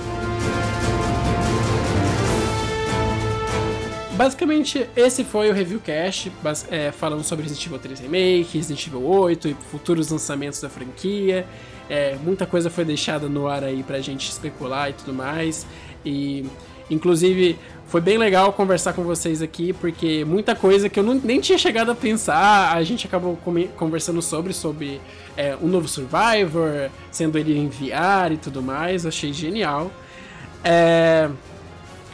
Basicamente, 4.16 4.88
esse 4.95 5.24
foi 5.24 5.49
o 5.49 5.53
Review 5.53 5.80
Cast, 5.80 6.32
é, 6.70 6.91
falando 6.91 7.24
sobre 7.24 7.43
Resident 7.43 7.66
Evil 7.66 7.80
3 7.80 7.99
Remake, 8.01 8.57
Resident 8.57 8.86
Evil 8.86 9.03
8 9.03 9.47
e 9.47 9.53
futuros 9.72 10.09
lançamentos 10.09 10.61
da 10.61 10.70
franquia. 10.70 11.47
É, 11.89 12.16
muita 12.24 12.45
coisa 12.45 12.70
foi 12.70 12.86
deixada 12.86 13.28
no 13.28 13.47
ar 13.47 13.64
aí 13.64 13.82
pra 13.82 13.99
gente 14.01 14.30
especular 14.30 14.91
e 14.91 14.93
tudo 14.93 15.16
mais. 15.16 15.66
E, 16.05 16.45
inclusive, 16.91 17.57
foi 17.88 18.01
bem 18.01 18.20
legal 18.20 18.53
conversar 18.53 18.93
com 18.93 19.01
vocês 19.03 19.41
aqui, 19.41 19.74
porque 19.74 20.24
muita 20.24 20.55
coisa 20.55 20.88
que 20.88 20.99
eu 20.99 21.03
não, 21.03 21.16
nem 21.16 21.41
tinha 21.41 21.57
chegado 21.57 21.89
a 21.89 21.95
pensar, 21.95 22.72
a 22.72 22.84
gente 22.84 23.07
acabou 23.07 23.36
conversando 23.76 24.22
sobre, 24.22 24.53
sobre 24.53 25.01
é, 25.36 25.57
um 25.59 25.68
novo 25.68 25.88
Survivor, 25.88 26.91
sendo 27.11 27.39
ele 27.39 27.57
enviar 27.57 28.32
e 28.32 28.38
tudo 28.38 28.61
mais. 28.61 29.07
Achei 29.07 29.34
genial. 29.34 29.91
É. 30.64 31.32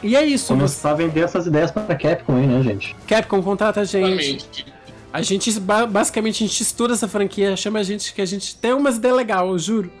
E 0.02 0.16
é 0.16 0.24
isso. 0.24 0.48
Começar 0.48 0.88
você... 0.88 1.02
a 1.02 1.06
vender 1.06 1.20
essas 1.20 1.46
ideias 1.46 1.70
pra 1.70 1.94
Capcom 1.94 2.36
aí, 2.36 2.46
né, 2.46 2.62
gente? 2.62 2.96
Capcom, 3.06 3.42
contrata 3.42 3.80
a 3.80 3.84
gente. 3.84 4.66
A 5.12 5.22
gente, 5.22 5.50
basicamente, 5.90 6.44
a 6.44 6.46
gente 6.46 6.60
estuda 6.60 6.94
essa 6.94 7.08
franquia, 7.08 7.56
chama 7.56 7.80
a 7.80 7.82
gente 7.82 8.14
que 8.14 8.22
a 8.22 8.26
gente 8.26 8.54
tem 8.54 8.72
umas 8.72 8.96
ideias 8.96 9.16
legais, 9.16 9.42
eu 9.42 9.58
juro. 9.58 9.92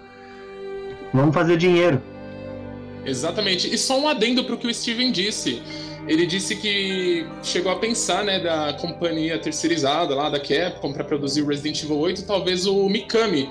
Vamos 1.12 1.34
fazer 1.34 1.56
dinheiro. 1.56 2.00
Exatamente. 3.04 3.72
E 3.72 3.76
só 3.76 3.98
um 3.98 4.08
adendo 4.08 4.44
pro 4.44 4.56
que 4.56 4.68
o 4.68 4.74
Steven 4.74 5.10
disse. 5.10 5.60
Ele 6.06 6.24
disse 6.26 6.56
que 6.56 7.26
chegou 7.42 7.72
a 7.72 7.76
pensar, 7.76 8.24
né, 8.24 8.40
da 8.40 8.72
companhia 8.74 9.38
terceirizada 9.38 10.14
lá 10.14 10.30
da 10.30 10.40
Capcom 10.40 10.92
para 10.92 11.04
produzir 11.04 11.42
o 11.42 11.46
Resident 11.46 11.82
Evil 11.82 11.98
8, 11.98 12.24
talvez 12.24 12.66
o 12.66 12.88
Mikami 12.88 13.48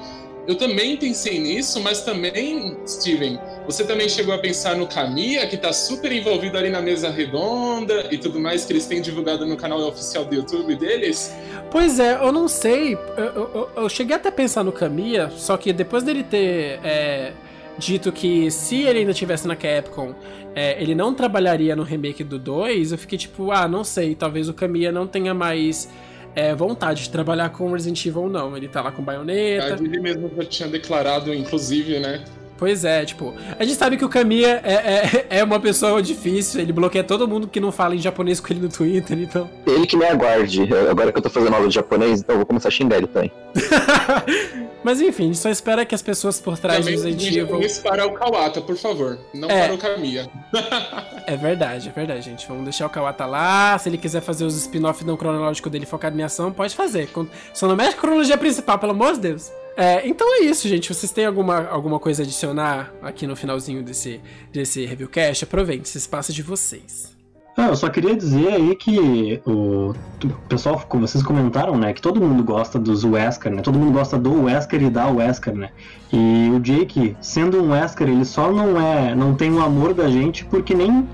eu 0.49 0.55
também 0.55 0.97
pensei 0.97 1.37
nisso, 1.37 1.79
mas 1.79 2.01
também, 2.01 2.75
Steven, 2.87 3.39
você 3.69 3.83
também 3.83 4.09
chegou 4.09 4.33
a 4.33 4.39
pensar 4.39 4.75
no 4.75 4.87
Kamiya, 4.87 5.45
que 5.45 5.55
tá 5.55 5.71
super 5.71 6.11
envolvido 6.11 6.57
ali 6.57 6.71
na 6.71 6.81
mesa 6.81 7.07
redonda 7.11 8.07
e 8.09 8.17
tudo 8.17 8.39
mais 8.39 8.65
que 8.65 8.73
eles 8.73 8.87
têm 8.87 8.99
divulgado 8.99 9.45
no 9.45 9.55
canal 9.55 9.79
oficial 9.87 10.25
do 10.25 10.33
YouTube 10.33 10.75
deles? 10.75 11.31
Pois 11.69 11.99
é, 11.99 12.15
eu 12.15 12.31
não 12.31 12.47
sei. 12.47 12.95
Eu, 13.15 13.25
eu, 13.25 13.69
eu 13.75 13.87
cheguei 13.87 14.15
até 14.15 14.29
a 14.29 14.31
pensar 14.31 14.63
no 14.63 14.71
Kamiya, 14.71 15.29
só 15.29 15.55
que 15.55 15.71
depois 15.71 16.01
dele 16.01 16.23
ter 16.23 16.79
é, 16.83 17.33
dito 17.77 18.11
que 18.11 18.49
se 18.49 18.81
ele 18.81 18.99
ainda 18.99 19.11
estivesse 19.11 19.47
na 19.47 19.55
Capcom, 19.55 20.15
é, 20.55 20.81
ele 20.81 20.95
não 20.95 21.13
trabalharia 21.13 21.75
no 21.75 21.83
remake 21.83 22.23
do 22.23 22.39
2, 22.39 22.91
eu 22.91 22.97
fiquei 22.97 23.19
tipo, 23.19 23.51
ah, 23.51 23.67
não 23.67 23.83
sei, 23.83 24.15
talvez 24.15 24.49
o 24.49 24.53
Kamiya 24.55 24.91
não 24.91 25.05
tenha 25.05 25.35
mais 25.35 25.87
é, 26.35 26.55
vontade 26.55 27.03
de 27.03 27.11
trabalhar 27.11 27.49
com 27.49 27.71
Resident 27.71 28.03
Evil, 28.03 28.29
não. 28.29 28.57
Ele 28.57 28.67
tá 28.67 28.81
lá 28.81 28.91
com 28.91 29.03
baioneta. 29.03 29.77
Ele 29.79 29.99
mesmo 29.99 30.31
já 30.35 30.45
tinha 30.45 30.69
declarado, 30.69 31.31
inclusive, 31.31 31.99
né? 31.99 32.23
Pois 32.59 32.83
é, 32.83 33.05
tipo, 33.05 33.33
a 33.57 33.63
gente 33.63 33.77
sabe 33.77 33.95
que 33.95 34.03
o 34.03 34.09
Kamiya 34.09 34.59
é, 34.65 34.73
é, 34.73 35.25
é, 35.39 35.43
uma 35.45 35.61
pessoa 35.61 36.03
difícil, 36.03 36.59
ele 36.59 36.73
bloqueia 36.73 37.05
todo 37.05 37.25
mundo 37.25 37.47
que 37.47 37.57
não 37.57 37.71
fala 37.71 37.95
em 37.95 37.99
japonês 37.99 38.41
com 38.41 38.51
ele 38.51 38.59
no 38.59 38.67
Twitter, 38.67 39.17
então. 39.17 39.49
Ele 39.65 39.87
que 39.87 39.95
me 39.95 40.03
aguarde. 40.05 40.67
Agora 40.91 41.09
que 41.09 41.17
eu 41.17 41.21
tô 41.21 41.29
fazendo 41.29 41.53
aula 41.55 41.69
de 41.69 41.75
japonês, 41.75 42.19
então 42.19 42.35
eu 42.35 42.39
vou 42.39 42.45
começar 42.45 42.67
a 42.67 42.71
xingar 42.71 42.97
ele 42.97 43.07
também. 43.07 43.31
Mas 44.83 45.01
enfim, 45.01 45.23
a 45.23 45.25
gente 45.27 45.37
só 45.37 45.49
espera 45.49 45.85
que 45.85 45.95
as 45.95 46.01
pessoas 46.01 46.39
por 46.39 46.57
trás 46.57 46.79
Também 46.79 46.99
do 46.99 47.03
Resident 47.03 47.35
Evil. 47.35 47.81
para 47.83 48.05
o 48.05 48.13
Kawata, 48.13 48.61
por 48.61 48.75
favor. 48.77 49.19
Não 49.33 49.49
é. 49.49 49.65
para 49.65 49.75
o 49.75 49.77
Kamiya. 49.77 50.29
é 51.27 51.35
verdade, 51.35 51.89
é 51.89 51.91
verdade, 51.91 52.21
gente. 52.21 52.47
Vamos 52.47 52.63
deixar 52.63 52.85
o 52.87 52.89
Kawata 52.89 53.25
lá. 53.25 53.77
Se 53.77 53.89
ele 53.89 53.97
quiser 53.97 54.21
fazer 54.21 54.45
os 54.45 54.55
spin-off 54.57 55.03
não 55.05 55.17
cronológico 55.17 55.69
dele 55.69 55.85
focado 55.85 56.17
em 56.17 56.23
ação, 56.23 56.51
pode 56.51 56.75
fazer. 56.75 57.09
Só 57.53 57.67
não 57.67 57.75
mexe 57.75 57.91
a 57.91 57.97
cronologia 57.97 58.37
principal, 58.37 58.79
pelo 58.79 58.93
amor 58.93 59.13
de 59.13 59.19
Deus. 59.19 59.51
É, 59.79 60.05
então 60.05 60.27
é 60.35 60.43
isso, 60.43 60.67
gente. 60.67 60.93
Vocês 60.93 61.09
têm 61.09 61.25
alguma, 61.25 61.65
alguma 61.69 61.99
coisa 61.99 62.21
a 62.21 62.25
adicionar 62.25 62.91
aqui 63.01 63.25
no 63.25 63.33
finalzinho 63.33 63.81
desse, 63.81 64.19
desse 64.51 64.85
reviewcast? 64.85 65.45
Aproveite, 65.45 65.83
esse 65.83 65.97
espaço 65.97 66.33
de 66.33 66.43
vocês. 66.43 67.15
Ah, 67.55 67.67
eu 67.67 67.75
só 67.77 67.87
queria 67.87 68.13
dizer 68.13 68.49
aí 68.49 68.75
que 68.75 69.41
o, 69.45 69.91
o 69.91 70.33
pessoal, 70.49 70.83
como 70.89 71.07
vocês 71.07 71.23
comentaram, 71.23 71.77
né, 71.77 71.93
que 71.93 72.01
todo 72.01 72.19
mundo 72.19 72.43
gosta 72.43 72.77
dos 72.77 73.05
Wesker, 73.05 73.53
né? 73.53 73.61
Todo 73.61 73.79
mundo 73.79 73.93
gosta 73.93 74.17
do 74.17 74.43
Wesker 74.43 74.83
e 74.83 74.89
da 74.89 75.07
Wesker, 75.07 75.55
né? 75.55 75.69
E 76.11 76.51
o 76.53 76.59
Jake, 76.59 77.15
sendo 77.21 77.63
um 77.63 77.71
Wesker, 77.71 78.09
ele 78.09 78.25
só 78.25 78.51
não 78.51 78.81
é, 78.81 79.15
não 79.15 79.33
tem 79.33 79.49
o 79.49 79.61
amor 79.61 79.93
da 79.93 80.09
gente 80.09 80.43
porque 80.43 80.75
nem 80.75 81.07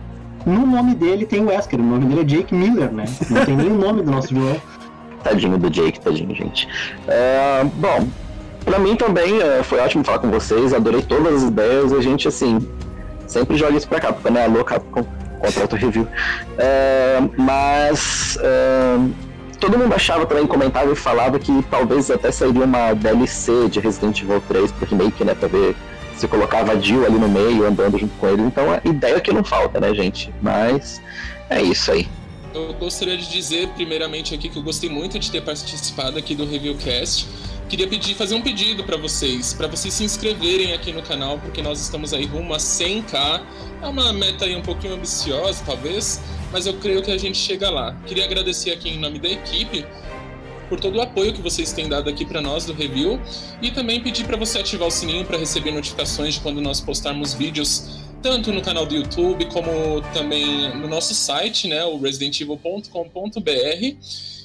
no 0.43 0.65
nome 0.65 0.95
dele 0.95 1.27
tem 1.27 1.39
o 1.39 1.49
Wesker. 1.49 1.79
O 1.79 1.83
nome 1.83 2.07
dele 2.07 2.21
é 2.21 2.23
Jake 2.23 2.55
Miller, 2.55 2.91
né? 2.91 3.05
Não 3.29 3.45
tem 3.45 3.55
nem 3.55 3.71
o 3.71 3.77
nome 3.77 4.01
do 4.01 4.09
nosso 4.09 4.33
vilão. 4.33 4.59
Tadinho 5.23 5.57
do 5.57 5.69
Jake, 5.69 5.99
tadinho, 5.99 6.35
gente. 6.35 6.67
É, 7.07 7.63
bom, 7.63 8.07
pra 8.65 8.79
mim 8.79 8.95
também 8.95 9.39
é, 9.41 9.63
foi 9.63 9.79
ótimo 9.79 10.03
falar 10.03 10.19
com 10.19 10.29
vocês, 10.29 10.73
adorei 10.73 11.01
todas 11.01 11.35
as 11.35 11.43
ideias. 11.43 11.93
A 11.93 12.01
gente, 12.01 12.27
assim, 12.27 12.67
sempre 13.27 13.55
joga 13.55 13.77
isso 13.77 13.87
pra 13.87 13.99
cá, 13.99 14.11
porque, 14.11 14.29
né, 14.29 14.45
a 14.45 14.47
louca 14.47 14.79
contrato 14.79 15.75
review. 15.75 16.07
É, 16.57 17.19
mas 17.37 18.37
é, 18.41 18.97
todo 19.59 19.77
mundo 19.77 19.93
achava 19.93 20.25
também, 20.25 20.45
comentava 20.47 20.91
e 20.91 20.95
falava 20.95 21.39
que 21.39 21.63
talvez 21.69 22.09
até 22.09 22.31
sairia 22.31 22.65
uma 22.65 22.93
DLC 22.93 23.69
de 23.69 23.79
Resident 23.79 24.21
Evil 24.21 24.41
3 24.47 24.71
pro 24.71 24.87
remake, 24.87 25.23
né? 25.23 25.35
Pra 25.35 25.47
ver 25.47 25.75
se 26.17 26.27
colocava 26.27 26.71
a 26.71 26.79
Jill 26.79 27.05
ali 27.05 27.17
no 27.17 27.27
meio, 27.27 27.67
andando 27.67 27.97
junto 27.97 28.13
com 28.15 28.27
ele. 28.27 28.41
Então 28.41 28.71
a 28.71 28.81
ideia 28.87 29.19
que 29.19 29.31
não 29.31 29.43
falta, 29.43 29.79
né, 29.79 29.93
gente? 29.93 30.33
Mas 30.41 31.01
é 31.49 31.61
isso 31.61 31.91
aí. 31.91 32.07
Eu 32.55 32.73
gostaria 32.73 33.17
de 33.17 33.29
dizer, 33.29 33.67
primeiramente, 33.69 34.33
aqui 34.33 34.47
que 34.47 34.57
eu 34.57 34.63
gostei 34.63 34.89
muito 34.89 35.19
de 35.19 35.29
ter 35.29 35.41
participado 35.41 36.17
aqui 36.17 36.33
do 36.33 36.45
Reviewcast 36.45 37.27
queria 37.67 37.87
pedir, 37.87 38.13
fazer 38.15 38.35
um 38.35 38.41
pedido 38.41 38.83
para 38.83 38.95
vocês, 38.95 39.53
para 39.53 39.67
vocês 39.67 39.93
se 39.93 40.03
inscreverem 40.03 40.73
aqui 40.73 40.93
no 40.93 41.01
canal, 41.01 41.39
porque 41.39 41.61
nós 41.61 41.81
estamos 41.81 42.13
aí 42.13 42.25
rumo 42.25 42.53
a 42.53 42.57
100k. 42.57 43.41
É 43.81 43.87
uma 43.87 44.13
meta 44.13 44.45
aí 44.45 44.55
um 44.55 44.61
pouquinho 44.61 44.93
ambiciosa, 44.93 45.61
talvez, 45.65 46.21
mas 46.51 46.65
eu 46.65 46.75
creio 46.75 47.01
que 47.01 47.11
a 47.11 47.17
gente 47.17 47.37
chega 47.37 47.69
lá. 47.69 47.93
Queria 48.05 48.25
agradecer 48.25 48.71
aqui 48.71 48.89
em 48.89 48.99
nome 48.99 49.19
da 49.19 49.27
equipe 49.27 49.85
por 50.69 50.79
todo 50.79 50.97
o 50.97 51.01
apoio 51.01 51.33
que 51.33 51.41
vocês 51.41 51.71
têm 51.73 51.87
dado 51.87 52.09
aqui 52.09 52.25
para 52.25 52.41
nós 52.41 52.65
do 52.65 52.73
review 52.73 53.19
e 53.61 53.71
também 53.71 54.01
pedir 54.01 54.25
para 54.25 54.37
você 54.37 54.59
ativar 54.59 54.87
o 54.87 54.91
sininho 54.91 55.25
para 55.25 55.37
receber 55.37 55.71
notificações 55.71 56.35
de 56.35 56.39
quando 56.39 56.61
nós 56.61 56.81
postarmos 56.81 57.33
vídeos 57.33 58.04
tanto 58.21 58.51
no 58.51 58.61
canal 58.61 58.85
do 58.85 58.95
YouTube 58.95 59.45
como 59.45 60.01
também 60.13 60.75
no 60.77 60.87
nosso 60.87 61.13
site, 61.13 61.67
né, 61.67 61.83
o 61.85 61.97
residentevil.com.br. 61.97 63.95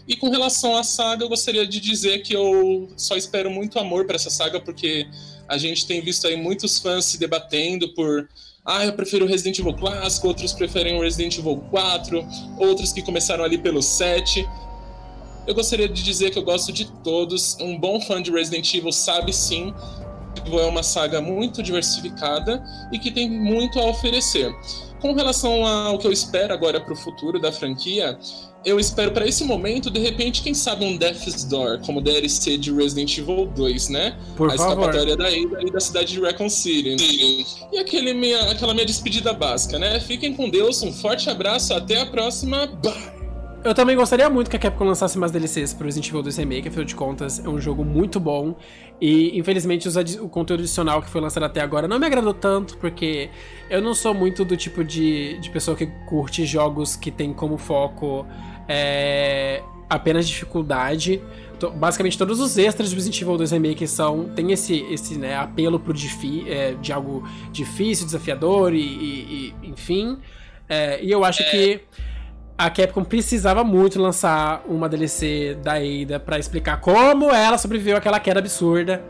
E 0.07 0.17
com 0.17 0.29
relação 0.29 0.77
à 0.77 0.83
saga, 0.83 1.25
eu 1.25 1.29
gostaria 1.29 1.67
de 1.67 1.79
dizer 1.79 2.23
que 2.23 2.35
eu 2.35 2.89
só 2.97 3.17
espero 3.17 3.51
muito 3.51 3.79
amor 3.79 4.07
para 4.07 4.17
essa 4.17 4.31
saga, 4.31 4.61
porque 4.61 5.07
a 5.49 5.57
gente 5.57 5.87
tem 5.87 6.01
visto 6.01 6.27
aí 6.27 6.37
muitos 6.37 6.79
fãs 6.79 7.05
se 7.05 7.19
debatendo 7.19 7.89
por. 7.95 8.29
Ah, 8.65 8.85
eu 8.85 8.93
prefiro 8.93 9.25
o 9.25 9.29
Resident 9.29 9.59
Evil 9.59 9.75
clássico, 9.75 10.29
outros 10.29 10.53
preferem 10.53 10.97
o 10.97 11.01
Resident 11.01 11.39
Evil 11.39 11.57
4, 11.71 12.27
outros 12.59 12.93
que 12.93 13.03
começaram 13.03 13.45
ali 13.45 13.57
pelo 13.57 13.83
7. 13.83 14.47
Eu 15.47 15.55
gostaria 15.55 15.89
de 15.89 16.03
dizer 16.03 16.31
que 16.31 16.39
eu 16.39 16.43
gosto 16.43 16.73
de 16.73 16.85
todos. 17.03 17.57
Um 17.61 17.79
bom 17.79 18.01
fã 18.01 18.21
de 18.21 18.31
Resident 18.31 18.75
Evil 18.75 18.93
sabe 18.93 19.33
sim 19.33 19.73
é 20.47 20.65
uma 20.67 20.83
saga 20.83 21.21
muito 21.21 21.63
diversificada 21.63 22.63
e 22.93 22.99
que 22.99 23.11
tem 23.11 23.29
muito 23.29 23.79
a 23.79 23.87
oferecer. 23.87 24.53
Com 25.01 25.15
relação 25.15 25.65
ao 25.65 25.99
que 25.99 26.07
eu 26.07 26.13
espero 26.13 26.53
agora 26.53 26.81
para 26.81 26.93
o 26.93 26.97
futuro 26.97 27.41
da 27.41 27.51
franquia, 27.51 28.19
eu 28.65 28.79
espero 28.79 29.13
para 29.13 29.27
esse 29.27 29.45
momento, 29.45 29.91
de 29.91 29.99
repente, 29.99 30.43
quem 30.43 30.53
sabe 30.53 30.85
um 30.85 30.97
Death's 30.97 31.45
Door, 31.45 31.81
como 31.87 32.01
DLC 32.01 32.59
de 32.59 32.71
Resident 32.71 33.17
Evil 33.17 33.47
2, 33.47 33.89
né? 33.89 34.17
Por 34.37 34.51
a 34.51 34.57
favor. 34.57 34.73
escapatória 34.73 35.17
da 35.17 35.29
Ada 35.29 35.63
e 35.63 35.71
da 35.71 35.81
cidade 35.81 36.13
de 36.13 36.21
Recon 36.21 36.51
City. 36.51 36.97
E 37.73 37.79
aquele 37.79 38.13
minha, 38.13 38.51
aquela 38.51 38.75
minha 38.75 38.87
despedida 38.87 39.33
básica, 39.33 39.79
né? 39.79 39.99
Fiquem 40.01 40.35
com 40.35 40.51
Deus, 40.51 40.83
um 40.83 40.93
forte 40.93 41.31
abraço, 41.31 41.73
até 41.73 42.03
a 42.03 42.07
próxima. 42.07 42.67
Bye! 42.67 43.20
Eu 43.63 43.75
também 43.75 43.95
gostaria 43.95 44.29
muito 44.31 44.49
que 44.49 44.57
a 44.57 44.59
Capcom 44.59 44.85
lançasse 44.85 45.19
mais 45.19 45.31
DLCs 45.31 45.75
pro 45.75 45.85
Resident 45.85 46.09
Evil 46.09 46.23
2 46.23 46.37
Remake, 46.39 46.69
afinal 46.69 46.85
de 46.85 46.95
contas, 46.95 47.45
é 47.45 47.47
um 47.47 47.61
jogo 47.61 47.85
muito 47.85 48.19
bom. 48.19 48.57
E, 48.99 49.39
infelizmente, 49.39 49.87
o 50.19 50.31
conteúdo 50.31 50.61
adicional 50.61 51.03
que 51.03 51.11
foi 51.11 51.21
lançado 51.21 51.43
até 51.43 51.61
agora 51.61 51.87
não 51.87 51.99
me 51.99 52.07
agradou 52.07 52.33
tanto, 52.33 52.79
porque 52.79 53.29
eu 53.69 53.83
não 53.83 53.93
sou 53.93 54.15
muito 54.15 54.47
do 54.47 54.57
tipo 54.57 54.83
de, 54.83 55.39
de 55.41 55.51
pessoa 55.51 55.77
que 55.77 55.87
curte 56.07 56.47
jogos 56.47 56.97
que 56.97 57.11
tem 57.11 57.35
como 57.35 57.59
foco 57.59 58.27
é, 58.67 59.63
apenas 59.91 60.27
dificuldade. 60.27 61.21
Basicamente, 61.75 62.17
todos 62.17 62.41
os 62.41 62.57
extras 62.57 62.89
de 62.89 62.95
Resident 62.95 63.21
Evil 63.21 63.37
2 63.37 63.51
Remake 63.51 63.87
são, 63.87 64.31
tem 64.31 64.53
esse, 64.53 64.87
esse 64.91 65.19
né, 65.19 65.37
apelo 65.37 65.79
pro 65.79 65.95
é, 66.47 66.73
de 66.81 66.95
algo 66.95 67.29
difícil, 67.53 68.07
desafiador 68.07 68.73
e, 68.73 68.81
e, 68.81 69.55
e 69.63 69.69
enfim. 69.69 70.17
É, 70.67 71.05
e 71.05 71.11
eu 71.11 71.25
acho 71.25 71.43
que 71.51 71.83
a 72.61 72.69
Capcom 72.69 73.03
precisava 73.03 73.65
muito 73.65 73.99
lançar 73.99 74.63
uma 74.69 74.87
DLC 74.87 75.57
da 75.63 75.77
Ada 75.77 76.21
para 76.21 76.39
explicar 76.39 76.79
como 76.79 77.31
ela 77.31 77.57
sobreviveu 77.57 77.97
àquela 77.97 78.21
queda 78.21 78.39
absurda. 78.39 79.03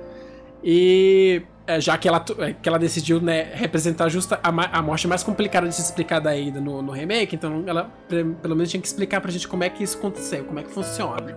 E 0.62 1.42
é, 1.66 1.80
já 1.80 1.98
que 1.98 2.06
ela, 2.06 2.24
é, 2.38 2.52
que 2.52 2.68
ela 2.68 2.78
decidiu 2.78 3.20
né, 3.20 3.50
representar 3.52 4.08
justa 4.08 4.38
a, 4.40 4.78
a, 4.78 4.80
morte 4.80 5.08
mais 5.08 5.24
complicada 5.24 5.66
de 5.66 5.74
se 5.74 5.82
explicar 5.82 6.20
da 6.20 6.30
Ada 6.30 6.60
no, 6.60 6.80
no, 6.80 6.92
remake, 6.92 7.34
então 7.34 7.64
ela 7.66 7.90
pelo 8.08 8.54
menos 8.54 8.70
tinha 8.70 8.80
que 8.80 8.86
explicar 8.86 9.20
pra 9.20 9.32
gente 9.32 9.48
como 9.48 9.64
é 9.64 9.68
que 9.68 9.82
isso 9.82 9.98
aconteceu, 9.98 10.44
como 10.44 10.60
é 10.60 10.62
que 10.62 10.70
funciona. 10.70 11.34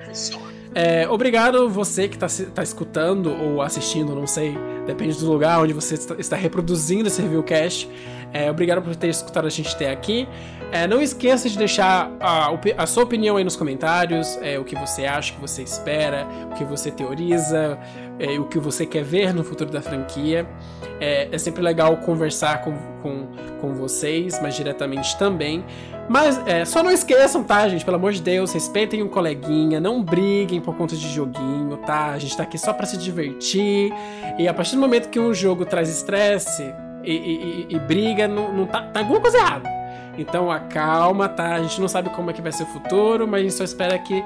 É, 0.76 1.07
obrigado 1.09 1.68
você 1.68 2.07
que 2.07 2.16
está 2.16 2.28
tá 2.53 2.61
escutando 2.61 3.32
ou 3.32 3.59
assistindo, 3.61 4.14
não 4.14 4.28
sei, 4.28 4.55
depende 4.86 5.18
do 5.18 5.32
lugar 5.32 5.59
onde 5.59 5.74
você 5.74 5.95
está 5.95 6.36
reproduzindo 6.36 7.07
esse 7.07 7.22
reviewcast. 7.24 7.89
É, 8.32 8.49
obrigado 8.49 8.82
por 8.84 8.95
ter 8.95 9.09
escutado 9.09 9.45
a 9.45 9.49
gente 9.49 9.76
até 9.76 9.91
aqui. 9.91 10.28
É, 10.74 10.88
não 10.88 10.99
esqueça 10.99 11.47
de 11.47 11.55
deixar 11.55 12.11
a, 12.19 12.49
a, 12.78 12.88
sua 12.88 13.03
opinião 13.03 13.38
aí 13.38 13.43
nos 13.43 13.55
comentários, 13.55 14.39
é, 14.41 14.57
o 14.57 14.63
que 14.63 14.76
você 14.76 15.05
acha, 15.05 15.32
o 15.32 15.36
que 15.36 15.41
você 15.41 15.61
espera, 15.61 16.28
o 16.49 16.55
que 16.55 16.63
você 16.63 16.89
teoriza, 16.89 17.78
é, 18.17 18.39
o 18.39 18.45
que 18.45 18.57
você 18.57 18.84
quer 18.84 19.03
ver 19.03 19.36
no 19.36 19.43
futuro 19.43 19.69
da 19.69 19.84
franquia. 19.84 20.47
É, 20.99 21.30
é 21.32 21.38
sempre 21.38 21.61
legal 21.61 21.95
conversar 21.97 22.63
com, 22.63 22.76
com, 23.03 23.28
com 23.61 23.74
vocês, 23.76 24.39
mas 24.41 24.55
diretamente 24.55 25.15
também. 25.15 25.63
Mas 26.09 26.41
é, 26.47 26.65
só 26.65 26.82
não 26.82 26.89
esqueçam, 26.89 27.43
tá, 27.43 27.69
gente? 27.69 27.86
Pelo 27.86 27.97
amor 27.97 28.11
de 28.11 28.24
Deus, 28.24 28.51
respeitem 28.51 29.03
o 29.03 29.09
coleguinha, 29.09 29.80
não 29.80 30.01
briguem 30.01 30.59
por 30.59 30.76
conta 30.76 30.95
de 30.95 31.07
joguinho, 31.07 31.77
tá? 31.85 32.07
A 32.14 32.18
gente 32.18 32.35
tá 32.35 32.41
aqui 32.41 32.57
só 32.57 32.73
para 32.73 32.88
se 32.88 32.97
divertir. 32.97 33.93
E 34.39 34.47
a 34.47 34.53
partir 34.56 34.73
do 34.73 34.81
momento 34.81 35.10
que 35.10 35.19
um 35.19 35.35
jogo 35.35 35.65
traz 35.65 35.88
estresse 35.88 36.64
e, 37.03 37.11
e, 37.11 37.68
e, 37.69 37.76
e 37.76 37.80
briga, 37.80 38.27
não, 38.27 38.52
não 38.52 38.65
tá, 38.65 38.81
tá 38.81 39.02
alguma 39.02 39.22
coisa 39.22 39.38
errada. 39.38 39.82
Então 40.18 40.52
acalma, 40.52 41.27
tá? 41.27 41.56
A 41.56 41.61
gente 41.61 41.80
não 41.81 41.88
sabe 41.88 42.10
como 42.10 42.30
é 42.30 42.34
que 42.34 42.41
vai 42.41 42.52
ser 42.52 42.64
o 42.64 42.68
futuro, 42.68 43.27
mas 43.27 43.40
a 43.40 43.44
gente 43.44 43.53
só 43.53 43.64
espera 43.64 43.98
que 43.98 44.23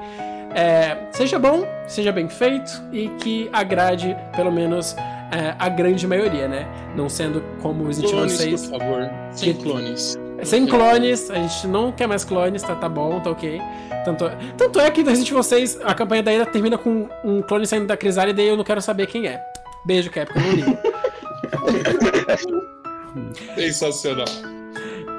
é, 0.54 1.08
seja 1.12 1.38
bom, 1.38 1.66
seja 1.86 2.12
bem 2.12 2.28
feito 2.28 2.70
e 2.92 3.08
que 3.20 3.48
agrade 3.52 4.16
pelo 4.34 4.50
menos 4.50 4.96
é, 5.30 5.54
a 5.58 5.68
grande 5.68 6.06
maioria, 6.06 6.48
né? 6.48 6.66
Não 6.96 7.08
sendo 7.08 7.42
como 7.60 7.84
os 7.84 7.98
Resident 7.98 8.30
6. 8.30 8.66
Por 8.66 8.78
favor, 8.78 9.10
sem 9.32 9.54
que... 9.54 9.62
clones. 9.62 10.18
Sem 10.44 10.66
clones, 10.66 11.30
a 11.30 11.34
gente 11.34 11.66
não 11.66 11.90
quer 11.90 12.06
mais 12.06 12.22
clones, 12.22 12.62
tá, 12.62 12.76
tá 12.76 12.88
bom, 12.88 13.18
tá 13.20 13.30
ok. 13.30 13.60
Tanto, 14.04 14.24
tanto 14.56 14.80
é 14.80 14.90
que 14.90 15.02
no 15.02 15.10
Resident 15.10 15.30
Evil 15.30 15.42
6, 15.42 15.80
a 15.82 15.94
campanha 15.94 16.22
da 16.22 16.32
Ida 16.32 16.46
termina 16.46 16.78
com 16.78 17.08
um 17.24 17.42
clone 17.42 17.66
saindo 17.66 17.86
da 17.86 17.96
Crisálida 17.96 18.40
e 18.40 18.46
eu 18.46 18.56
não 18.56 18.62
quero 18.62 18.80
saber 18.80 19.08
quem 19.08 19.26
é. 19.26 19.42
Beijo, 19.84 20.10
Capcom, 20.10 20.38
não 20.38 20.52
ligo. 20.52 20.78
Sensacional. 23.56 24.26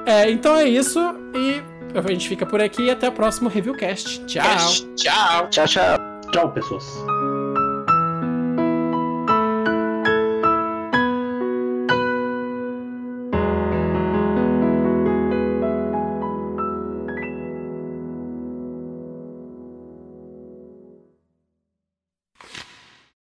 É, 0.06 0.30
então 0.30 0.56
é 0.56 0.64
isso 0.64 0.98
e 1.34 1.62
a 1.94 2.12
gente 2.12 2.28
fica 2.28 2.46
por 2.46 2.60
aqui 2.60 2.84
e 2.84 2.90
até 2.90 3.08
o 3.08 3.12
próximo 3.12 3.48
Reviewcast. 3.48 4.24
Tchau. 4.26 4.44
Tchau. 4.96 5.48
Tchau, 5.48 5.66
tchau. 5.66 5.98
Tchau, 6.32 6.52
pessoas. 6.52 6.84